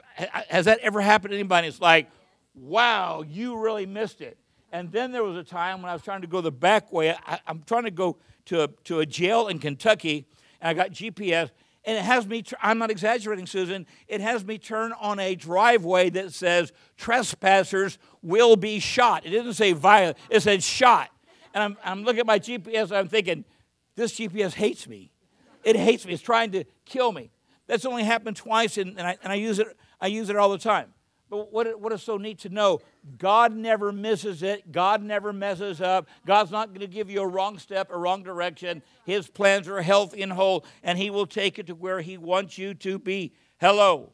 has 0.49 0.65
that 0.65 0.79
ever 0.81 1.01
happened 1.01 1.33
to 1.33 1.37
anybody? 1.37 1.69
It's 1.69 1.81
like 1.81 2.11
wow 2.55 3.23
you 3.23 3.59
really 3.59 3.87
missed 3.87 4.21
it. 4.21 4.39
And 4.73 4.91
then 4.91 5.13
there 5.13 5.23
was 5.23 5.37
a 5.37 5.45
time 5.45 5.83
when 5.83 5.91
i 5.91 5.93
was 5.93 6.03
trying 6.03 6.23
to 6.23 6.27
go 6.27 6.41
the 6.41 6.53
back 6.53 6.93
way 6.93 7.15
I, 7.27 7.39
am 7.47 7.63
trying 7.67 7.85
to 7.85 7.91
go 7.91 8.17
to 8.47 8.65
a, 8.65 8.69
to 8.85 9.01
a 9.01 9.07
jail 9.07 9.49
in 9.49 9.59
kentucky 9.59 10.27
and 10.61 10.69
i 10.69 10.75
got 10.75 10.91
gps 10.91 11.51
and 11.85 11.99
it 11.99 12.03
has 12.03 12.27
me 12.27 12.43
i'm 12.61 12.79
not 12.79 12.91
exaggerating 12.91 13.47
susan 13.47 13.87
it 14.09 14.21
has 14.21 14.45
me 14.45 14.59
turn 14.59 14.93
on 15.01 15.21
a 15.21 15.35
driveway 15.35 16.11
that 16.11 16.33
says 16.33 16.73
trespassers 16.97 17.99
will 18.23 18.57
be 18.57 18.81
shot. 18.81 19.27
It 19.27 19.31
didn't 19.31 19.55
say 19.55 19.73
violent 19.73 20.17
it 20.31 20.41
said 20.41 20.63
shot. 20.63 21.11
And 21.53 21.63
i'm, 21.63 21.77
I'm 21.85 22.05
looking 22.05 22.21
at 22.21 22.27
my 22.27 22.39
gps 22.39 22.91
i'm 22.91 23.09
thinking 23.09 23.45
this 23.97 24.19
gps 24.19 24.55
hates 24.55 24.89
me 24.89 25.13
it 25.65 25.77
hates 25.77 26.07
me. 26.07 26.13
It's 26.13 26.23
trying 26.23 26.53
to 26.53 26.65
kill 26.85 27.13
me. 27.13 27.31
That's 27.67 27.85
only 27.85 28.05
happened 28.05 28.37
twice, 28.37 28.77
and, 28.77 28.99
and, 28.99 29.07
I, 29.07 29.17
and 29.23 29.33
I, 29.33 29.37
use 29.37 29.59
it, 29.59 29.77
I 30.01 30.09
use 30.09 30.29
it 30.29 30.37
all 30.37 30.51
the 30.51 30.59
time. 30.59 30.93
But 31.31 31.53
what, 31.53 31.81
what 31.81 31.93
is 31.93 32.03
so 32.03 32.17
neat 32.19 32.41
to 32.41 32.49
know? 32.49 32.81
God 33.19 33.57
never 33.57 33.91
misses 33.91 34.43
it. 34.43 34.71
God 34.71 35.03
never 35.03 35.33
messes 35.33 35.81
up. 35.81 36.09
God's 36.27 36.51
not 36.51 36.69
going 36.69 36.81
to 36.81 36.87
give 36.87 37.11
you 37.11 37.23
a 37.23 37.27
wrong 37.27 37.59
step, 37.59 37.91
a 37.91 37.99
wrong 37.99 38.23
direction. 38.23 38.83
His 39.05 39.29
plans 39.29 39.67
are 39.67 39.81
healthy 39.81 40.23
and 40.23 40.33
whole, 40.33 40.65
and 40.83 40.99
He 40.99 41.11
will 41.11 41.27
take 41.27 41.59
it 41.59 41.67
to 41.69 41.75
where 41.75 42.01
He 42.01 42.19
wants 42.19 42.59
you 42.59 42.75
to 42.75 42.99
be. 42.99 43.33
Hello. 43.59 44.13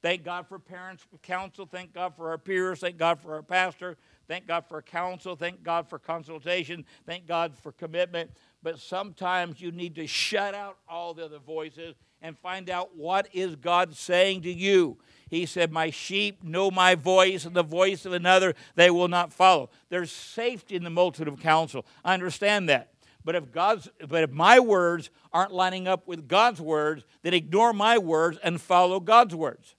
Thank 0.00 0.24
God 0.24 0.46
for 0.46 0.60
parents' 0.60 1.04
counsel. 1.22 1.66
Thank 1.66 1.92
God 1.92 2.14
for 2.14 2.30
our 2.30 2.38
peers. 2.38 2.78
Thank 2.80 2.98
God 2.98 3.18
for 3.18 3.34
our 3.34 3.42
pastor. 3.42 3.96
Thank 4.28 4.46
God 4.46 4.64
for 4.68 4.80
counsel. 4.80 5.34
Thank 5.34 5.64
God 5.64 5.88
for 5.88 5.98
consultation. 5.98 6.84
Thank 7.04 7.26
God 7.26 7.58
for 7.58 7.72
commitment 7.72 8.30
but 8.62 8.78
sometimes 8.78 9.60
you 9.60 9.70
need 9.70 9.94
to 9.96 10.06
shut 10.06 10.54
out 10.54 10.78
all 10.88 11.14
the 11.14 11.24
other 11.24 11.38
voices 11.38 11.94
and 12.20 12.36
find 12.38 12.68
out 12.68 12.96
what 12.96 13.28
is 13.32 13.56
God 13.56 13.94
saying 13.94 14.42
to 14.42 14.52
you. 14.52 14.98
He 15.28 15.46
said, 15.46 15.70
My 15.70 15.90
sheep 15.90 16.42
know 16.42 16.70
my 16.70 16.94
voice, 16.94 17.44
and 17.44 17.54
the 17.54 17.62
voice 17.62 18.04
of 18.04 18.12
another 18.12 18.54
they 18.74 18.90
will 18.90 19.08
not 19.08 19.32
follow. 19.32 19.70
There's 19.88 20.10
safety 20.10 20.74
in 20.74 20.84
the 20.84 20.90
multitude 20.90 21.28
of 21.28 21.40
counsel. 21.40 21.86
I 22.04 22.14
understand 22.14 22.68
that. 22.68 22.92
But 23.24 23.34
if 23.34 23.52
God's 23.52 23.88
but 24.08 24.22
if 24.22 24.30
my 24.30 24.58
words 24.58 25.10
aren't 25.32 25.52
lining 25.52 25.86
up 25.86 26.08
with 26.08 26.28
God's 26.28 26.60
words, 26.60 27.04
then 27.22 27.34
ignore 27.34 27.72
my 27.72 27.98
words 27.98 28.38
and 28.42 28.60
follow 28.60 29.00
God's 29.00 29.34
words. 29.34 29.74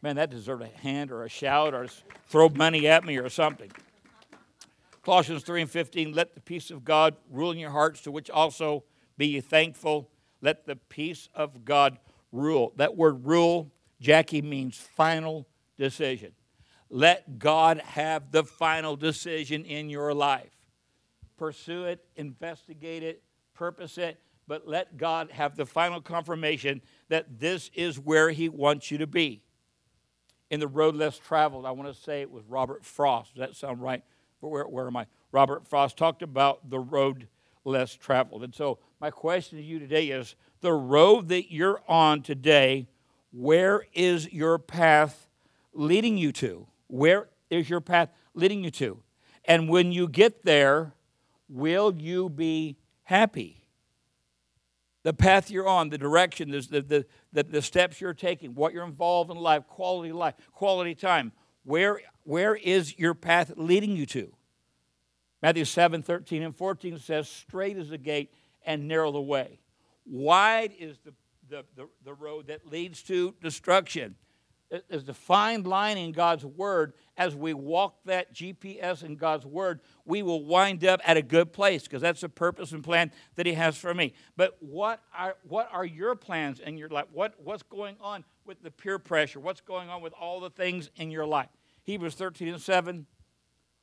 Man, 0.00 0.16
that 0.16 0.30
deserves 0.30 0.62
a 0.62 0.78
hand 0.78 1.10
or 1.10 1.24
a 1.24 1.28
shout 1.28 1.74
or 1.74 1.88
throw 2.28 2.48
money 2.50 2.86
at 2.86 3.04
me 3.04 3.16
or 3.16 3.28
something. 3.28 3.70
Colossians 5.04 5.42
3 5.42 5.62
and 5.62 5.70
15, 5.70 6.12
let 6.12 6.34
the 6.34 6.40
peace 6.40 6.70
of 6.70 6.84
God 6.84 7.16
rule 7.30 7.50
in 7.50 7.58
your 7.58 7.70
hearts, 7.70 8.00
to 8.02 8.10
which 8.10 8.30
also 8.30 8.84
be 9.18 9.26
ye 9.26 9.40
thankful. 9.40 10.10
Let 10.40 10.66
the 10.66 10.76
peace 10.76 11.28
of 11.34 11.64
God 11.64 11.98
rule. 12.32 12.72
That 12.76 12.96
word 12.96 13.26
rule, 13.26 13.70
Jackie, 14.00 14.42
means 14.42 14.76
final 14.76 15.46
decision. 15.76 16.32
Let 16.88 17.38
God 17.38 17.78
have 17.80 18.30
the 18.30 18.44
final 18.44 18.96
decision 18.96 19.64
in 19.64 19.90
your 19.90 20.14
life. 20.14 20.52
Pursue 21.36 21.84
it, 21.84 22.04
investigate 22.16 23.02
it, 23.02 23.22
purpose 23.54 23.98
it, 23.98 24.20
but 24.46 24.66
let 24.66 24.96
God 24.96 25.30
have 25.32 25.56
the 25.56 25.66
final 25.66 26.00
confirmation 26.00 26.80
that 27.08 27.38
this 27.38 27.70
is 27.74 27.98
where 27.98 28.30
He 28.30 28.48
wants 28.48 28.90
you 28.90 28.98
to 28.98 29.06
be. 29.06 29.42
In 30.50 30.60
the 30.60 30.68
road 30.68 30.94
less 30.94 31.18
traveled, 31.18 31.66
I 31.66 31.72
want 31.72 31.92
to 31.92 32.00
say 32.00 32.20
it 32.20 32.30
was 32.30 32.44
Robert 32.46 32.84
Frost. 32.84 33.34
Does 33.34 33.40
that 33.40 33.56
sound 33.56 33.82
right? 33.82 34.02
Where, 34.48 34.64
where 34.64 34.86
am 34.86 34.96
I? 34.96 35.06
Robert 35.32 35.66
Frost 35.66 35.96
talked 35.96 36.22
about 36.22 36.70
the 36.70 36.78
road 36.78 37.28
less 37.64 37.94
traveled. 37.94 38.44
And 38.44 38.54
so, 38.54 38.78
my 39.00 39.10
question 39.10 39.58
to 39.58 39.64
you 39.64 39.78
today 39.78 40.08
is 40.08 40.34
the 40.60 40.72
road 40.72 41.28
that 41.28 41.52
you're 41.52 41.82
on 41.88 42.22
today, 42.22 42.88
where 43.32 43.84
is 43.92 44.32
your 44.32 44.58
path 44.58 45.28
leading 45.72 46.16
you 46.16 46.32
to? 46.32 46.66
Where 46.86 47.28
is 47.50 47.68
your 47.68 47.80
path 47.80 48.10
leading 48.34 48.64
you 48.64 48.70
to? 48.72 49.02
And 49.44 49.68
when 49.68 49.92
you 49.92 50.08
get 50.08 50.44
there, 50.44 50.94
will 51.48 51.94
you 51.94 52.28
be 52.28 52.76
happy? 53.02 53.64
The 55.02 55.12
path 55.12 55.50
you're 55.50 55.68
on, 55.68 55.90
the 55.90 55.98
direction, 55.98 56.50
the, 56.50 56.60
the, 56.60 57.06
the, 57.32 57.42
the 57.42 57.62
steps 57.62 58.00
you're 58.00 58.14
taking, 58.14 58.54
what 58.54 58.72
you're 58.72 58.84
involved 58.84 59.30
in 59.30 59.36
life, 59.36 59.66
quality 59.66 60.12
life, 60.12 60.34
quality 60.52 60.94
time. 60.94 61.32
Where, 61.64 62.00
where 62.22 62.54
is 62.54 62.98
your 62.98 63.14
path 63.14 63.52
leading 63.56 63.96
you 63.96 64.06
to? 64.06 64.32
Matthew 65.42 65.64
7 65.64 66.02
13 66.02 66.42
and 66.42 66.56
14 66.56 66.98
says, 66.98 67.28
Straight 67.28 67.76
is 67.76 67.90
the 67.90 67.98
gate 67.98 68.32
and 68.64 68.88
narrow 68.88 69.12
the 69.12 69.20
way. 69.20 69.60
Wide 70.06 70.72
is 70.78 70.98
the, 71.04 71.12
the, 71.48 71.64
the, 71.76 71.88
the 72.04 72.14
road 72.14 72.46
that 72.46 72.66
leads 72.66 73.02
to 73.04 73.34
destruction. 73.42 74.16
There's 74.88 75.08
a 75.08 75.14
fine 75.14 75.62
line 75.62 75.98
in 75.98 76.12
God's 76.12 76.44
Word. 76.44 76.94
As 77.16 77.34
we 77.36 77.54
walk 77.54 77.96
that 78.06 78.34
GPS 78.34 79.02
in 79.02 79.16
God's 79.16 79.46
Word, 79.46 79.80
we 80.04 80.22
will 80.22 80.44
wind 80.44 80.84
up 80.84 81.00
at 81.04 81.16
a 81.16 81.22
good 81.22 81.52
place 81.52 81.84
because 81.84 82.02
that's 82.02 82.22
the 82.22 82.28
purpose 82.28 82.72
and 82.72 82.82
plan 82.82 83.12
that 83.36 83.46
He 83.46 83.52
has 83.54 83.76
for 83.76 83.94
me. 83.94 84.14
But 84.36 84.56
what 84.60 85.00
are, 85.16 85.36
what 85.46 85.68
are 85.72 85.84
your 85.84 86.14
plans 86.14 86.60
in 86.60 86.76
your 86.76 86.88
life? 86.88 87.06
What, 87.12 87.34
what's 87.42 87.62
going 87.62 87.96
on 88.00 88.24
with 88.44 88.62
the 88.62 88.70
peer 88.70 88.98
pressure? 88.98 89.40
What's 89.40 89.60
going 89.60 89.88
on 89.88 90.02
with 90.02 90.12
all 90.14 90.40
the 90.40 90.50
things 90.50 90.90
in 90.96 91.10
your 91.10 91.26
life? 91.26 91.48
Hebrews 91.84 92.14
13 92.14 92.48
and 92.48 92.60
7. 92.60 93.06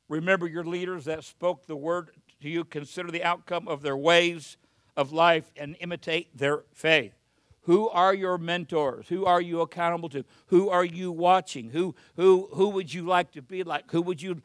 Remember 0.09 0.47
your 0.47 0.65
leaders 0.65 1.05
that 1.05 1.23
spoke 1.23 1.67
the 1.67 1.75
word 1.75 2.11
to 2.41 2.49
you. 2.49 2.65
Consider 2.65 3.11
the 3.11 3.23
outcome 3.23 3.67
of 3.67 3.81
their 3.81 3.95
ways 3.95 4.57
of 4.97 5.13
life 5.13 5.51
and 5.55 5.77
imitate 5.79 6.37
their 6.37 6.63
faith. 6.73 7.20
Who 7.65 7.89
are 7.89 8.13
your 8.13 8.37
mentors? 8.37 9.07
Who 9.09 9.25
are 9.25 9.41
you 9.41 9.61
accountable 9.61 10.09
to? 10.09 10.25
Who 10.47 10.69
are 10.69 10.85
you 10.85 11.11
watching? 11.11 11.69
Who, 11.69 11.95
who, 12.15 12.49
who 12.53 12.69
would 12.69 12.93
you 12.93 13.03
like 13.03 13.31
to 13.33 13.41
be 13.41 13.63
like? 13.63 13.91
Who 13.91 14.01
would 14.01 14.21
you, 14.21 14.35
do 14.35 14.41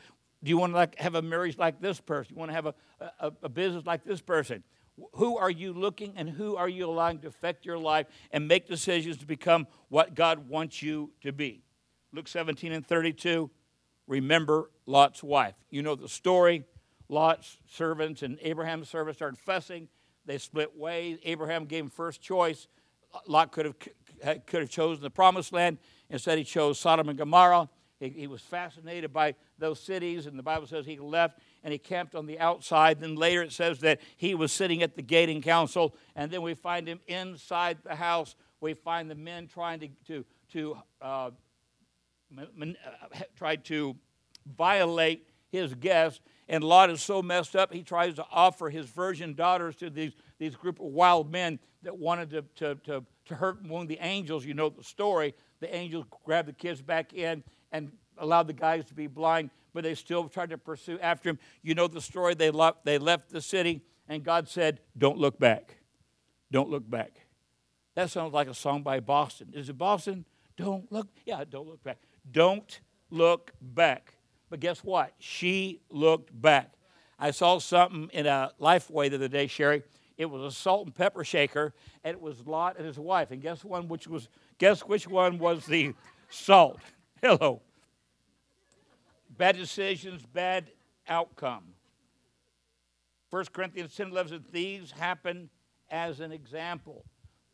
you 0.50 0.58
want 0.58 0.72
to 0.72 0.76
like 0.76 0.98
have 0.98 1.14
a 1.14 1.22
marriage 1.22 1.56
like 1.56 1.80
this 1.80 2.00
person? 2.00 2.34
You 2.34 2.38
want 2.38 2.50
to 2.50 2.54
have 2.54 2.66
a, 2.66 2.74
a, 3.20 3.32
a 3.44 3.48
business 3.48 3.86
like 3.86 4.04
this 4.04 4.20
person? 4.20 4.62
Who 5.14 5.36
are 5.38 5.50
you 5.50 5.72
looking 5.72 6.14
and 6.16 6.28
who 6.28 6.56
are 6.56 6.68
you 6.68 6.86
allowing 6.86 7.18
to 7.20 7.28
affect 7.28 7.66
your 7.66 7.78
life 7.78 8.06
and 8.30 8.48
make 8.48 8.66
decisions 8.66 9.18
to 9.18 9.26
become 9.26 9.66
what 9.88 10.14
God 10.14 10.48
wants 10.48 10.82
you 10.82 11.10
to 11.22 11.32
be? 11.32 11.62
Luke 12.12 12.28
17 12.28 12.72
and 12.72 12.86
32, 12.86 13.50
remember 14.06 14.70
Lot's 14.86 15.22
wife. 15.22 15.54
You 15.70 15.82
know 15.82 15.94
the 15.94 16.08
story. 16.08 16.64
Lot's 17.08 17.58
servants 17.68 18.22
and 18.22 18.38
Abraham's 18.40 18.88
servants 18.88 19.18
started 19.18 19.38
fussing. 19.38 19.88
They 20.24 20.38
split 20.38 20.76
ways. 20.76 21.18
Abraham 21.24 21.66
gave 21.66 21.84
him 21.84 21.90
first 21.90 22.20
choice. 22.20 22.66
Lot 23.26 23.52
could 23.52 23.66
have, 23.66 24.46
could 24.46 24.60
have 24.60 24.70
chosen 24.70 25.02
the 25.02 25.10
promised 25.10 25.52
land. 25.52 25.78
Instead, 26.10 26.38
he 26.38 26.44
chose 26.44 26.78
Sodom 26.78 27.08
and 27.08 27.18
Gomorrah. 27.18 27.68
He, 27.98 28.10
he 28.10 28.26
was 28.26 28.42
fascinated 28.42 29.12
by 29.12 29.34
those 29.58 29.80
cities, 29.80 30.26
and 30.26 30.38
the 30.38 30.42
Bible 30.42 30.66
says 30.66 30.84
he 30.84 30.98
left 30.98 31.38
and 31.64 31.72
he 31.72 31.78
camped 31.78 32.14
on 32.14 32.26
the 32.26 32.38
outside. 32.38 33.00
Then 33.00 33.16
later 33.16 33.42
it 33.42 33.52
says 33.52 33.80
that 33.80 34.00
he 34.16 34.34
was 34.34 34.52
sitting 34.52 34.82
at 34.82 34.96
the 34.96 35.02
gating 35.02 35.42
council, 35.42 35.94
and 36.14 36.30
then 36.30 36.42
we 36.42 36.54
find 36.54 36.86
him 36.86 37.00
inside 37.06 37.78
the 37.82 37.94
house. 37.94 38.36
We 38.60 38.74
find 38.74 39.10
the 39.10 39.14
men 39.14 39.46
trying 39.46 39.80
to, 39.80 39.88
to, 40.06 40.24
to 40.52 40.78
uh, 41.00 41.30
man, 42.30 42.76
uh, 42.84 43.18
tried 43.36 43.64
to 43.66 43.96
violate 44.56 45.26
his 45.48 45.74
guests. 45.74 46.20
And 46.48 46.62
Lot 46.62 46.90
is 46.90 47.02
so 47.02 47.22
messed 47.22 47.56
up, 47.56 47.72
he 47.72 47.82
tries 47.82 48.14
to 48.14 48.26
offer 48.30 48.70
his 48.70 48.86
virgin 48.86 49.34
daughters 49.34 49.74
to 49.76 49.90
these, 49.90 50.12
these 50.38 50.54
group 50.54 50.78
of 50.78 50.86
wild 50.86 51.32
men 51.32 51.58
that 51.86 51.96
wanted 51.96 52.30
to, 52.30 52.42
to, 52.56 52.74
to, 52.84 53.04
to 53.26 53.34
hurt 53.34 53.60
and 53.60 53.70
wound 53.70 53.88
the 53.88 53.98
angels. 54.00 54.44
You 54.44 54.54
know 54.54 54.68
the 54.68 54.82
story. 54.82 55.34
The 55.60 55.74
angels 55.74 56.04
grabbed 56.24 56.48
the 56.48 56.52
kids 56.52 56.82
back 56.82 57.14
in 57.14 57.44
and 57.70 57.92
allowed 58.18 58.48
the 58.48 58.52
guys 58.52 58.84
to 58.86 58.94
be 58.94 59.06
blind, 59.06 59.50
but 59.72 59.84
they 59.84 59.94
still 59.94 60.28
tried 60.28 60.50
to 60.50 60.58
pursue 60.58 60.98
after 60.98 61.30
him. 61.30 61.38
You 61.62 61.76
know 61.76 61.86
the 61.86 62.00
story. 62.00 62.34
They 62.34 62.50
left, 62.50 62.84
they 62.84 62.98
left 62.98 63.30
the 63.30 63.40
city, 63.40 63.82
and 64.08 64.24
God 64.24 64.48
said, 64.48 64.80
Don't 64.98 65.16
look 65.16 65.38
back. 65.38 65.76
Don't 66.50 66.68
look 66.68 66.88
back. 66.88 67.20
That 67.94 68.10
sounds 68.10 68.34
like 68.34 68.48
a 68.48 68.54
song 68.54 68.82
by 68.82 68.98
Boston. 68.98 69.52
Is 69.54 69.68
it 69.68 69.78
Boston? 69.78 70.24
Don't 70.56 70.90
look. 70.90 71.06
Yeah, 71.24 71.44
don't 71.48 71.68
look 71.68 71.84
back. 71.84 71.98
Don't 72.30 72.80
look 73.10 73.52
back. 73.60 74.14
But 74.50 74.58
guess 74.58 74.80
what? 74.80 75.12
She 75.18 75.82
looked 75.88 76.30
back. 76.40 76.72
I 77.16 77.30
saw 77.30 77.58
something 77.58 78.10
in 78.12 78.26
a 78.26 78.50
Lifeway 78.60 79.08
the 79.08 79.16
other 79.16 79.28
day, 79.28 79.46
Sherry. 79.46 79.82
It 80.16 80.26
was 80.26 80.42
a 80.42 80.50
salt 80.50 80.86
and 80.86 80.94
pepper 80.94 81.24
shaker, 81.24 81.74
and 82.02 82.14
it 82.14 82.20
was 82.20 82.46
Lot 82.46 82.76
and 82.78 82.86
his 82.86 82.98
wife. 82.98 83.30
And 83.30 83.42
guess 83.42 83.64
one 83.64 83.88
which 83.88 84.08
was 84.08 84.28
guess 84.58 84.80
which 84.80 85.06
one 85.06 85.38
was 85.38 85.66
the 85.66 85.94
salt? 86.30 86.80
Hello. 87.22 87.60
Bad 89.36 89.56
decisions, 89.56 90.22
bad 90.24 90.70
outcome. 91.06 91.64
1 93.30 93.44
Corinthians 93.52 93.94
10 93.94 94.08
11 94.08 94.44
thieves 94.50 94.90
happen 94.92 95.50
as 95.90 96.20
an 96.20 96.32
example. 96.32 97.04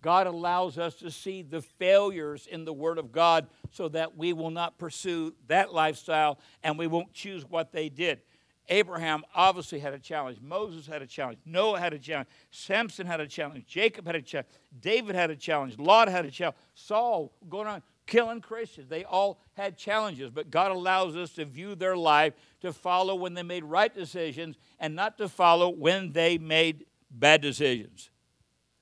God 0.03 0.27
allows 0.27 0.79
us 0.79 0.97
to 0.97 1.11
see 1.11 1.43
the 1.43 1.63
failures 1.63 2.49
in 2.51 2.65
the 2.65 2.73
Word 2.73 2.99
of 2.99 3.13
God 3.13 3.47
so 3.71 3.89
that 3.89 4.17
we 4.17 4.33
will 4.33 4.51
not 4.51 4.77
pursue 4.77 5.33
that 5.47 5.73
lifestyle 5.73 6.39
and 6.63 6.77
we 6.77 6.89
won't 6.89 7.13
choose 7.13 7.45
what 7.49 7.73
they 7.73 7.89
did. 7.89 8.21
Abraham 8.69 9.25
obviously 9.35 9.79
had 9.79 9.93
a 9.93 9.99
challenge. 9.99 10.39
Moses 10.41 10.87
had 10.87 11.03
a 11.03 11.07
challenge. 11.07 11.39
Noah 11.45 11.81
had 11.81 11.93
a 11.93 11.99
challenge. 11.99 12.29
Samson 12.51 13.07
had 13.07 13.21
a 13.21 13.27
challenge. 13.27 13.67
Jacob 13.67 14.07
had 14.07 14.15
a 14.15 14.23
challenge. 14.23 14.49
David 14.81 15.15
had 15.15 15.31
a 15.31 15.37
challenge. 15.37 15.79
Lot 15.79 16.09
had 16.09 16.25
a 16.25 16.31
challenge. 16.31 16.57
Saul 16.75 17.33
going 17.49 17.67
on 17.67 17.83
killing 18.07 18.41
Christians. 18.41 18.89
They 18.89 19.05
all 19.05 19.41
had 19.55 19.77
challenges, 19.77 20.31
but 20.31 20.51
God 20.51 20.71
allows 20.71 21.17
us 21.17 21.33
to 21.33 21.45
view 21.45 21.75
their 21.75 21.97
life, 21.97 22.35
to 22.61 22.73
follow 22.73 23.15
when 23.15 23.35
they 23.35 23.43
made 23.43 23.65
right 23.65 23.93
decisions, 23.93 24.57
and 24.79 24.95
not 24.95 25.19
to 25.19 25.29
follow 25.29 25.69
when 25.69 26.13
they 26.13 26.39
made 26.39 26.87
bad 27.11 27.41
decisions. 27.41 28.11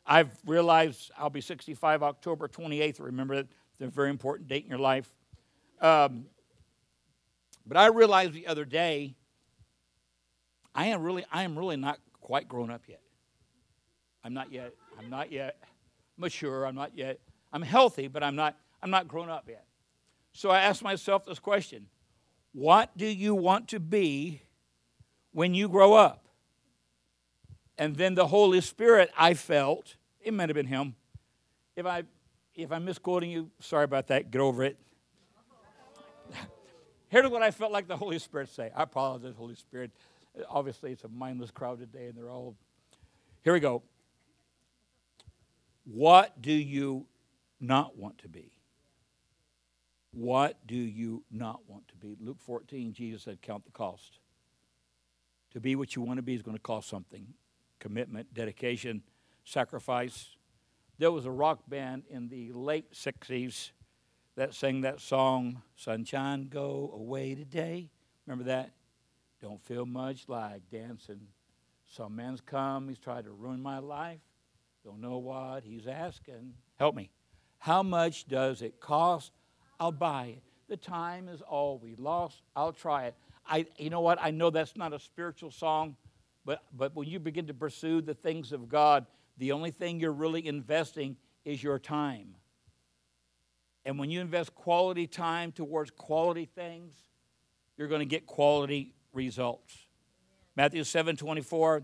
I've 0.06 0.30
realized 0.44 1.10
I'll 1.16 1.30
be 1.30 1.40
65 1.40 2.02
October 2.02 2.48
28th. 2.48 3.00
Remember 3.00 3.36
that 3.36 3.46
it's 3.78 3.82
a 3.82 3.86
very 3.86 4.10
important 4.10 4.48
date 4.48 4.64
in 4.64 4.70
your 4.70 4.78
life. 4.78 5.10
Um, 5.80 6.26
but 7.66 7.76
I 7.76 7.86
realized 7.86 8.32
the 8.32 8.46
other 8.46 8.64
day, 8.64 9.14
I 10.74 10.86
am 10.86 11.02
really, 11.02 11.24
I 11.32 11.42
am 11.42 11.58
really 11.58 11.76
not 11.76 11.98
quite 12.20 12.48
grown 12.48 12.70
up 12.70 12.82
yet. 12.86 13.00
I'm 14.22 14.34
not 14.34 14.52
yet. 14.52 14.74
I'm 14.98 15.10
not 15.10 15.32
yet 15.32 15.56
mature. 16.20 16.66
I'm 16.66 16.74
not 16.74 16.96
yet. 16.96 17.18
I'm 17.52 17.62
healthy, 17.62 18.06
but 18.06 18.22
I'm 18.22 18.36
not. 18.36 18.56
I'm 18.82 18.90
not 18.90 19.08
grown 19.08 19.28
up 19.28 19.48
yet. 19.48 19.64
So 20.32 20.50
I 20.50 20.60
asked 20.60 20.82
myself 20.82 21.24
this 21.24 21.38
question: 21.38 21.86
What 22.52 22.96
do 22.96 23.06
you 23.06 23.34
want 23.34 23.68
to 23.68 23.80
be 23.80 24.42
when 25.32 25.54
you 25.54 25.68
grow 25.68 25.94
up? 25.94 26.24
And 27.76 27.96
then 27.96 28.14
the 28.14 28.26
Holy 28.26 28.60
Spirit, 28.60 29.10
I 29.16 29.32
felt, 29.32 29.96
it 30.20 30.34
might 30.34 30.50
have 30.50 30.54
been 30.54 30.66
him. 30.66 30.94
If 31.76 31.86
I 31.86 32.04
if 32.54 32.70
I'm 32.70 32.84
misquoting 32.84 33.30
you, 33.30 33.50
sorry 33.60 33.84
about 33.84 34.08
that. 34.08 34.30
Get 34.30 34.40
over 34.40 34.62
it. 34.64 34.76
Here's 37.08 37.30
what 37.30 37.42
I 37.42 37.50
felt 37.50 37.72
like 37.72 37.88
the 37.88 37.96
Holy 37.96 38.18
Spirit 38.18 38.50
say. 38.50 38.70
I 38.76 38.82
apologize, 38.82 39.34
Holy 39.36 39.54
Spirit. 39.54 39.90
Obviously, 40.48 40.92
it's 40.92 41.04
a 41.04 41.08
mindless 41.08 41.50
crowd 41.50 41.78
today, 41.78 42.06
and 42.06 42.16
they're 42.16 42.30
all. 42.30 42.56
Here 43.42 43.52
we 43.52 43.60
go. 43.60 43.82
What 45.84 46.40
do 46.40 46.52
you 46.52 47.06
not 47.60 47.96
want 47.96 48.18
to 48.18 48.28
be? 48.28 48.52
What 50.12 50.66
do 50.66 50.76
you 50.76 51.24
not 51.30 51.60
want 51.68 51.88
to 51.88 51.96
be? 51.96 52.16
Luke 52.20 52.40
14, 52.40 52.92
Jesus 52.92 53.22
said, 53.22 53.40
Count 53.42 53.64
the 53.64 53.70
cost. 53.70 54.18
To 55.52 55.60
be 55.60 55.74
what 55.76 55.96
you 55.96 56.02
want 56.02 56.18
to 56.18 56.22
be 56.22 56.34
is 56.34 56.42
going 56.42 56.56
to 56.56 56.62
cost 56.62 56.88
something 56.88 57.34
commitment, 57.80 58.32
dedication, 58.34 59.02
sacrifice. 59.44 60.36
There 60.98 61.10
was 61.10 61.24
a 61.24 61.30
rock 61.30 61.60
band 61.66 62.04
in 62.10 62.28
the 62.28 62.52
late 62.52 62.92
60s 62.92 63.70
that 64.36 64.54
sang 64.54 64.82
that 64.82 65.00
song, 65.00 65.62
Sunshine 65.74 66.48
Go 66.48 66.92
Away 66.94 67.34
Today. 67.34 67.90
Remember 68.26 68.44
that? 68.44 68.72
Don't 69.40 69.62
feel 69.62 69.86
much 69.86 70.28
like 70.28 70.62
dancing. 70.70 71.20
Some 71.86 72.16
man's 72.16 72.40
come, 72.40 72.88
he's 72.88 72.98
tried 72.98 73.24
to 73.24 73.32
ruin 73.32 73.60
my 73.60 73.78
life. 73.78 74.20
Don't 74.84 75.00
know 75.00 75.18
what 75.18 75.64
he's 75.64 75.86
asking. 75.86 76.54
Help 76.78 76.94
me. 76.94 77.10
How 77.58 77.82
much 77.82 78.28
does 78.28 78.62
it 78.62 78.80
cost? 78.80 79.32
I'll 79.78 79.92
buy 79.92 80.36
it. 80.36 80.42
The 80.68 80.76
time 80.76 81.28
is 81.28 81.42
all 81.42 81.78
we 81.78 81.96
lost. 81.96 82.42
I'll 82.54 82.72
try 82.72 83.06
it. 83.06 83.14
I, 83.46 83.66
you 83.76 83.90
know 83.90 84.00
what? 84.00 84.18
I 84.20 84.30
know 84.30 84.50
that's 84.50 84.76
not 84.76 84.92
a 84.92 84.98
spiritual 84.98 85.50
song, 85.50 85.96
but, 86.44 86.62
but 86.72 86.94
when 86.94 87.08
you 87.08 87.18
begin 87.18 87.46
to 87.48 87.54
pursue 87.54 88.00
the 88.00 88.14
things 88.14 88.52
of 88.52 88.68
God, 88.68 89.06
the 89.36 89.52
only 89.52 89.70
thing 89.70 90.00
you're 90.00 90.12
really 90.12 90.46
investing 90.46 91.16
is 91.44 91.62
your 91.62 91.78
time. 91.78 92.36
And 93.84 93.98
when 93.98 94.10
you 94.10 94.20
invest 94.20 94.54
quality 94.54 95.06
time 95.06 95.52
towards 95.52 95.90
quality 95.90 96.44
things, 96.44 96.94
you're 97.76 97.88
going 97.88 98.00
to 98.00 98.06
get 98.06 98.26
quality 98.26 98.94
results. 99.12 99.74
Matthew 100.56 100.84
7 100.84 101.16
24, 101.16 101.82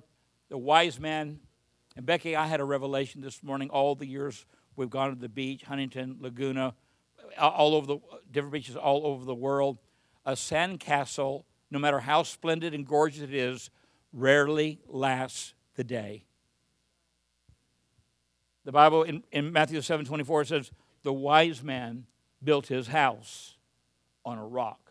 the 0.48 0.58
wise 0.58 1.00
man, 1.00 1.40
and 1.96 2.04
Becky, 2.04 2.36
I 2.36 2.46
had 2.46 2.60
a 2.60 2.64
revelation 2.64 3.20
this 3.20 3.42
morning. 3.42 3.70
All 3.70 3.94
the 3.94 4.06
years 4.06 4.44
we've 4.76 4.90
gone 4.90 5.10
to 5.10 5.16
the 5.16 5.28
beach, 5.28 5.62
Huntington, 5.62 6.18
Laguna, 6.20 6.74
all 7.38 7.74
over 7.74 7.86
the 7.86 7.98
different 8.30 8.52
beaches 8.52 8.76
all 8.76 9.06
over 9.06 9.24
the 9.24 9.34
world. 9.34 9.78
A 10.24 10.32
sandcastle, 10.32 11.44
no 11.70 11.78
matter 11.78 12.00
how 12.00 12.22
splendid 12.22 12.74
and 12.74 12.86
gorgeous 12.86 13.22
it 13.22 13.32
is, 13.32 13.70
rarely 14.12 14.80
lasts 14.86 15.54
the 15.76 15.84
day. 15.84 16.24
The 18.64 18.72
Bible 18.72 19.04
in, 19.04 19.22
in 19.30 19.52
Matthew 19.52 19.80
7 19.80 20.04
24 20.04 20.44
says, 20.46 20.70
The 21.02 21.12
wise 21.12 21.62
man 21.62 22.06
built 22.42 22.66
his 22.66 22.88
house 22.88 23.56
on 24.24 24.38
a 24.38 24.46
rock. 24.46 24.85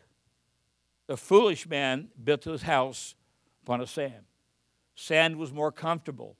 The 1.08 1.18
foolish 1.18 1.68
man 1.68 2.10
built 2.24 2.46
his 2.46 2.64
house 2.64 3.16
upon 3.64 3.82
a 3.82 3.88
sand. 3.88 4.26
Sand 4.96 5.36
was 5.38 5.52
more 5.52 5.72
comfortable, 5.72 6.38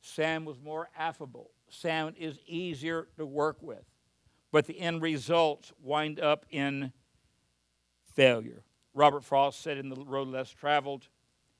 sand 0.00 0.46
was 0.46 0.58
more 0.58 0.88
affable, 0.96 1.50
sand 1.68 2.16
is 2.18 2.38
easier 2.46 3.08
to 3.18 3.26
work 3.26 3.58
with. 3.60 3.84
But 4.52 4.66
the 4.66 4.80
end 4.80 5.02
results 5.02 5.72
wind 5.80 6.18
up 6.18 6.46
in 6.50 6.92
failure. 8.14 8.64
Robert 8.94 9.22
Frost 9.22 9.60
said 9.60 9.78
in 9.78 9.88
The 9.88 9.96
Road 9.96 10.28
Less 10.28 10.50
Traveled, 10.50 11.06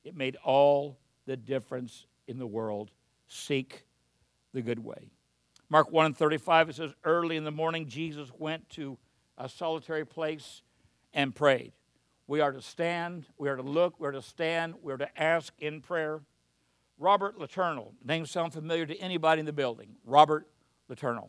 it 0.03 0.15
made 0.15 0.35
all 0.43 0.97
the 1.25 1.37
difference 1.37 2.07
in 2.27 2.37
the 2.37 2.47
world. 2.47 2.91
Seek 3.27 3.85
the 4.53 4.61
good 4.61 4.79
way. 4.79 5.11
Mark 5.69 5.91
1 5.91 6.07
and 6.07 6.17
35, 6.17 6.69
it 6.69 6.75
says, 6.75 6.91
Early 7.05 7.37
in 7.37 7.45
the 7.45 7.51
morning, 7.51 7.87
Jesus 7.87 8.29
went 8.37 8.69
to 8.71 8.97
a 9.37 9.47
solitary 9.47 10.05
place 10.05 10.63
and 11.13 11.33
prayed. 11.33 11.71
We 12.31 12.39
are 12.39 12.53
to 12.53 12.61
stand, 12.61 13.25
we 13.37 13.49
are 13.49 13.57
to 13.57 13.61
look, 13.61 13.99
we 13.99 14.07
are 14.07 14.13
to 14.13 14.21
stand, 14.21 14.75
we 14.81 14.93
are 14.93 14.97
to 14.97 15.21
ask 15.21 15.51
in 15.59 15.81
prayer. 15.81 16.21
Robert 16.97 17.37
Letourneau, 17.37 17.91
name 18.05 18.25
sound 18.25 18.53
familiar 18.53 18.85
to 18.85 18.97
anybody 18.99 19.41
in 19.41 19.45
the 19.45 19.51
building. 19.51 19.95
Robert 20.05 20.47
Letourneau. 20.89 21.27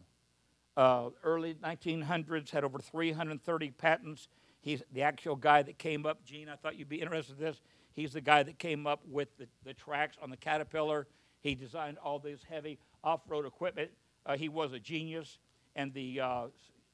Uh, 0.77 1.09
early 1.25 1.55
1900s, 1.55 2.51
had 2.51 2.63
over 2.63 2.79
330 2.79 3.71
patents. 3.73 4.29
He's 4.61 4.85
the 4.93 5.03
actual 5.03 5.35
guy 5.35 5.63
that 5.63 5.77
came 5.77 6.07
up. 6.07 6.25
Gene, 6.25 6.49
I 6.49 6.55
thought 6.55 6.77
you'd 6.77 6.89
be 6.89 7.01
interested 7.01 7.37
in 7.37 7.47
this. 7.47 7.61
He's 7.95 8.13
the 8.13 8.21
guy 8.21 8.45
that 8.45 8.61
came 8.61 8.87
up 8.87 9.01
with 9.05 9.37
the, 9.39 9.49
the 9.65 9.75
tracks 9.75 10.17
on 10.23 10.31
the 10.31 10.37
Caterpillar 10.37 11.09
He 11.41 11.57
designed 11.57 11.99
all 11.99 12.21
this 12.21 12.43
heavy 12.49 12.79
off-road 13.03 13.45
equipment. 13.45 13.91
Uh, 14.25 14.37
he 14.37 14.49
was 14.49 14.73
a 14.73 14.79
genius, 14.79 15.39
and 15.75 15.93
the 15.95 16.21
uh, 16.21 16.43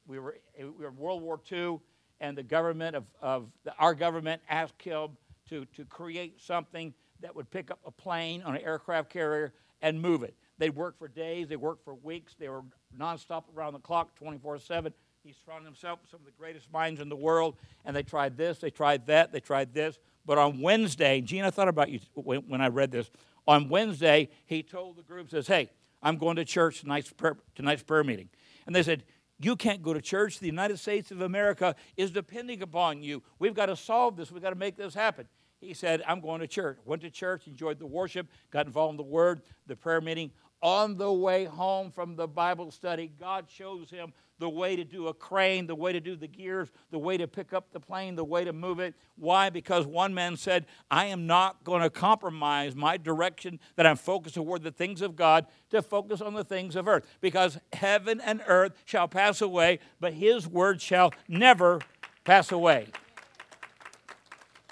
we 0.07 0.19
were 0.19 0.39
we 0.59 0.65
were 0.65 0.89
in 0.89 0.97
World 0.97 1.21
War 1.21 1.39
II, 1.53 1.81
and 2.21 2.37
the 2.37 2.43
government 2.43 2.97
of, 2.97 3.05
of 3.21 3.51
the, 3.65 3.75
our 3.79 3.95
government 3.95 4.43
asked 4.49 4.83
him 4.83 5.11
to 5.49 5.65
to 5.67 5.85
create 5.85 6.41
something 6.41 6.95
that 7.21 7.35
would 7.35 7.51
pick 7.51 7.71
up 7.71 7.81
a 7.85 7.91
plane 7.91 8.43
on 8.43 8.55
an 8.55 8.63
aircraft 8.63 9.11
carrier 9.11 9.53
and 9.83 10.01
move 10.01 10.23
it. 10.23 10.35
They 10.59 10.71
worked 10.71 10.99
for 10.99 11.09
days, 11.09 11.49
they 11.49 11.57
worked 11.57 11.85
for 11.85 11.95
weeks, 11.95 12.35
they 12.39 12.49
were 12.49 12.63
nonstop 12.97 13.45
around 13.57 13.75
the 13.75 13.79
clock, 13.79 14.15
24 14.17 14.59
7. 14.59 14.93
He 15.25 15.35
surrounded 15.45 15.67
himself 15.67 16.01
with 16.01 16.11
some 16.11 16.21
of 16.21 16.27
the 16.27 16.33
greatest 16.33 16.73
minds 16.73 17.01
in 17.01 17.09
the 17.09 17.17
world, 17.17 17.57
and 17.85 17.95
they 17.95 18.03
tried 18.03 18.37
this, 18.37 18.59
they 18.59 18.71
tried 18.71 19.07
that, 19.07 19.33
they 19.33 19.41
tried 19.41 19.75
this. 19.75 19.99
But 20.25 20.39
on 20.39 20.61
Wednesday, 20.61 21.21
Gina, 21.21 21.49
I 21.49 21.51
thought 21.51 21.69
about 21.69 21.91
you 21.91 22.01
when, 22.15 22.41
when 22.49 22.61
I 22.61 22.69
read 22.69 22.91
this. 22.91 23.11
On 23.47 23.69
Wednesday, 23.69 24.29
he 24.47 24.63
told 24.63 24.97
the 24.97 25.03
group, 25.03 25.31
says, 25.31 25.47
Hey, 25.47 25.71
I'm 26.03 26.17
going 26.17 26.37
to 26.37 26.45
church 26.45 26.81
tonight's 26.81 27.11
prayer, 27.11 27.37
tonight's 27.55 27.83
prayer 27.83 28.05
meeting. 28.05 28.29
And 28.67 28.75
they 28.75 28.83
said, 28.83 29.05
You 29.41 29.57
can't 29.57 29.83
go 29.83 29.95
to 29.95 30.01
church. 30.01 30.41
The 30.41 30.47
United 30.47 30.79
States 30.79 31.11
of 31.11 31.21
America 31.21 31.77
is 31.97 32.11
depending 32.11 32.63
upon 32.63 33.03
you. 33.03 33.23
We've 33.39 33.55
got 33.55 33.67
to 33.67 33.77
solve 33.77 34.17
this. 34.17 34.33
We've 34.33 34.43
got 34.43 34.51
to 34.51 34.57
make 34.57 34.77
this 34.77 34.95
happen 34.95 35.29
he 35.61 35.75
said, 35.75 36.03
I'm 36.07 36.21
going 36.21 36.41
to 36.41 36.47
church. 36.47 36.79
Went 36.85 37.03
to 37.03 37.11
church, 37.11 37.47
enjoyed 37.47 37.79
the 37.79 37.87
worship, 37.87 38.29
got 38.51 38.67
involved 38.67 38.93
in 38.93 38.97
the 38.97 39.03
Word, 39.03 39.43
the 39.67 39.77
prayer 39.77 40.01
meeting. 40.01 40.31
On 40.61 40.97
the 40.97 41.13
way 41.13 41.45
home 41.45 41.91
from 41.91 42.17
the 42.17 42.27
Bible 42.27 42.71
study, 42.71 43.13
God 43.19 43.47
shows 43.49 43.91
him 43.91 44.13
the 44.39 44.49
way 44.49 44.77
to 44.77 44.85
do 44.85 45.09
a 45.09 45.15
crane, 45.15 45.67
the 45.67 45.75
way 45.75 45.93
to 45.93 46.01
do 46.01 46.17
the 46.17 46.27
gears, 46.27 46.69
the 46.91 46.99
way 46.99 47.17
to 47.17 47.27
pick 47.27 47.53
up 47.53 47.73
the 47.73 47.81
plane, 47.81 48.15
the 48.15 48.25
way 48.25 48.45
to 48.45 48.53
move 48.53 48.79
it. 48.79 48.95
Why? 49.17 49.51
Because 49.51 49.87
one 49.87 50.15
man 50.15 50.37
said, 50.37 50.67
I 50.91 51.07
am 51.07 51.27
not 51.27 51.65
going 51.65 51.83
to 51.83 51.91
compromise 51.91 52.75
my 52.75 52.97
direction 52.97 53.59
that 53.77 53.87
I'm 53.87 53.97
focused 53.97 54.37
toward 54.37 54.63
the 54.63 54.71
things 54.71 55.03
of 55.03 55.17
God 55.17 55.47
to 55.71 55.83
focus 55.83 56.21
on 56.21 56.35
the 56.35 56.45
things 56.45 56.77
of 56.77 56.89
earth. 56.89 57.07
Because 57.21 57.59
heaven 57.73 58.21
and 58.21 58.41
earth 58.47 58.73
shall 58.85 59.09
pass 59.09 59.41
away, 59.41 59.81
but 60.01 60.13
his 60.13 60.47
word 60.47 60.81
shall 60.81 61.13
never 61.29 61.81
pass 62.25 62.53
away. 62.53 62.89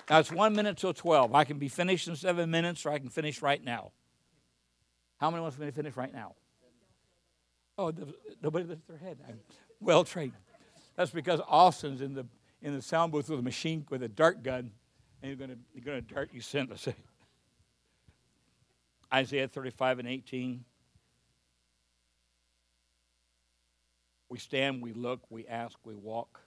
Now 0.08 0.20
it's 0.20 0.30
one 0.30 0.54
minute 0.54 0.76
till 0.76 0.94
12. 0.94 1.34
I 1.34 1.44
can 1.44 1.58
be 1.58 1.68
finished 1.68 2.06
in 2.06 2.14
seven 2.14 2.50
minutes 2.50 2.86
or 2.86 2.90
I 2.90 2.98
can 2.98 3.08
finish 3.08 3.42
right 3.42 3.62
now. 3.62 3.90
How 5.18 5.30
many 5.30 5.42
wants 5.42 5.56
to 5.56 5.72
finish 5.72 5.96
right 5.96 6.12
now? 6.12 6.34
Oh, 7.78 7.92
nobody 8.42 8.64
lifted 8.64 8.88
their 8.88 8.98
head. 8.98 9.18
I'm 9.26 9.38
well 9.80 10.04
trained. 10.04 10.32
That's 10.96 11.10
because 11.10 11.40
Austin's 11.46 12.00
in 12.00 12.14
the 12.14 12.26
in 12.62 12.74
the 12.74 12.82
sound 12.82 13.12
booth 13.12 13.28
with 13.28 13.38
a 13.38 13.42
machine 13.42 13.86
with 13.90 14.02
a 14.02 14.08
dart 14.08 14.42
gun, 14.42 14.70
and 15.22 15.28
you're 15.28 15.36
gonna 15.36 15.58
gonna 15.84 16.00
dart 16.00 16.30
you 16.32 16.40
senseless. 16.40 16.88
Isaiah 19.12 19.46
35 19.46 20.00
and 20.00 20.08
18. 20.08 20.64
We 24.28 24.38
stand, 24.38 24.82
we 24.82 24.92
look, 24.92 25.20
we 25.30 25.46
ask, 25.46 25.78
we 25.84 25.94
walk 25.94 26.40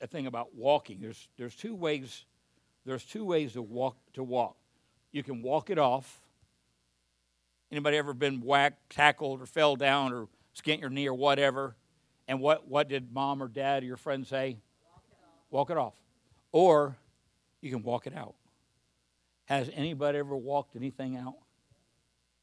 a 0.00 0.06
thing 0.06 0.26
about 0.26 0.54
walking. 0.54 1.00
There's 1.00 1.28
there's 1.36 1.54
two 1.54 1.74
ways. 1.74 2.24
There's 2.84 3.04
two 3.04 3.24
ways 3.24 3.54
to 3.54 3.62
walk 3.62 3.96
to 4.14 4.22
walk. 4.22 4.56
You 5.10 5.22
can 5.22 5.42
walk 5.42 5.70
it 5.70 5.78
off. 5.78 6.20
Anybody 7.70 7.96
ever 7.96 8.14
been 8.14 8.40
whacked, 8.40 8.90
tackled, 8.90 9.42
or 9.42 9.46
fell 9.46 9.76
down, 9.76 10.12
or 10.12 10.28
skint 10.56 10.80
your 10.80 10.90
knee, 10.90 11.08
or 11.08 11.14
whatever? 11.14 11.76
And 12.28 12.40
what 12.40 12.68
what 12.68 12.88
did 12.88 13.12
mom 13.12 13.42
or 13.42 13.48
dad 13.48 13.82
or 13.82 13.86
your 13.86 13.96
friend 13.96 14.26
say? 14.26 14.58
Walk 14.92 15.02
it 15.10 15.14
off. 15.14 15.50
Walk 15.50 15.70
it 15.70 15.76
off. 15.76 15.94
Or 16.52 16.96
you 17.60 17.70
can 17.70 17.82
walk 17.82 18.06
it 18.06 18.16
out. 18.16 18.34
Has 19.46 19.70
anybody 19.74 20.18
ever 20.18 20.36
walked 20.36 20.76
anything 20.76 21.16
out? 21.16 21.34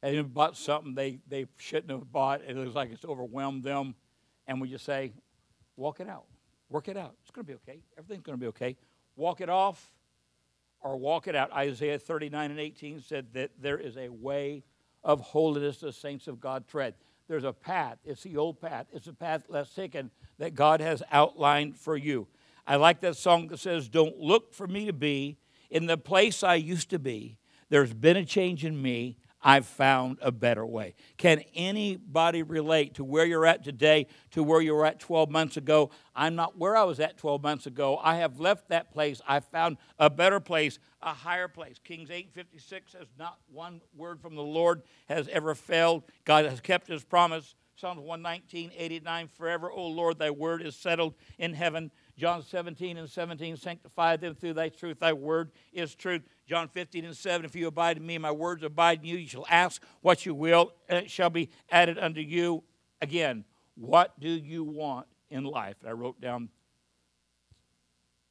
Has 0.02 0.12
anybody 0.12 0.28
bought 0.28 0.56
something 0.56 0.94
they, 0.94 1.18
they 1.28 1.46
shouldn't 1.56 1.90
have 1.90 2.10
bought? 2.10 2.42
It 2.46 2.56
looks 2.56 2.74
like 2.74 2.90
it's 2.90 3.04
overwhelmed 3.04 3.62
them. 3.62 3.94
And 4.46 4.60
we 4.60 4.68
just 4.68 4.84
say, 4.84 5.12
walk 5.76 6.00
it 6.00 6.08
out. 6.08 6.24
Work 6.70 6.88
it 6.88 6.96
out. 6.96 7.14
It's 7.22 7.30
going 7.30 7.46
to 7.46 7.52
be 7.52 7.54
okay. 7.56 7.80
Everything's 7.96 8.22
going 8.22 8.38
to 8.38 8.40
be 8.40 8.48
okay. 8.48 8.76
Walk 9.16 9.40
it 9.40 9.48
off 9.48 9.92
or 10.80 10.96
walk 10.96 11.28
it 11.28 11.36
out. 11.36 11.52
Isaiah 11.52 11.98
39 11.98 12.50
and 12.50 12.60
18 12.60 13.00
said 13.00 13.26
that 13.34 13.50
there 13.60 13.78
is 13.78 13.96
a 13.96 14.08
way 14.08 14.64
of 15.04 15.20
holiness 15.20 15.78
the 15.78 15.92
saints 15.92 16.26
of 16.26 16.40
God 16.40 16.66
tread. 16.66 16.94
There's 17.28 17.44
a 17.44 17.52
path. 17.52 17.98
It's 18.04 18.22
the 18.22 18.36
old 18.36 18.60
path. 18.60 18.86
It's 18.92 19.06
a 19.06 19.12
path 19.12 19.44
less 19.48 19.72
taken 19.74 20.10
that 20.38 20.54
God 20.54 20.80
has 20.80 21.02
outlined 21.12 21.76
for 21.76 21.96
you. 21.96 22.26
I 22.66 22.76
like 22.76 23.00
that 23.00 23.16
song 23.16 23.48
that 23.48 23.58
says, 23.58 23.88
Don't 23.88 24.18
look 24.18 24.54
for 24.54 24.66
me 24.66 24.86
to 24.86 24.92
be 24.92 25.38
in 25.70 25.86
the 25.86 25.98
place 25.98 26.42
I 26.42 26.54
used 26.54 26.90
to 26.90 26.98
be. 26.98 27.36
There's 27.68 27.92
been 27.92 28.16
a 28.16 28.24
change 28.24 28.64
in 28.64 28.80
me. 28.80 29.18
I've 29.44 29.66
found 29.66 30.18
a 30.22 30.32
better 30.32 30.64
way. 30.64 30.94
Can 31.18 31.42
anybody 31.54 32.42
relate 32.42 32.94
to 32.94 33.04
where 33.04 33.26
you're 33.26 33.44
at 33.44 33.62
today 33.62 34.06
to 34.30 34.42
where 34.42 34.62
you 34.62 34.74
were 34.74 34.86
at 34.86 34.98
12 34.98 35.30
months 35.30 35.58
ago? 35.58 35.90
I'm 36.16 36.34
not 36.34 36.56
where 36.56 36.74
I 36.74 36.84
was 36.84 36.98
at 36.98 37.18
12 37.18 37.42
months 37.42 37.66
ago. 37.66 38.00
I 38.02 38.16
have 38.16 38.40
left 38.40 38.70
that 38.70 38.90
place. 38.90 39.20
I 39.28 39.40
found 39.40 39.76
a 39.98 40.08
better 40.08 40.40
place, 40.40 40.78
a 41.02 41.12
higher 41.12 41.46
place. 41.46 41.78
Kings 41.84 42.08
8:56 42.08 42.92
says 42.92 43.08
not 43.18 43.38
one 43.52 43.82
word 43.94 44.22
from 44.22 44.34
the 44.34 44.42
Lord 44.42 44.82
has 45.10 45.28
ever 45.28 45.54
failed. 45.54 46.04
God 46.24 46.46
has 46.46 46.60
kept 46.60 46.88
his 46.88 47.04
promise. 47.04 47.54
Psalms 47.76 48.00
119, 48.00 48.70
89, 48.76 49.28
forever, 49.28 49.70
O 49.70 49.88
Lord, 49.88 50.18
thy 50.18 50.30
word 50.30 50.62
is 50.62 50.76
settled 50.76 51.14
in 51.38 51.54
heaven. 51.54 51.90
John 52.16 52.42
17 52.42 52.96
and 52.96 53.10
17, 53.10 53.56
sanctify 53.56 54.16
them 54.16 54.34
through 54.34 54.54
thy 54.54 54.68
truth. 54.68 55.00
Thy 55.00 55.12
word 55.12 55.50
is 55.72 55.94
truth. 55.94 56.22
John 56.46 56.68
15 56.68 57.04
and 57.04 57.16
7, 57.16 57.44
if 57.44 57.56
you 57.56 57.66
abide 57.66 57.96
in 57.96 58.06
me, 58.06 58.18
my 58.18 58.30
words 58.30 58.62
abide 58.62 59.00
in 59.00 59.06
you. 59.06 59.16
You 59.16 59.26
shall 59.26 59.46
ask 59.50 59.82
what 60.00 60.24
you 60.24 60.34
will, 60.34 60.72
and 60.88 60.98
it 60.98 61.10
shall 61.10 61.30
be 61.30 61.50
added 61.70 61.98
unto 61.98 62.20
you. 62.20 62.62
Again, 63.00 63.44
what 63.74 64.18
do 64.20 64.28
you 64.28 64.62
want 64.62 65.06
in 65.28 65.44
life? 65.44 65.76
And 65.80 65.90
I 65.90 65.92
wrote 65.92 66.20
down 66.20 66.50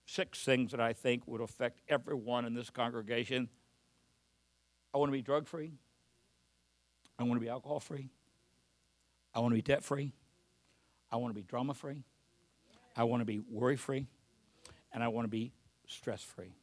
six 0.05 0.43
things 0.43 0.71
that 0.71 0.79
I 0.79 0.93
think 0.93 1.27
would 1.27 1.41
affect 1.41 1.81
everyone 1.89 2.45
in 2.45 2.53
this 2.53 2.69
congregation. 2.69 3.49
I 4.93 4.97
want 4.97 5.09
to 5.09 5.13
be 5.13 5.21
drug 5.21 5.47
free. 5.47 5.73
I 7.19 7.23
want 7.23 7.35
to 7.35 7.39
be 7.41 7.49
alcohol 7.49 7.79
free. 7.79 8.09
I 9.33 9.39
want 9.39 9.51
to 9.51 9.55
be 9.55 9.61
debt 9.61 9.83
free. 9.83 10.13
I 11.11 11.17
want 11.17 11.33
to 11.33 11.35
be 11.35 11.45
drama 11.45 11.73
free. 11.73 12.03
I 12.95 13.03
want 13.05 13.21
to 13.21 13.25
be 13.25 13.39
worry 13.49 13.75
free, 13.75 14.07
and 14.91 15.03
I 15.03 15.07
want 15.07 15.25
to 15.25 15.29
be 15.29 15.51
stress 15.87 16.23
free. 16.23 16.53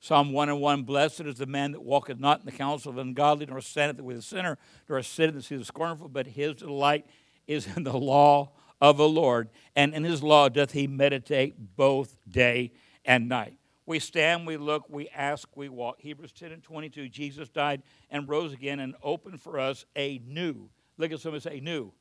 Psalm 0.00 0.32
1 0.32 0.50
and 0.50 0.60
1 0.60 0.82
Blessed 0.82 1.22
is 1.22 1.36
the 1.36 1.46
man 1.46 1.72
that 1.72 1.82
walketh 1.82 2.20
not 2.20 2.40
in 2.40 2.46
the 2.46 2.52
counsel 2.52 2.90
of 2.90 2.96
the 2.96 3.02
ungodly, 3.02 3.46
nor 3.46 3.60
standeth 3.60 4.04
with 4.04 4.16
the 4.16 4.22
sinner, 4.22 4.58
nor 4.88 5.02
sitteth 5.02 5.30
in 5.30 5.36
the 5.36 5.42
seat 5.42 5.54
of 5.54 5.60
the 5.62 5.64
scornful, 5.64 6.08
but 6.08 6.26
his 6.26 6.56
delight 6.56 7.06
is 7.46 7.66
in 7.76 7.84
the 7.84 7.98
law 7.98 8.50
of 8.80 8.98
the 8.98 9.08
Lord, 9.08 9.48
and 9.74 9.94
in 9.94 10.04
his 10.04 10.22
law 10.22 10.48
doth 10.48 10.72
he 10.72 10.86
meditate 10.86 11.76
both 11.76 12.18
day 12.30 12.72
and 13.04 13.28
night. 13.28 13.56
We 13.86 13.98
stand, 13.98 14.46
we 14.46 14.56
look, 14.56 14.84
we 14.88 15.08
ask, 15.08 15.48
we 15.56 15.68
walk. 15.68 16.00
Hebrews 16.00 16.32
10 16.32 16.52
and 16.52 16.62
22 16.62 17.08
Jesus 17.08 17.48
died 17.48 17.82
and 18.10 18.28
rose 18.28 18.52
again 18.52 18.80
and 18.80 18.94
opened 19.02 19.40
for 19.40 19.58
us 19.58 19.84
a 19.94 20.20
new, 20.26 20.68
look 20.96 21.12
at 21.12 21.20
somebody 21.20 21.40
say, 21.40 21.60
new 21.60 21.92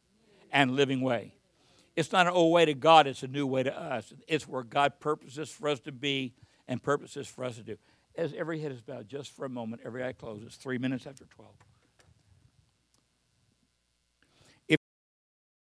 and 0.52 0.72
living 0.72 1.02
way. 1.02 1.36
It's 1.96 2.12
not 2.12 2.28
an 2.28 2.34
old 2.34 2.52
way 2.52 2.66
to 2.66 2.74
God, 2.74 3.08
it's 3.08 3.24
a 3.24 3.28
new 3.28 3.46
way 3.46 3.64
to 3.64 3.78
us. 3.78 4.14
It's 4.28 4.48
where 4.48 4.64
God 4.64 5.00
purposes 5.00 5.50
for 5.50 5.70
us 5.70 5.80
to 5.82 5.91
be 5.91 6.34
and 6.68 6.82
purposes 6.82 7.28
for 7.28 7.46
us 7.46 7.56
to 7.58 7.64
do. 7.64 7.78
As 8.16 8.34
every 8.34 8.60
head 8.60 8.72
is 8.72 8.82
bowed, 8.82 9.08
just 9.08 9.32
for 9.32 9.46
a 9.46 9.50
moment, 9.50 9.82
every 9.86 10.04
eye 10.04 10.14
closes, 10.14 10.56
three 10.56 10.78
minutes 10.78 11.06
after 11.06 11.26
12. 11.26 11.52